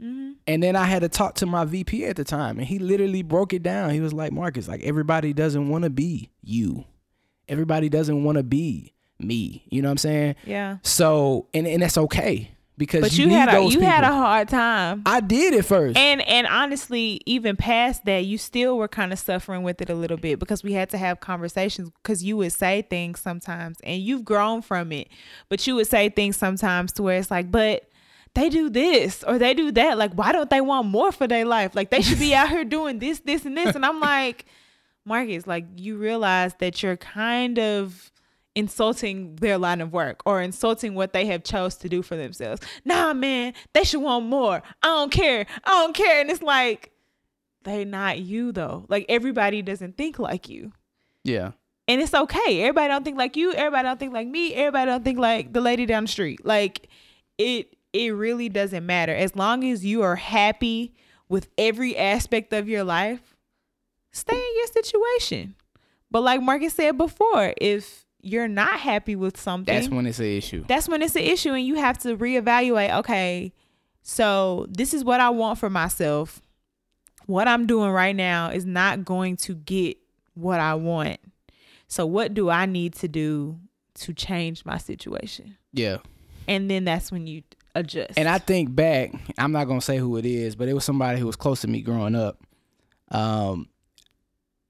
hmm 0.00 0.32
And 0.46 0.62
then 0.62 0.74
I 0.76 0.84
had 0.84 1.02
to 1.02 1.08
talk 1.08 1.34
to 1.36 1.46
my 1.46 1.64
VP 1.64 2.04
at 2.06 2.16
the 2.16 2.24
time, 2.24 2.58
and 2.58 2.66
he 2.66 2.78
literally 2.78 3.22
broke 3.22 3.52
it 3.52 3.62
down. 3.62 3.90
He 3.90 4.00
was 4.00 4.12
like, 4.12 4.32
"Marcus, 4.32 4.66
like 4.68 4.82
everybody 4.82 5.32
doesn't 5.32 5.68
want 5.68 5.84
to 5.84 5.90
be 5.90 6.30
you. 6.42 6.84
Everybody 7.48 7.88
doesn't 7.88 8.24
want 8.24 8.36
to 8.36 8.42
be 8.42 8.92
me. 9.18 9.64
You 9.70 9.82
know 9.82 9.88
what 9.88 9.92
I'm 9.92 9.98
saying? 9.98 10.36
Yeah. 10.44 10.78
So, 10.82 11.46
and 11.54 11.66
and 11.66 11.82
that's 11.82 11.98
okay 11.98 12.50
because 12.78 13.00
But 13.00 13.12
you, 13.16 13.24
you, 13.24 13.28
need 13.28 13.34
had 13.34 13.54
a 13.54 13.62
you 13.62 13.70
people. 13.70 13.86
had 13.86 14.04
a 14.04 14.08
hard 14.08 14.48
time. 14.48 15.02
I 15.06 15.20
did 15.20 15.54
at 15.54 15.64
first. 15.64 15.96
And 15.96 16.20
and 16.22 16.46
honestly, 16.46 17.20
even 17.26 17.56
past 17.56 18.04
that, 18.04 18.24
you 18.24 18.38
still 18.38 18.76
were 18.76 18.88
kind 18.88 19.12
of 19.12 19.18
suffering 19.18 19.62
with 19.62 19.80
it 19.80 19.90
a 19.90 19.94
little 19.94 20.16
bit 20.18 20.38
because 20.38 20.62
we 20.62 20.72
had 20.74 20.90
to 20.90 20.98
have 20.98 21.20
conversations 21.20 21.90
because 22.02 22.22
you 22.22 22.36
would 22.36 22.52
say 22.52 22.82
things 22.82 23.20
sometimes 23.20 23.78
and 23.82 24.02
you've 24.02 24.24
grown 24.24 24.62
from 24.62 24.92
it, 24.92 25.08
but 25.48 25.66
you 25.66 25.74
would 25.76 25.86
say 25.86 26.08
things 26.08 26.36
sometimes 26.36 26.92
to 26.92 27.02
where 27.02 27.18
it's 27.18 27.30
like, 27.30 27.50
but 27.50 27.88
they 28.34 28.50
do 28.50 28.68
this 28.68 29.24
or 29.24 29.38
they 29.38 29.54
do 29.54 29.72
that. 29.72 29.96
Like, 29.96 30.12
why 30.12 30.32
don't 30.32 30.50
they 30.50 30.60
want 30.60 30.88
more 30.88 31.10
for 31.10 31.26
their 31.26 31.46
life? 31.46 31.74
Like 31.74 31.90
they 31.90 32.02
should 32.02 32.18
be 32.18 32.34
out 32.34 32.50
here 32.50 32.64
doing 32.64 32.98
this, 32.98 33.20
this, 33.20 33.46
and 33.46 33.56
this. 33.56 33.74
And 33.74 33.84
I'm 33.86 34.00
like, 34.14 34.44
Marcus, 35.06 35.46
like 35.46 35.64
you 35.76 35.96
realize 35.96 36.52
that 36.58 36.82
you're 36.82 36.98
kind 36.98 37.58
of 37.58 38.12
insulting 38.56 39.36
their 39.36 39.58
line 39.58 39.80
of 39.80 39.92
work 39.92 40.22
or 40.26 40.42
insulting 40.42 40.94
what 40.94 41.12
they 41.12 41.26
have 41.26 41.44
chose 41.44 41.76
to 41.76 41.88
do 41.88 42.02
for 42.02 42.16
themselves. 42.16 42.60
Nah, 42.84 43.12
man, 43.12 43.52
they 43.74 43.84
should 43.84 44.00
want 44.02 44.26
more. 44.26 44.62
I 44.82 44.86
don't 44.86 45.12
care. 45.12 45.46
I 45.62 45.70
don't 45.70 45.94
care. 45.94 46.20
And 46.20 46.30
it's 46.30 46.42
like 46.42 46.90
they 47.62 47.84
not 47.84 48.18
you 48.18 48.50
though. 48.52 48.86
Like 48.88 49.06
everybody 49.08 49.62
doesn't 49.62 49.96
think 49.96 50.18
like 50.18 50.48
you. 50.48 50.72
yeah. 51.22 51.52
And 51.88 52.00
it's 52.00 52.14
okay. 52.14 52.62
Everybody 52.62 52.88
don't 52.88 53.04
think 53.04 53.16
like 53.16 53.36
you. 53.36 53.52
Everybody 53.52 53.84
don't 53.86 54.00
think 54.00 54.12
like 54.12 54.26
me. 54.26 54.52
Everybody 54.54 54.90
don't 54.90 55.04
think 55.04 55.20
like 55.20 55.52
the 55.52 55.60
lady 55.60 55.86
down 55.86 56.04
the 56.04 56.08
street. 56.08 56.44
Like 56.44 56.88
it 57.38 57.76
it 57.92 58.08
really 58.10 58.48
doesn't 58.48 58.84
matter. 58.84 59.14
As 59.14 59.36
long 59.36 59.62
as 59.64 59.84
you 59.84 60.02
are 60.02 60.16
happy 60.16 60.94
with 61.28 61.48
every 61.58 61.96
aspect 61.96 62.52
of 62.52 62.68
your 62.68 62.82
life, 62.82 63.36
stay 64.12 64.34
in 64.34 64.56
your 64.56 64.66
situation. 64.68 65.54
But 66.10 66.22
like 66.22 66.40
Marcus 66.42 66.74
said 66.74 66.98
before, 66.98 67.52
if 67.60 68.05
you're 68.26 68.48
not 68.48 68.80
happy 68.80 69.14
with 69.16 69.38
something, 69.38 69.72
That's 69.74 69.88
when 69.88 70.06
it's 70.06 70.18
an 70.18 70.26
issue. 70.26 70.64
that's 70.66 70.88
when 70.88 71.00
it's 71.02 71.14
an 71.16 71.22
issue 71.22 71.52
and 71.52 71.64
you 71.64 71.76
have 71.76 71.98
to 71.98 72.16
reevaluate 72.16 72.92
okay 72.98 73.52
so 74.02 74.66
this 74.68 74.92
is 74.94 75.04
what 75.04 75.20
i 75.20 75.30
want 75.30 75.58
for 75.58 75.70
myself 75.70 76.40
what 77.26 77.48
i'm 77.48 77.66
doing 77.66 77.90
right 77.90 78.14
now 78.16 78.48
is 78.50 78.64
not 78.64 79.04
going 79.04 79.36
to 79.36 79.54
get 79.54 79.96
what 80.34 80.60
i 80.60 80.74
want 80.74 81.18
so 81.88 82.04
what 82.06 82.34
do 82.34 82.50
i 82.50 82.66
need 82.66 82.94
to 82.94 83.08
do 83.08 83.58
to 83.94 84.12
change 84.12 84.64
my 84.64 84.76
situation 84.78 85.56
Yeah. 85.72 85.98
and 86.48 86.70
then 86.70 86.84
that's 86.84 87.10
when 87.12 87.26
you 87.26 87.42
adjust 87.74 88.18
And 88.18 88.26
I 88.28 88.38
think 88.38 88.74
back, 88.74 89.12
I'm 89.38 89.52
not 89.52 89.64
gonna 89.64 89.80
say 89.82 89.98
who 89.98 90.16
it 90.16 90.24
is, 90.24 90.56
but 90.56 90.66
it 90.68 90.72
was 90.74 90.84
somebody 90.84 91.18
who 91.20 91.26
was 91.26 91.36
close 91.36 91.60
to 91.60 91.68
me 91.68 91.82
growing 91.82 92.14
up. 92.14 92.40
Um, 93.10 93.68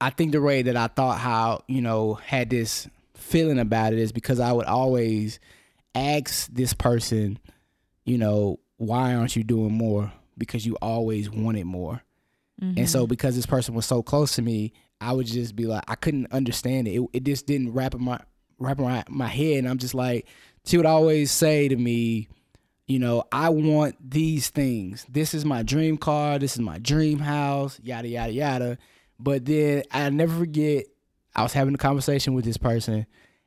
I 0.01 0.09
think 0.09 0.33
the 0.33 0.41
way 0.41 0.61
that 0.61 0.75
I 0.75 0.87
thought 0.87 1.17
how 1.17 1.63
you 1.67 1.81
know 1.81 2.15
had 2.15 2.49
this 2.49 2.85
feeling 3.17 3.59
about 3.59 3.93
it 3.93 3.99
is 3.99 4.11
because 4.11 4.39
I 4.39 4.51
would 4.53 4.65
always 4.65 5.39
ask 5.95 6.47
this 6.51 6.73
person, 6.73 7.39
you 8.05 8.17
know, 8.17 8.59
why 8.77 9.15
aren't 9.15 9.35
you 9.35 9.43
doing 9.43 9.73
more? 9.73 10.11
Because 10.37 10.65
you 10.65 10.77
always 10.81 11.29
wanted 11.29 11.65
more. 11.65 12.03
And 12.59 12.89
so 12.89 13.01
mm-hmm. 13.01 13.09
because 13.09 13.35
this 13.35 13.45
person 13.45 13.75
was 13.75 13.85
so 13.85 14.01
close 14.01 14.35
to 14.35 14.41
me, 14.41 14.73
I 14.99 15.11
would 15.13 15.27
just 15.27 15.55
be 15.55 15.65
like, 15.65 15.83
I 15.87 15.95
couldn't 15.95 16.31
understand 16.31 16.87
it. 16.87 16.99
It, 16.99 17.09
it 17.13 17.23
just 17.23 17.45
didn't 17.45 17.73
wrap 17.73 17.93
in 17.93 18.03
my 18.03 18.19
wrap 18.57 18.79
around 18.79 19.03
my 19.09 19.27
head. 19.27 19.59
And 19.59 19.69
I'm 19.69 19.77
just 19.77 19.93
like, 19.93 20.25
she 20.65 20.77
would 20.77 20.85
always 20.87 21.31
say 21.31 21.67
to 21.67 21.75
me, 21.75 22.29
you 22.87 22.97
know, 22.97 23.25
I 23.31 23.49
want 23.49 23.95
these 24.09 24.49
things. 24.49 25.05
This 25.07 25.35
is 25.35 25.45
my 25.45 25.61
dream 25.61 25.97
car. 25.97 26.39
This 26.39 26.53
is 26.53 26.61
my 26.61 26.79
dream 26.79 27.19
house. 27.19 27.79
Yada 27.83 28.07
yada 28.07 28.31
yada. 28.31 28.77
But 29.19 29.45
then 29.45 29.83
I 29.91 30.09
never 30.09 30.37
forget. 30.39 30.85
I 31.37 31.43
was 31.43 31.53
having 31.53 31.75
a 31.75 31.77
conversation 31.77 32.33
with 32.33 32.43
this 32.43 32.57
person, 32.57 33.05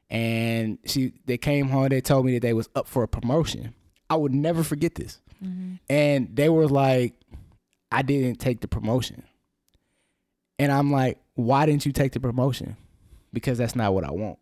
and 0.09 0.79
she 0.87 1.13
they 1.27 1.37
came 1.37 1.69
home. 1.69 1.89
They 1.89 2.01
told 2.01 2.25
me 2.25 2.35
that 2.35 2.43
they 2.43 2.53
was 2.53 2.69
up 2.75 2.87
for 2.87 3.03
a 3.03 3.09
promotion. 3.09 3.75
I 4.09 4.17
would 4.17 4.33
never 4.33 4.63
forget 4.63 4.95
this. 4.95 5.21
Mm-hmm. 5.45 5.75
And 5.89 6.35
they 6.35 6.49
were 6.49 6.69
like, 6.69 7.15
I 7.93 8.03
didn't 8.03 8.39
take 8.39 8.61
the 8.61 8.69
promotion. 8.69 9.23
And 10.59 10.71
I'm 10.71 10.91
like, 10.91 11.19
why 11.35 11.67
didn't 11.67 11.87
you 11.87 11.93
take 11.93 12.13
the 12.13 12.21
promotion? 12.21 12.77
Because 13.33 13.59
that's 13.59 13.75
not 13.75 13.95
what 13.95 14.05
I 14.05 14.11
want. 14.11 14.39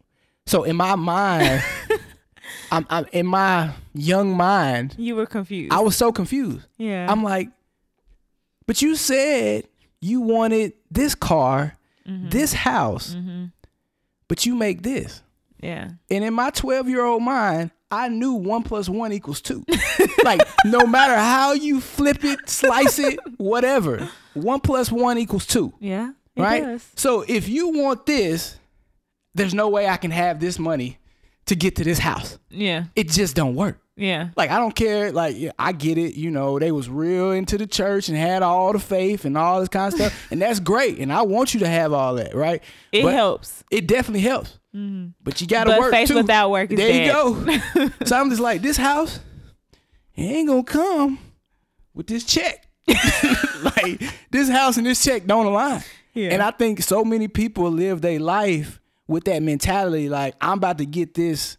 So 0.46 0.64
in 0.64 0.76
my 0.76 0.96
mind, 0.96 1.62
I'm, 2.72 2.86
I'm 2.90 3.06
in 3.12 3.26
my 3.26 3.70
young 3.94 4.36
mind, 4.36 4.94
you 4.98 5.14
were 5.16 5.26
confused 5.26 5.72
I 5.72 5.80
was 5.80 5.96
so 5.96 6.12
confused. 6.12 6.66
yeah 6.76 7.06
I'm 7.10 7.22
like, 7.22 7.50
but 8.66 8.82
you 8.82 8.96
said 8.96 9.68
you 10.00 10.20
wanted 10.20 10.72
this 10.90 11.14
car, 11.14 11.76
Mm-hmm. 12.08 12.28
this 12.30 12.52
house, 12.52 13.14
mm-hmm. 13.14 13.46
but 14.28 14.46
you 14.46 14.54
make 14.54 14.82
this. 14.82 15.22
yeah 15.60 15.90
And 16.10 16.24
in 16.24 16.34
my 16.34 16.50
12 16.50 16.88
year 16.88 17.04
old 17.04 17.22
mind, 17.22 17.70
I 17.90 18.08
knew 18.08 18.32
one 18.34 18.62
plus 18.62 18.88
one 18.88 19.12
equals 19.12 19.40
two. 19.40 19.64
like, 20.24 20.40
no 20.64 20.86
matter 20.86 21.16
how 21.16 21.52
you 21.52 21.80
flip 21.80 22.24
it, 22.24 22.48
slice 22.48 22.98
it, 22.98 23.18
whatever, 23.38 24.08
one 24.34 24.60
plus 24.60 24.90
one 24.90 25.18
equals 25.18 25.46
two, 25.46 25.72
yeah 25.80 26.12
right? 26.36 26.62
does. 26.62 26.86
So 26.96 27.24
if 27.26 27.48
you 27.48 27.68
want 27.68 28.06
this, 28.06 28.58
there's 29.34 29.54
no 29.54 29.68
way 29.68 29.88
I 29.88 29.96
can 29.96 30.10
have 30.10 30.40
this 30.40 30.58
money 30.58 30.97
to 31.48 31.56
get 31.56 31.76
to 31.76 31.84
this 31.84 31.98
house. 31.98 32.38
yeah 32.50 32.84
It 32.96 33.08
just 33.10 33.34
don't 33.36 33.54
work. 33.54 33.78
yeah 33.96 34.28
Like 34.36 34.50
I 34.50 34.58
don't 34.58 34.74
care. 34.74 35.12
Like 35.12 35.36
yeah, 35.38 35.50
I 35.58 35.72
get 35.72 35.98
it. 35.98 36.14
You 36.14 36.30
know, 36.30 36.58
they 36.58 36.72
was 36.72 36.88
real 36.88 37.32
into 37.32 37.58
the 37.58 37.66
church 37.66 38.08
and 38.08 38.16
had 38.16 38.42
all 38.42 38.72
the 38.72 38.78
faith 38.78 39.24
and 39.24 39.36
all 39.36 39.60
this 39.60 39.68
kind 39.68 39.92
of 39.92 39.98
stuff, 39.98 40.26
and 40.30 40.40
that's 40.40 40.60
great. 40.60 40.98
And 40.98 41.12
I 41.12 41.22
want 41.22 41.52
you 41.54 41.60
to 41.60 41.68
have 41.68 41.92
all 41.92 42.14
that, 42.14 42.34
right? 42.34 42.62
it 42.92 43.02
But 43.02 43.12
helps 43.14 43.64
It 43.70 43.86
definitely 43.86 44.20
helps. 44.22 44.58
Mm-hmm. 44.74 45.08
But 45.22 45.40
you 45.40 45.46
gotta 45.46 45.70
but 45.70 45.80
work 45.80 45.90
faith 45.92 46.08
too. 46.08 46.14
without 46.14 46.50
work 46.50 46.70
is 46.70 46.76
there 46.76 46.88
dead. 46.88 47.06
you 47.06 47.12
go. 47.12 47.88
so 48.06 48.16
I'm 48.16 48.28
just 48.30 48.40
like, 48.42 48.62
this 48.62 48.76
house, 48.76 49.20
ain't 50.16 50.48
gonna 50.48 50.62
come 50.62 51.18
with 51.94 52.06
this 52.06 52.24
check. 52.24 52.64
like 53.76 54.00
this 54.30 54.48
house 54.48 54.76
and 54.76 54.86
this 54.86 55.02
check 55.02 55.26
don't 55.26 55.46
align. 55.46 55.82
Yeah. 56.14 56.30
And 56.30 56.42
I 56.42 56.50
think 56.50 56.82
so 56.82 57.04
many 57.04 57.28
people 57.28 57.70
live 57.70 58.00
their 58.00 58.18
life 58.18 58.80
with 59.08 59.24
that 59.24 59.42
mentality, 59.42 60.08
like 60.08 60.34
I'm 60.40 60.58
about 60.58 60.78
to 60.78 60.86
get 60.86 61.14
this 61.14 61.56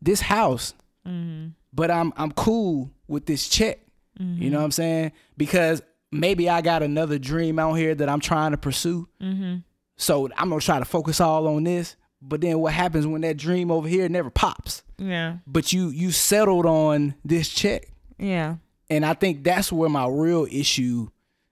this 0.00 0.20
house, 0.20 0.74
Mm-hmm. 1.06 1.48
but 1.72 1.90
I'm 1.90 2.12
I'm 2.16 2.32
cool 2.32 2.90
with 3.08 3.26
this 3.26 3.46
check. 3.48 3.80
You 4.18 4.48
know 4.48 4.58
what 4.58 4.64
I'm 4.64 4.70
saying? 4.70 5.10
Because 5.36 5.82
maybe 6.12 6.48
I 6.48 6.60
got 6.62 6.82
another 6.84 7.18
dream 7.18 7.58
out 7.58 7.74
here 7.74 7.94
that 7.96 8.08
I'm 8.08 8.20
trying 8.20 8.52
to 8.52 8.56
pursue. 8.56 9.08
Mm-hmm. 9.20 9.56
So 9.96 10.28
I'm 10.36 10.48
gonna 10.50 10.60
try 10.60 10.78
to 10.78 10.84
focus 10.84 11.20
all 11.20 11.48
on 11.48 11.64
this. 11.64 11.96
But 12.22 12.40
then 12.40 12.60
what 12.60 12.72
happens 12.72 13.06
when 13.06 13.20
that 13.22 13.36
dream 13.36 13.70
over 13.72 13.86
here 13.88 14.08
never 14.08 14.30
pops? 14.30 14.82
yeah 14.98 15.38
But 15.46 15.72
you 15.72 15.88
you 15.88 16.10
settled 16.12 16.64
on 16.64 17.16
this 17.24 17.48
check. 17.48 17.88
yeah 18.18 18.56
And 18.88 19.04
I 19.04 19.12
think 19.14 19.42
that's 19.44 19.70
where 19.72 19.90
my 19.90 20.06
real 20.08 20.46
issue, 20.50 21.08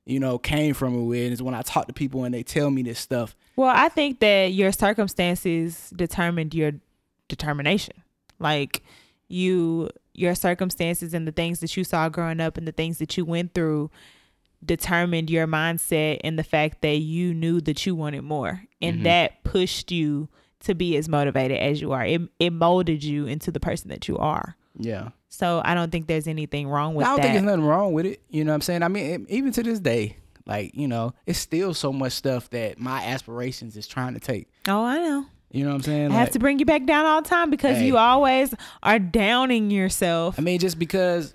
you 0.07 0.21
know, 0.21 0.39
came 0.39 0.73
from 0.73 1.07
with 1.09 1.33
is 1.33 1.43
when 1.43 1.55
I 1.55 1.63
talk 1.63 1.89
to 1.89 1.93
people 1.93 2.25
and 2.25 2.33
they 2.33 2.43
tell 2.45 2.71
me 2.71 2.83
this 2.83 3.01
stuff. 3.01 3.35
Well, 3.57 3.73
I 3.75 3.89
think 3.89 4.21
that 4.21 4.53
your 4.53 4.73
circumstances 4.73 5.93
determined 5.95 6.55
your 6.55 6.73
determination. 7.29 8.03
Like 8.39 8.83
you 9.29 9.89
your 10.15 10.35
circumstances 10.35 11.15
and 11.15 11.27
the 11.27 11.33
things 11.33 11.61
that 11.61 11.77
you 11.77 11.85
saw 11.85 12.09
growing 12.09 12.41
up 12.41 12.59
and 12.59 12.69
the 12.69 12.73
things 12.73 12.99
that 12.99 13.17
you 13.17 13.25
went 13.25 13.55
through 13.55 13.91
determined 14.65 15.31
your 15.31 15.47
mindset 15.47 16.21
and 16.23 16.39
the 16.39 16.45
fact 16.45 16.83
that 16.83 16.99
you 16.99 17.35
knew 17.35 17.61
that 17.61 17.85
you 17.87 17.95
wanted 17.95 18.23
more 18.23 18.63
and 18.81 18.97
mm-hmm. 18.97 19.05
that 19.05 19.43
pushed 19.43 19.91
you 19.91 20.29
to 20.61 20.75
be 20.75 20.97
as 20.97 21.09
motivated 21.09 21.59
as 21.59 21.81
you 21.81 21.93
are. 21.93 22.05
It 22.05 22.23
it 22.39 22.53
molded 22.53 23.03
you 23.03 23.27
into 23.27 23.51
the 23.51 23.61
person 23.61 23.89
that 23.91 24.09
you 24.09 24.19
are. 24.19 24.57
Yeah. 24.79 25.11
So 25.29 25.63
I 25.65 25.75
don't 25.75 25.91
think 25.91 26.07
there's 26.07 26.29
anything 26.29 26.69
wrong 26.69 26.95
with 26.95 27.05
that. 27.05 27.09
I 27.09 27.13
don't 27.13 27.17
that. 27.17 27.23
think 27.23 27.35
there's 27.35 27.57
nothing 27.57 27.65
wrong 27.65 27.93
with 27.93 28.07
it. 28.07 28.21
You 28.29 28.45
know 28.45 28.53
what 28.53 28.57
I'm 28.57 28.61
saying? 28.61 28.83
I 28.83 28.89
mean, 28.89 29.27
even 29.29 29.51
to 29.53 29.63
this 29.63 29.81
day, 29.81 30.19
like, 30.47 30.75
you 30.75 30.89
know, 30.89 31.15
it's 31.27 31.39
still 31.39 31.75
so 31.75 31.93
much 31.93 32.13
stuff 32.13 32.51
that 32.51 32.79
my 32.79 33.03
aspirations 33.05 33.77
is 33.77 33.87
trying 33.87 34.15
to 34.15 34.21
take. 34.21 34.49
oh, 34.69 34.85
I 34.85 34.99
know. 34.99 35.27
You 35.51 35.65
know 35.65 35.71
what 35.71 35.75
I'm 35.77 35.83
saying? 35.83 36.13
I 36.13 36.15
have 36.15 36.31
to 36.31 36.39
bring 36.39 36.59
you 36.59 36.65
back 36.65 36.87
down 36.87 37.05
all 37.05 37.21
the 37.21 37.29
time 37.29 37.51
because 37.51 37.77
Hey. 37.77 37.87
you 37.87 37.99
always 37.99 38.55
are 38.83 38.99
downing 38.99 39.71
yourself. 39.71 40.39
I 40.39 40.43
mean, 40.43 40.59
just 40.59 40.79
because 40.79 41.35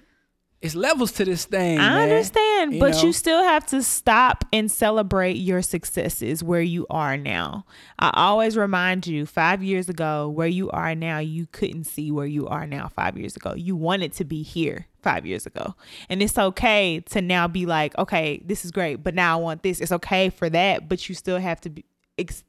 it's 0.59 0.73
levels 0.73 1.11
to 1.13 1.25
this 1.25 1.45
thing. 1.45 1.77
I 1.77 1.89
man. 1.89 2.01
understand, 2.03 2.73
You 2.73 2.79
but 2.79 2.93
know? 2.93 3.03
you 3.03 3.13
still 3.13 3.43
have 3.43 3.65
to 3.67 3.83
stop 3.83 4.43
and 4.51 4.71
celebrate 4.71 5.33
your 5.33 5.61
successes 5.61 6.43
where 6.43 6.61
you 6.61 6.87
are 6.89 7.15
now. 7.15 7.65
I 7.99 8.11
always 8.15 8.57
remind 8.57 9.05
you 9.05 9.27
5 9.27 9.63
years 9.63 9.87
ago 9.87 10.27
where 10.29 10.47
you 10.47 10.71
are 10.71 10.95
now, 10.95 11.19
you 11.19 11.45
couldn't 11.45 11.83
see 11.83 12.11
where 12.11 12.25
you 12.25 12.47
are 12.47 12.65
now 12.65 12.87
5 12.87 13.17
years 13.17 13.35
ago. 13.35 13.53
You 13.53 13.75
wanted 13.75 14.13
to 14.13 14.25
be 14.25 14.41
here 14.41 14.87
5 15.03 15.27
years 15.27 15.45
ago. 15.45 15.75
And 16.09 16.23
it's 16.23 16.37
okay 16.37 17.01
to 17.11 17.21
now 17.21 17.47
be 17.47 17.67
like, 17.67 17.95
okay, 17.97 18.41
this 18.43 18.65
is 18.65 18.71
great, 18.71 19.03
but 19.03 19.13
now 19.13 19.37
I 19.37 19.41
want 19.41 19.61
this. 19.61 19.79
It's 19.79 19.91
okay 19.91 20.29
for 20.29 20.49
that, 20.49 20.89
but 20.89 21.07
you 21.07 21.13
still 21.13 21.37
have 21.37 21.61
to 21.61 21.69
be 21.69 21.85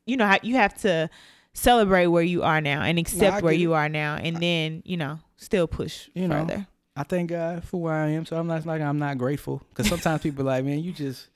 you 0.06 0.16
know, 0.16 0.34
you 0.42 0.56
have 0.56 0.74
to 0.78 1.10
celebrate 1.52 2.06
where 2.06 2.22
you 2.22 2.42
are 2.42 2.62
now 2.62 2.80
and 2.80 2.98
accept 2.98 3.42
where 3.42 3.52
get 3.52 3.58
it. 3.58 3.62
you 3.62 3.74
are 3.74 3.90
now 3.90 4.14
and 4.16 4.38
then, 4.38 4.82
you 4.86 4.96
know, 4.96 5.18
still 5.36 5.66
push 5.66 6.08
You 6.14 6.26
know. 6.26 6.64
I 6.98 7.04
thank 7.04 7.30
God 7.30 7.62
for 7.64 7.80
where 7.80 7.94
I 7.94 8.08
am. 8.08 8.26
So 8.26 8.36
I'm 8.36 8.46
not 8.48 8.66
like 8.66 8.82
I'm 8.82 8.98
not 8.98 9.18
grateful. 9.18 9.62
Because 9.68 9.88
sometimes 9.88 10.22
people 10.22 10.42
are 10.42 10.46
like, 10.56 10.64
man, 10.64 10.80
you 10.80 10.92
just, 10.92 11.28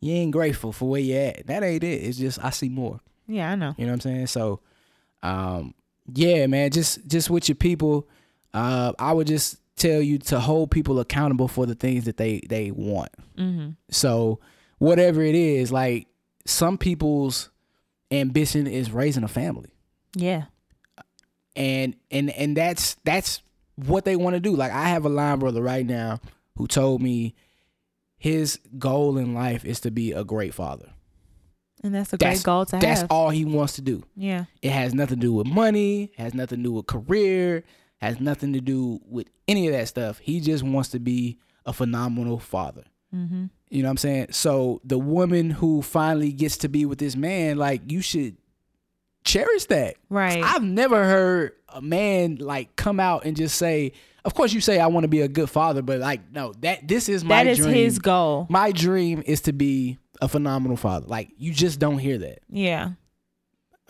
you 0.00 0.12
ain't 0.14 0.30
grateful 0.32 0.70
for 0.72 0.88
where 0.88 1.00
you 1.00 1.16
at. 1.16 1.46
That 1.48 1.62
ain't 1.64 1.82
it. 1.82 1.86
It's 2.04 2.18
just, 2.18 2.38
I 2.42 2.50
see 2.50 2.68
more. 2.68 3.00
Yeah, 3.26 3.50
I 3.50 3.54
know. 3.56 3.74
You 3.76 3.86
know 3.86 3.92
what 3.92 3.96
I'm 3.96 4.00
saying? 4.00 4.26
So, 4.28 4.60
um, 5.22 5.74
yeah, 6.14 6.46
man, 6.46 6.70
just 6.70 7.06
just 7.06 7.30
with 7.30 7.48
your 7.48 7.56
people, 7.56 8.08
uh, 8.54 8.92
I 8.98 9.12
would 9.12 9.26
just 9.26 9.56
tell 9.76 10.00
you 10.00 10.18
to 10.18 10.38
hold 10.40 10.70
people 10.70 11.00
accountable 11.00 11.48
for 11.48 11.64
the 11.66 11.74
things 11.74 12.04
that 12.04 12.16
they 12.16 12.40
they 12.48 12.70
want. 12.70 13.10
Mhm. 13.36 13.76
So, 13.90 14.38
whatever 14.78 15.22
it 15.22 15.34
is, 15.34 15.70
like 15.72 16.06
some 16.44 16.76
people's 16.78 17.50
ambition 18.10 18.66
is 18.66 18.90
raising 18.90 19.22
a 19.24 19.28
family, 19.28 19.70
Yeah. 20.16 20.44
and 21.56 21.94
and 22.10 22.30
and 22.30 22.56
that's 22.56 22.94
that's 23.04 23.41
what 23.76 24.04
they 24.04 24.16
want 24.16 24.34
to 24.34 24.40
do. 24.40 24.54
Like 24.56 24.72
I 24.72 24.88
have 24.88 25.04
a 25.04 25.08
line 25.08 25.38
brother 25.38 25.62
right 25.62 25.86
now 25.86 26.20
who 26.56 26.66
told 26.66 27.02
me 27.02 27.34
his 28.18 28.58
goal 28.78 29.18
in 29.18 29.34
life 29.34 29.64
is 29.64 29.80
to 29.80 29.90
be 29.90 30.12
a 30.12 30.24
great 30.24 30.54
father. 30.54 30.90
And 31.84 31.94
that's 31.94 32.12
a 32.12 32.16
That's- 32.16 32.38
great 32.38 32.44
goal 32.44 32.64
to 32.66 32.72
That's 32.72 32.84
have. 32.84 32.96
That's 33.00 33.10
all 33.10 33.30
he 33.30 33.44
wants 33.44 33.72
to 33.74 33.82
do. 33.82 34.04
yeah. 34.16 34.44
It 34.62 34.70
has 34.70 34.94
nothing 34.94 35.18
to 35.18 35.26
do 35.26 35.32
with 35.32 35.48
money, 35.48 36.12
has 36.16 36.32
nothing 36.32 36.58
to 36.58 36.62
do 36.64 36.72
with 36.72 36.86
career, 36.86 37.64
has 37.96 38.20
nothing 38.20 38.52
to 38.52 38.60
do 38.60 39.00
with 39.08 39.28
any 39.48 39.66
of 39.66 39.72
that 39.72 39.88
stuff. 39.88 40.18
He 40.18 40.38
just 40.40 40.62
wants 40.62 40.90
to 40.90 41.00
be 41.00 41.38
a 41.66 41.72
phenomenal 41.72 42.38
father. 42.38 42.84
Mm-hmm. 43.14 43.46
You 43.70 43.82
know 43.82 43.88
what 43.88 43.92
I'm 43.92 43.96
saying? 43.96 44.26
So 44.30 44.80
the 44.84 44.98
woman 44.98 45.50
who 45.50 45.82
finally 45.82 46.30
gets 46.32 46.56
to 46.58 46.68
be 46.68 46.86
with 46.86 46.98
this 46.98 47.16
man, 47.16 47.56
like 47.56 47.90
you 47.90 48.00
should 48.00 48.36
cherish 49.24 49.66
that. 49.66 49.96
Right. 50.08 50.42
I've 50.42 50.62
never 50.62 51.04
heard 51.04 51.52
a 51.68 51.80
man 51.80 52.36
like 52.36 52.76
come 52.76 53.00
out 53.00 53.24
and 53.24 53.36
just 53.36 53.56
say, 53.56 53.92
of 54.24 54.34
course 54.34 54.52
you 54.52 54.60
say 54.60 54.78
I 54.78 54.86
want 54.86 55.04
to 55.04 55.08
be 55.08 55.20
a 55.20 55.28
good 55.28 55.50
father, 55.50 55.82
but 55.82 56.00
like 56.00 56.32
no, 56.32 56.52
that 56.60 56.86
this 56.86 57.08
is 57.08 57.24
my 57.24 57.44
that 57.44 57.50
is 57.50 57.58
dream. 57.58 57.74
his 57.74 57.98
goal. 57.98 58.46
My 58.48 58.72
dream 58.72 59.22
is 59.26 59.42
to 59.42 59.52
be 59.52 59.98
a 60.20 60.28
phenomenal 60.28 60.76
father. 60.76 61.06
Like 61.06 61.30
you 61.36 61.52
just 61.52 61.78
don't 61.78 61.98
hear 61.98 62.18
that. 62.18 62.40
Yeah. 62.48 62.92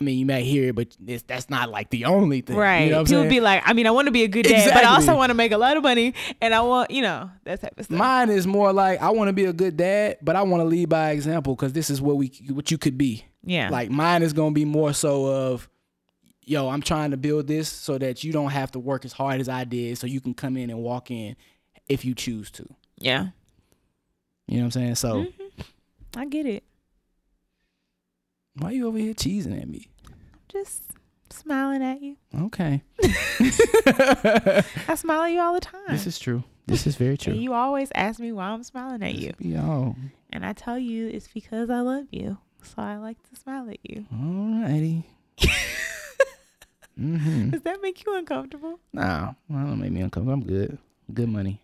I 0.01 0.03
mean, 0.03 0.17
you 0.17 0.25
may 0.25 0.43
hear 0.43 0.69
it, 0.69 0.75
but 0.75 0.95
it's, 1.05 1.23
that's 1.23 1.49
not 1.49 1.69
like 1.69 1.89
the 1.91 2.05
only 2.05 2.41
thing. 2.41 2.55
Right. 2.57 2.85
You 2.85 2.89
know 2.91 3.03
People 3.05 3.29
be 3.29 3.39
like, 3.39 3.61
I 3.65 3.73
mean, 3.73 3.85
I 3.87 3.91
want 3.91 4.07
to 4.07 4.11
be 4.11 4.23
a 4.23 4.27
good 4.27 4.43
dad, 4.45 4.71
but 4.73 4.83
I 4.83 4.95
also 4.95 5.15
want 5.15 5.29
to 5.29 5.33
make 5.35 5.51
a 5.51 5.57
lot 5.57 5.77
of 5.77 5.83
money 5.83 6.13
and 6.41 6.53
I 6.53 6.61
want, 6.61 6.89
you 6.91 7.01
know, 7.03 7.29
that 7.43 7.61
type 7.61 7.77
of 7.77 7.85
stuff. 7.85 7.97
Mine 7.97 8.29
is 8.29 8.47
more 8.47 8.73
like 8.73 9.01
I 9.01 9.11
want 9.11 9.29
to 9.29 9.33
be 9.33 9.45
a 9.45 9.53
good 9.53 9.77
dad, 9.77 10.17
but 10.21 10.35
I 10.35 10.41
want 10.41 10.61
to 10.61 10.65
lead 10.65 10.89
by 10.89 11.11
example 11.11 11.55
because 11.55 11.73
this 11.73 11.89
is 11.91 12.01
what 12.01 12.17
we 12.17 12.27
what 12.49 12.71
you 12.71 12.77
could 12.77 12.97
be. 12.97 13.23
yeah. 13.43 13.69
Like 13.69 13.91
mine 13.91 14.23
is 14.23 14.33
gonna 14.33 14.51
be 14.51 14.65
more 14.65 14.93
so 14.93 15.27
of, 15.27 15.69
yo, 16.43 16.67
I'm 16.69 16.81
trying 16.81 17.11
to 17.11 17.17
build 17.17 17.45
this 17.47 17.69
so 17.69 17.97
that 17.99 18.23
you 18.23 18.33
don't 18.33 18.49
have 18.49 18.71
to 18.71 18.79
work 18.79 19.05
as 19.05 19.13
hard 19.13 19.39
as 19.41 19.47
I 19.47 19.63
did, 19.63 19.97
so 19.99 20.07
you 20.07 20.19
can 20.21 20.33
come 20.33 20.57
in 20.57 20.69
and 20.71 20.79
walk 20.81 21.11
in 21.11 21.35
if 21.87 22.03
you 22.03 22.15
choose 22.15 22.49
to. 22.51 22.65
yeah. 22.97 23.27
You 24.47 24.57
know 24.57 24.63
what 24.63 24.65
I'm 24.65 24.71
saying? 24.71 24.95
So 24.95 25.23
Mm-hmm. 25.23 26.19
I 26.19 26.25
get 26.25 26.45
it. 26.45 26.63
Why 28.57 28.69
are 28.69 28.73
you 28.73 28.87
over 28.87 28.97
here 28.97 29.13
cheesing 29.13 29.59
at 29.61 29.67
me? 29.67 29.89
Just 30.49 30.83
smiling 31.29 31.81
at 31.83 32.01
you. 32.01 32.17
Okay, 32.41 32.81
I 34.87 34.95
smile 34.95 35.21
at 35.23 35.31
you 35.31 35.39
all 35.41 35.53
the 35.53 35.59
time. 35.61 35.81
this 35.89 36.05
is 36.07 36.19
true. 36.19 36.43
This 36.65 36.87
is 36.87 36.95
very 36.95 37.11
and 37.11 37.19
true. 37.19 37.33
you 37.33 37.53
always 37.53 37.91
ask 37.93 38.19
me 38.19 38.31
why 38.31 38.45
I'm 38.45 38.63
smiling 38.63 39.03
at 39.03 39.15
you. 39.15 39.33
Yo, 39.39 39.95
And 40.31 40.45
I 40.45 40.53
tell 40.53 40.77
you 40.79 41.07
it's 41.07 41.27
because 41.27 41.69
I 41.69 41.81
love 41.81 42.05
you. 42.11 42.37
So 42.61 42.75
I 42.77 42.95
like 42.97 43.17
to 43.29 43.35
smile 43.35 43.69
at 43.69 43.79
you. 43.83 44.05
alrighty. 44.13 45.03
mm-hmm. 46.97 47.49
Does 47.49 47.61
that 47.63 47.81
make 47.81 48.05
you 48.05 48.15
uncomfortable? 48.15 48.79
Nah, 48.93 49.33
well, 49.49 49.65
don't 49.65 49.79
make 49.79 49.91
me 49.91 50.01
uncomfortable. 50.01 50.33
I'm 50.33 50.45
good. 50.45 50.77
Good 51.13 51.27
money. 51.27 51.61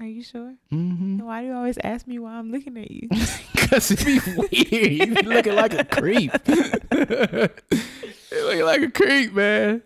Are 0.00 0.06
you 0.06 0.22
sure? 0.22 0.54
Mm-hmm. 0.72 1.18
Why 1.18 1.40
do 1.40 1.48
you 1.48 1.54
always 1.54 1.76
ask 1.82 2.06
me 2.06 2.20
why 2.20 2.34
I'm 2.34 2.52
looking 2.52 2.76
at 2.78 2.88
you? 2.90 3.08
Cause 3.56 3.90
it 3.90 4.04
be 4.06 4.20
weird. 4.36 4.92
You 4.92 5.14
be 5.16 5.22
looking 5.22 5.56
like 5.56 5.74
a 5.74 5.84
creep. 5.84 6.32
you 6.48 7.48
looking 8.44 8.64
like 8.64 8.82
a 8.82 8.90
creep, 8.92 9.32
man. 9.34 9.82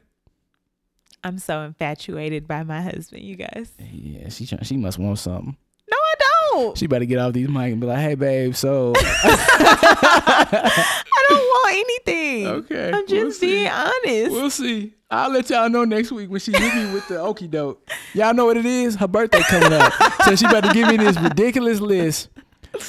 I'm 1.25 1.39
so 1.39 1.63
infatuated 1.63 2.47
by 2.47 2.63
my 2.63 2.83
husband, 2.83 3.23
you 3.23 3.37
guys. 3.37 3.73
Yeah, 3.79 4.29
she 4.29 4.45
she 4.45 4.77
must 4.77 4.99
want 4.99 5.19
something. 5.19 5.57
No, 5.91 5.97
I 5.97 6.15
don't. 6.19 6.77
She 6.77 6.87
better 6.87 7.05
get 7.07 7.19
off 7.19 7.33
these 7.33 7.49
mic 7.49 7.73
and 7.73 7.81
be 7.81 7.87
like, 7.87 8.01
"Hey, 8.01 8.15
babe, 8.15 8.55
so 8.55 8.93
I 8.97 10.85
don't 11.29 11.39
want 11.39 11.75
anything. 11.75 12.47
okay, 12.49 12.91
I'm 12.93 13.07
just 13.07 13.41
we'll 13.41 13.51
being 13.51 13.69
honest. 13.69 14.33
We'll 14.33 14.51
see. 14.51 14.95
I'll 15.13 15.31
let 15.31 15.51
y'all 15.51 15.69
know 15.69 15.85
next 15.85 16.11
week 16.11 16.31
when 16.31 16.41
she 16.41 16.53
hit 16.53 16.75
me 16.75 16.91
with 16.95 17.07
the 17.07 17.21
okey 17.21 17.47
doke. 17.47 17.87
Y'all 18.15 18.33
know 18.33 18.47
what 18.47 18.57
it 18.57 18.65
is? 18.65 18.95
Her 18.95 19.07
birthday 19.07 19.43
coming 19.43 19.75
up, 19.75 19.93
so 20.25 20.35
she 20.35 20.47
about 20.47 20.65
to 20.65 20.73
give 20.73 20.89
me 20.89 20.97
this 20.97 21.19
ridiculous 21.21 21.81
list 21.81 22.31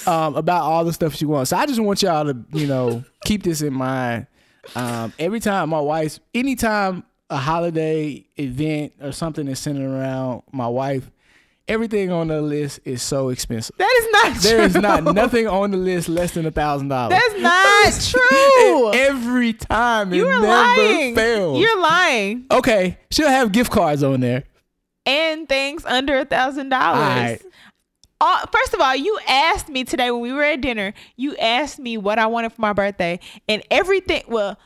um, 0.08 0.36
about 0.36 0.64
all 0.64 0.86
the 0.86 0.94
stuff 0.94 1.14
she 1.14 1.26
wants. 1.26 1.50
So 1.50 1.58
I 1.58 1.66
just 1.66 1.82
want 1.82 2.02
y'all 2.02 2.24
to, 2.24 2.38
you 2.54 2.66
know, 2.66 3.04
keep 3.26 3.44
this 3.44 3.62
in 3.62 3.74
mind. 3.74 4.28
Um, 4.74 5.12
every 5.20 5.42
time 5.42 5.70
my 5.70 5.82
wife's, 5.82 6.22
anytime 6.34 7.04
a 7.30 7.36
holiday 7.36 8.26
event 8.40 8.94
or 9.02 9.12
something 9.12 9.46
is 9.50 9.60
centered 9.60 9.90
around 9.90 10.44
my 10.54 10.68
wife, 10.68 11.12
everything 11.68 12.12
on 12.12 12.28
the 12.28 12.42
list 12.42 12.80
is 12.86 13.02
so 13.02 13.30
expensive. 13.30 13.76
that 13.78 13.94
is 14.00 14.08
not 14.12 14.44
There 14.44 14.58
true. 14.58 14.66
is 14.66 14.76
not 14.76 15.04
nothing 15.16 15.48
on 15.48 15.72
the 15.72 15.78
list 15.78 16.10
less 16.10 16.32
than 16.32 16.46
a 16.46 16.52
thousand 16.52 16.90
dollars. 16.90 17.18
That's 17.20 17.42
not 17.42 18.20
true. 18.30 18.94
Every 18.94 19.54
time, 19.54 20.14
you 20.14 20.28
it 20.28 20.34
are 20.34 20.42
never 20.42 20.48
lying. 20.48 21.16
fails. 21.16 21.60
You're 21.60 21.80
lying. 21.82 22.46
Okay, 22.52 22.98
she'll 23.12 23.30
have 23.30 23.52
gift 23.52 23.72
cards 23.72 24.04
on 24.04 24.20
there. 24.20 24.44
And 25.06 25.48
things 25.50 25.84
under 25.86 26.18
a 26.20 26.26
thousand 26.26 26.70
dollars. 26.70 27.40
First 28.52 28.74
of 28.74 28.80
all, 28.80 28.96
you 28.96 29.20
asked 29.28 29.68
me 29.68 29.84
today 29.84 30.10
when 30.12 30.22
we 30.22 30.32
were 30.32 30.44
at 30.44 30.62
dinner. 30.62 30.94
You 31.18 31.36
asked 31.36 31.78
me 31.78 31.98
what 31.98 32.20
I 32.20 32.28
wanted 32.28 32.54
for 32.54 32.62
my 32.62 32.72
birthday, 32.72 33.20
and 33.50 33.62
everything. 33.70 34.24
Well, 34.30 34.58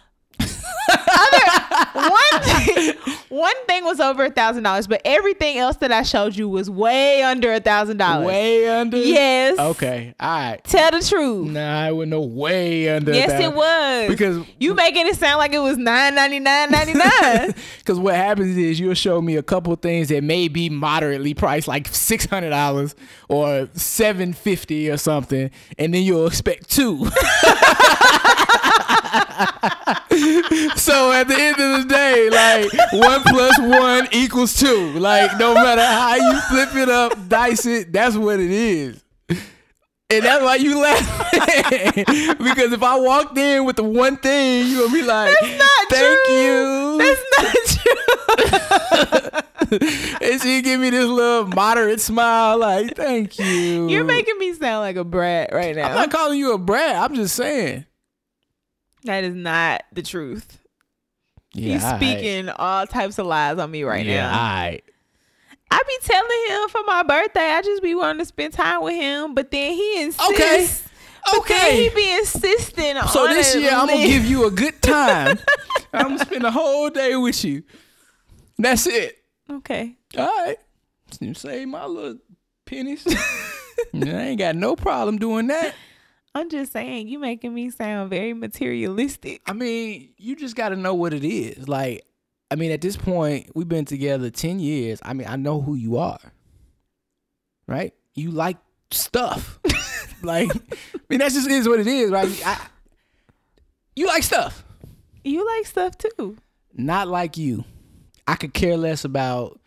other 0.89 1.77
one 1.93 2.41
thing, 2.43 2.93
one 3.29 3.65
thing 3.65 3.83
was 3.83 3.99
over 3.99 4.25
a 4.25 4.31
thousand 4.31 4.63
dollars, 4.63 4.87
but 4.87 5.01
everything 5.05 5.57
else 5.57 5.77
that 5.77 5.91
I 5.91 6.03
showed 6.03 6.35
you 6.35 6.47
was 6.49 6.69
way 6.69 7.23
under 7.23 7.53
a 7.53 7.59
thousand 7.59 7.97
dollars. 7.97 8.27
Way 8.27 8.69
under. 8.69 8.97
Yes. 8.97 9.57
Okay. 9.59 10.13
All 10.19 10.29
right. 10.29 10.63
Tell 10.63 10.91
the 10.91 11.01
truth. 11.01 11.49
Nah, 11.49 11.81
I 11.81 11.91
would 11.91 12.09
know 12.09 12.21
way 12.21 12.89
under. 12.89 13.13
yes, 13.13 13.41
it 13.41 13.53
was. 13.53 14.09
Because 14.09 14.45
you 14.59 14.73
making 14.73 15.07
it 15.07 15.15
sound 15.15 15.39
like 15.39 15.53
it 15.53 15.59
was 15.59 15.77
nine 15.77 16.15
ninety 16.15 16.39
nine 16.39 16.71
ninety 16.71 16.93
nine. 16.93 17.53
Because 17.79 17.99
what 17.99 18.15
happens 18.15 18.55
is 18.57 18.79
you'll 18.79 18.93
show 18.93 19.21
me 19.21 19.35
a 19.35 19.43
couple 19.43 19.75
things 19.75 20.09
that 20.09 20.23
may 20.23 20.47
be 20.47 20.69
moderately 20.69 21.33
priced, 21.33 21.67
like 21.67 21.87
six 21.87 22.25
hundred 22.25 22.49
dollars 22.51 22.95
or 23.29 23.69
seven 23.73 24.33
fifty 24.33 24.89
or 24.89 24.97
something, 24.97 25.51
and 25.77 25.93
then 25.93 26.03
you'll 26.03 26.27
expect 26.27 26.69
two. 26.69 27.07
so 30.75 31.11
at 31.11 31.27
the 31.27 31.35
end 31.37 31.59
of 31.59 31.81
the 31.81 31.85
day, 31.87 32.29
like 32.29 32.71
one 32.93 33.21
plus 33.23 33.59
one 33.59 34.07
equals 34.11 34.57
two. 34.57 34.91
Like 34.99 35.37
no 35.37 35.53
matter 35.53 35.85
how 35.85 36.15
you 36.15 36.39
flip 36.49 36.75
it 36.75 36.89
up, 36.89 37.27
dice 37.27 37.65
it, 37.65 37.91
that's 37.91 38.15
what 38.15 38.39
it 38.39 38.51
is. 38.51 39.03
And 40.09 40.23
that's 40.23 40.41
why 40.41 40.55
you 40.55 40.79
laugh. 40.79 41.31
because 42.37 42.71
if 42.71 42.81
I 42.81 42.97
walked 42.97 43.37
in 43.37 43.65
with 43.65 43.75
the 43.75 43.83
one 43.83 44.15
thing, 44.15 44.65
you 44.67 44.79
would 44.79 44.93
be 44.93 45.01
like, 45.01 45.35
not 45.41 45.87
Thank 45.89 46.25
true. 46.25 46.33
you. 46.33 46.97
That's 46.97 47.23
not 47.37 47.55
true. 47.67 49.47
and 50.21 50.41
she 50.41 50.61
give 50.61 50.79
me 50.79 50.91
this 50.91 51.05
little 51.05 51.47
moderate 51.47 51.99
smile, 51.99 52.57
like, 52.57 52.95
thank 52.95 53.37
you. 53.37 53.89
You're 53.89 54.05
making 54.05 54.37
me 54.39 54.53
sound 54.53 54.79
like 54.79 54.95
a 54.95 55.03
brat 55.03 55.49
right 55.51 55.75
now. 55.75 55.89
I'm 55.89 55.95
not 55.95 56.11
calling 56.11 56.39
you 56.39 56.53
a 56.53 56.57
brat. 56.57 56.95
I'm 56.95 57.13
just 57.13 57.35
saying. 57.35 57.85
That 59.07 59.23
is 59.23 59.35
not 59.35 59.83
the 59.91 60.01
truth. 60.01 60.59
Yeah, 61.53 61.73
He's 61.73 61.83
all 61.83 61.91
right. 61.91 62.01
speaking 62.01 62.49
all 62.49 62.85
types 62.87 63.17
of 63.17 63.25
lies 63.25 63.57
on 63.57 63.71
me 63.71 63.83
right 63.83 64.05
yeah, 64.05 64.29
now. 64.29 64.37
all 64.37 64.45
right. 64.45 64.83
I 65.69 65.81
be 65.85 65.97
telling 66.07 66.45
him 66.63 66.69
for 66.69 66.81
my 66.85 67.03
birthday, 67.03 67.51
I 67.51 67.61
just 67.61 67.81
be 67.83 67.93
wanting 67.95 68.19
to 68.19 68.25
spend 68.25 68.53
time 68.53 68.81
with 68.83 68.93
him, 68.95 69.33
but 69.35 69.51
then 69.51 69.73
he 69.73 70.01
insists. 70.01 70.31
Okay. 70.31 70.67
Okay. 71.39 71.83
he 71.83 71.89
be 71.93 72.17
insisting 72.19 72.95
on 72.95 73.07
So 73.09 73.27
this 73.27 73.53
year 73.53 73.71
I'm 73.71 73.87
gonna 73.87 74.05
give 74.05 74.25
you 74.25 74.45
a 74.45 74.51
good 74.51 74.81
time. 74.81 75.37
I'm 75.91 76.03
gonna 76.09 76.19
spend 76.19 76.45
the 76.45 76.51
whole 76.51 76.89
day 76.89 77.17
with 77.17 77.43
you. 77.43 77.63
That's 78.57 78.87
it. 78.87 79.17
Okay. 79.49 79.97
All 80.17 80.25
right. 80.25 80.57
You 81.19 81.33
save 81.33 81.67
my 81.67 81.85
little 81.85 82.19
pennies. 82.65 83.05
I 83.93 83.97
ain't 84.07 84.39
got 84.39 84.55
no 84.55 84.75
problem 84.75 85.17
doing 85.17 85.47
that. 85.47 85.73
I'm 86.37 86.49
just 86.51 86.71
saying, 86.71 87.07
you 87.07 87.17
making 87.17 87.51
me 87.55 87.71
sound 87.71 88.11
very 88.11 88.33
materialistic. 88.33 89.41
I 89.47 89.53
mean, 89.53 90.09
you 90.17 90.35
just 90.35 90.55
got 90.55 90.69
to 90.69 90.75
know 90.75 90.93
what 90.93 91.11
it 91.11 91.23
is. 91.23 91.67
Like, 91.67 92.05
I 92.51 92.55
mean, 92.55 92.71
at 92.71 92.79
this 92.79 92.95
point, 92.95 93.49
we've 93.55 93.67
been 93.67 93.85
together 93.85 94.29
10 94.29 94.59
years. 94.59 94.99
I 95.01 95.13
mean, 95.13 95.27
I 95.27 95.35
know 95.35 95.61
who 95.61 95.73
you 95.73 95.97
are. 95.97 96.19
Right? 97.65 97.95
You 98.13 98.29
like 98.29 98.57
stuff. 98.91 99.59
like, 100.21 100.51
I 100.51 100.99
mean, 101.09 101.19
that 101.19 101.31
just 101.31 101.49
is 101.49 101.67
what 101.67 101.79
it 101.79 101.87
is, 101.87 102.11
right? 102.11 102.29
I, 102.45 102.67
you 103.95 104.05
like 104.05 104.21
stuff. 104.21 104.63
You 105.23 105.43
like 105.43 105.65
stuff 105.65 105.97
too. 105.97 106.37
Not 106.71 107.07
like 107.07 107.37
you. 107.37 107.65
I 108.27 108.35
could 108.35 108.53
care 108.53 108.77
less 108.77 109.05
about 109.05 109.59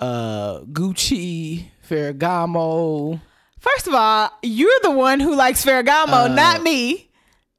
uh 0.00 0.62
Gucci, 0.62 1.66
Ferragamo. 1.88 3.20
First 3.62 3.86
of 3.86 3.94
all, 3.94 4.28
you're 4.42 4.80
the 4.82 4.90
one 4.90 5.20
who 5.20 5.36
likes 5.36 5.64
Ferragamo, 5.64 6.24
Uh, 6.24 6.28
not 6.34 6.62
me. 6.64 7.08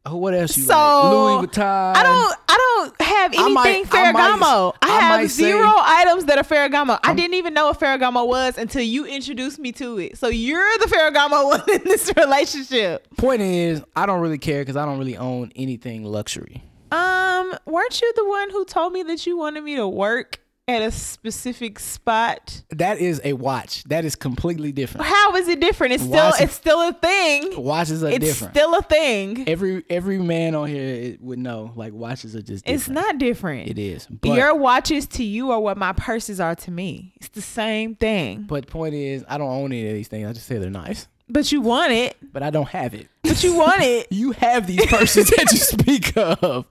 Oh, 0.06 0.18
what 0.18 0.34
else 0.34 0.58
you 0.58 0.64
So, 0.64 0.74
like? 0.74 1.14
Louis 1.14 1.47
Vuitton. 1.47 1.95
I 1.95 2.04
don't. 2.04 2.36
I 2.49 2.58
don't 2.58 3.01
have 3.01 3.32
anything 3.34 3.45
I 3.45 3.49
might- 3.54 3.86
Ferragamo. 3.86 4.74
I, 4.82 4.88
I 4.89 4.99
have 4.99 5.20
might 5.22 5.28
say- 5.32 5.43
zero 5.45 5.72
items 5.78 6.26
that 6.26 6.38
are 6.38 6.43
Ferragamo. 6.43 6.99
I 7.01 7.14
didn't 7.14 7.36
even 7.36 7.54
know 7.54 7.68
what 7.68 7.80
Ferragamo 7.80 8.28
was 8.28 8.58
until 8.58 8.82
you 8.82 9.06
introduced 9.06 9.60
me 9.60 9.72
to 9.72 9.97
it. 9.99 10.18
So 10.18 10.28
you're 10.28 10.78
the 10.80 10.88
Ferragamo 10.88 11.45
one 11.51 11.64
in 11.72 11.82
this 11.86 12.12
relationship. 12.18 13.08
Point 13.16 13.41
is, 13.41 13.82
I 13.95 14.06
don't 14.06 14.20
really 14.20 14.38
care 14.39 14.60
because 14.62 14.76
I 14.76 14.86
don't 14.86 14.99
really 14.99 15.16
own 15.16 15.54
anything 15.56 16.04
luxury. 16.04 16.62
Um, 16.91 17.54
weren't 17.66 18.01
you 18.01 18.12
the 18.18 18.28
one 18.28 18.49
who 18.49 18.66
told 18.66 18.91
me 18.91 19.04
that 19.04 19.26
you 19.26 19.38
wanted 19.38 19.64
me 19.64 19.78
to 19.78 19.88
work 19.88 20.39
at 20.68 20.82
a 20.82 20.91
specific 20.91 21.78
spot? 21.78 22.61
That 22.70 22.97
is 22.99 23.20
a 23.24 23.34
watch. 23.34 23.84
That 23.86 24.05
is 24.05 24.16
completely 24.16 24.72
different. 24.72 25.05
How 25.07 25.36
is 25.36 25.47
it 25.49 25.59
different? 25.59 25.93
It's 25.93 26.03
still 26.03 26.30
is 26.30 26.39
it- 26.39 26.43
it's 26.45 26.53
still 26.53 26.82
a 26.88 26.93
thing. 26.93 27.61
Watches 27.61 28.03
are 28.03 28.07
It's 28.09 28.20
different. 28.26 28.53
still 28.55 28.74
a 28.76 28.82
thing. 28.82 29.43
every 29.47 29.84
every 29.89 30.18
man 30.20 30.55
on 30.55 30.68
here 30.70 31.18
would 31.20 31.39
know. 31.39 31.72
Like 31.76 31.91
watches 31.93 32.36
are 32.36 32.41
just 32.41 32.64
different. 32.66 32.82
It's 32.82 32.89
not 32.89 33.18
different. 33.18 33.70
It 33.70 33.78
is. 33.78 34.05
But 34.07 34.36
Your 34.38 34.55
watches 34.55 35.05
to 35.07 35.24
you 35.24 35.51
are 35.51 35.59
what 35.59 35.78
my 35.78 35.91
purses 35.93 36.39
are 36.39 36.55
to 36.55 36.72
me. 36.72 37.14
It's 37.18 37.30
the 37.30 37.41
same 37.41 37.95
thing. 37.95 38.45
but 38.47 38.68
point 38.68 38.93
is, 38.95 39.26
I 39.28 39.38
don't 39.38 39.49
own 39.49 39.72
any 39.74 39.88
of 39.88 39.93
these 39.93 40.07
things. 40.07 40.28
I 40.28 40.34
just 40.34 40.47
say 40.47 40.57
they're 40.59 40.70
nice, 40.70 41.07
But 41.28 41.51
you 41.51 41.59
want 41.61 41.91
it. 41.91 42.16
but 42.32 42.41
I 42.41 42.49
don't 42.51 42.70
have 42.70 42.93
it. 42.93 43.09
But 43.24 43.43
you 43.43 43.55
want 43.55 43.82
it. 43.82 44.07
You 44.11 44.32
have 44.32 44.68
these 44.68 44.86
purses 44.86 45.30
that 45.30 45.51
you 45.51 45.57
speak 45.57 46.14
of. 46.16 46.66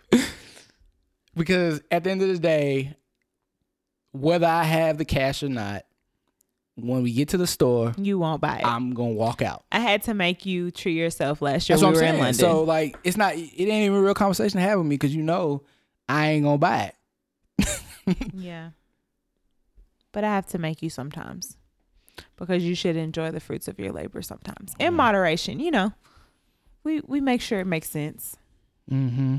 Because 1.35 1.81
at 1.91 2.05
the 2.05 2.11
end 2.11 2.23
of 2.23 2.29
the 2.29 2.39
day, 2.39 2.95
whether 4.13 4.47
I 4.47 4.65
have 4.65 4.99
the 4.99 5.05
cash 5.05 5.43
or 5.43 5.49
not, 5.49 5.85
when 6.77 7.03
we 7.03 7.13
get 7.13 7.29
to 7.31 7.37
the 7.37 7.47
store, 7.47 7.93
You 7.99 8.19
won't 8.19 8.41
buy 8.41 8.59
it. 8.59 8.65
I'm 8.67 8.95
gonna 8.95 9.11
walk 9.11 9.43
out. 9.43 9.65
I 9.71 9.81
had 9.81 10.03
to 10.05 10.15
make 10.15 10.47
you 10.47 10.71
treat 10.71 10.95
yourself 10.95 11.43
last 11.43 11.69
year. 11.69 11.77
That's 11.77 11.83
we 11.83 11.87
what 11.87 11.89
I'm 11.89 11.95
were 11.95 12.01
saying. 12.01 12.15
in 12.15 12.21
London. 12.21 12.35
So 12.35 12.63
like, 12.63 12.97
it's 13.05 13.17
not. 13.17 13.35
It 13.35 13.41
ain't 13.59 13.85
even 13.87 13.99
a 13.99 14.03
real 14.03 14.15
conversation 14.15 14.59
to 14.59 14.63
have 14.67 14.79
with 14.79 14.87
me 14.87 14.97
because 14.97 15.15
you 15.15 15.23
know 15.23 15.63
I 16.09 16.31
ain't 16.31 16.45
gonna 16.45 16.59
buy 16.59 16.93
it. 17.59 18.17
yeah. 18.35 18.71
But 20.13 20.25
I 20.25 20.29
have 20.29 20.47
to 20.47 20.59
make 20.59 20.83
you 20.83 20.91
sometimes. 20.91 21.57
Because 22.37 22.63
you 22.63 22.75
should 22.75 22.97
enjoy 22.97 23.31
the 23.31 23.41
fruits 23.41 23.69
of 23.69 23.79
your 23.79 23.93
labor 23.93 24.21
sometimes. 24.23 24.75
In 24.79 24.95
moderation, 24.95 25.61
you 25.61 25.71
know. 25.71 25.93
We 26.85 27.01
we 27.07 27.21
make 27.21 27.41
sure 27.41 27.61
it 27.61 27.67
makes 27.67 27.89
sense. 27.91 28.37
Mm-hmm. 28.91 29.37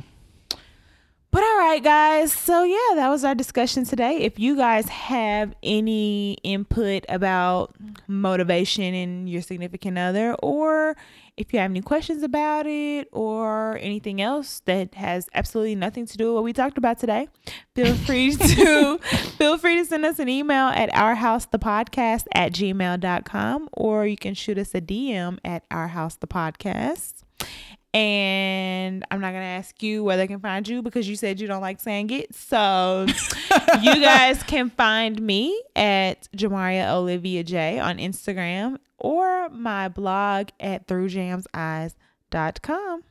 But 1.34 1.42
all 1.42 1.58
right, 1.58 1.84
guys. 1.84 2.32
So 2.32 2.64
yeah, 2.64 2.94
that 2.94 3.10
was 3.10 3.24
our 3.24 3.34
discussion 3.34 3.86
today. 3.86 4.18
If 4.18 4.38
you 4.38 4.56
guys 4.56 4.88
have 4.88 5.56
any 5.64 6.34
input 6.44 7.06
about 7.10 7.74
motivation 8.08 8.94
in 8.94 9.26
your 9.26 9.42
significant 9.42 9.98
other, 9.98 10.36
or 10.44 10.96
if 11.36 11.52
you 11.52 11.58
have 11.58 11.72
any 11.72 11.82
questions 11.82 12.22
about 12.22 12.68
it, 12.68 13.08
or 13.12 13.80
anything 13.82 14.22
else 14.22 14.62
that 14.66 14.94
has 14.94 15.28
absolutely 15.34 15.74
nothing 15.74 16.06
to 16.06 16.18
do 16.18 16.26
with 16.26 16.36
what 16.36 16.44
we 16.44 16.54
talked 16.54 16.78
about 16.78 17.00
today, 17.00 17.28
feel 17.74 17.96
free 17.96 18.36
to 18.36 19.00
feel 19.00 19.58
free 19.58 19.78
to 19.78 19.86
send 19.86 20.06
us 20.06 20.20
an 20.20 20.30
email 20.30 20.68
at 20.68 20.92
ourhousethepodcast 20.92 22.26
at 22.36 22.54
gmail.com 22.54 23.70
or 23.72 24.06
you 24.06 24.18
can 24.18 24.36
shoot 24.36 24.60
us 24.60 24.76
a 24.76 24.82
DM 24.82 25.40
at 25.44 25.68
ourhousethepodcast. 25.72 27.24
And 27.94 29.06
I'm 29.12 29.22
not 29.22 29.34
gonna 29.34 29.46
ask 29.46 29.84
you 29.84 30.04
where 30.04 30.18
they 30.18 30.26
can 30.28 30.40
find 30.40 30.68
you 30.68 30.82
because 30.82 31.08
you 31.08 31.16
said 31.16 31.40
you 31.40 31.46
don't 31.48 31.62
like 31.62 31.80
saying 31.80 32.10
it. 32.10 32.34
So 32.34 33.06
you 33.82 34.02
guys 34.02 34.42
can 34.44 34.70
find 34.72 35.22
me 35.22 35.62
at 35.76 36.28
Jamaria 36.36 36.92
Olivia 36.92 37.44
J 37.44 37.80
on 37.80 37.98
Instagram 38.00 38.78
or 38.98 39.50
my 39.50 39.90
blog 39.90 40.50
at 40.60 40.88
throughjamseyes.com. 40.88 43.04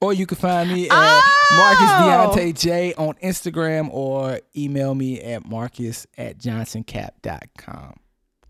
Or 0.00 0.12
you 0.12 0.26
can 0.26 0.36
find 0.38 0.70
me 0.70 0.84
at 0.88 0.92
Oh! 0.92 1.34
Marcus 1.56 2.36
Dionte 2.36 2.54
J 2.58 2.94
on 2.94 3.14
Instagram 3.14 3.88
or 3.92 4.40
email 4.56 4.94
me 4.94 5.20
at 5.20 5.44
Marcus 5.46 6.06
at 6.16 6.38
johnsoncap.com. 6.38 7.96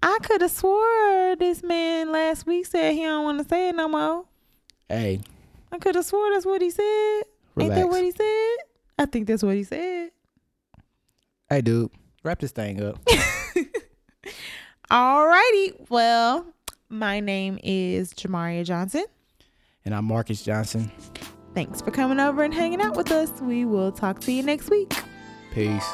I 0.03 0.19
could 0.23 0.43
have 0.43 0.51
swore 0.51 1.37
this 1.37 1.62
man 1.62 2.12
last 2.12 2.47
week 2.47 2.66
said 2.66 2.93
he 2.95 3.03
don't 3.03 3.25
want 3.25 3.39
to 3.43 3.49
say 3.49 3.71
it 3.71 3.75
no 3.75 3.89
more. 3.89 4.25
Hey, 4.89 5.20
I 5.70 5.78
could 5.78 5.95
have 5.97 6.05
swore 6.05 6.30
that's 6.32 6.47
what 6.47 6.62
he 6.62 6.70
said. 6.70 7.22
Ain't 7.61 7.74
that 7.74 7.89
what 7.89 8.03
he 8.03 8.11
said? 8.11 8.57
I 8.99 9.07
think 9.07 9.26
that's 9.26 9.43
what 9.43 9.55
he 9.55 9.64
said. 9.64 10.11
hey, 11.51 11.61
dude, 11.61 11.91
wrap 12.22 12.39
this 12.41 12.53
thing 12.53 12.82
up. 12.82 12.99
Alrighty. 14.91 15.89
Well, 15.91 16.47
my 16.89 17.20
name 17.20 17.59
is 17.62 18.14
Jamaria 18.14 18.64
Johnson. 18.64 19.05
and 19.84 19.95
I'm 19.95 20.05
Marcus 20.07 20.43
Johnson. 20.43 20.91
Thanks 21.55 21.80
for 21.82 21.91
coming 21.91 22.20
over 22.20 22.43
and 22.43 22.55
hanging 22.55 22.80
out 22.80 22.97
with 22.97 23.11
us. 23.11 23.30
We 23.41 23.64
will 23.64 23.93
talk 23.93 24.20
to 24.20 24.32
you 24.32 24.43
next 24.43 24.70
week. 24.70 24.95
Peace. 25.53 25.84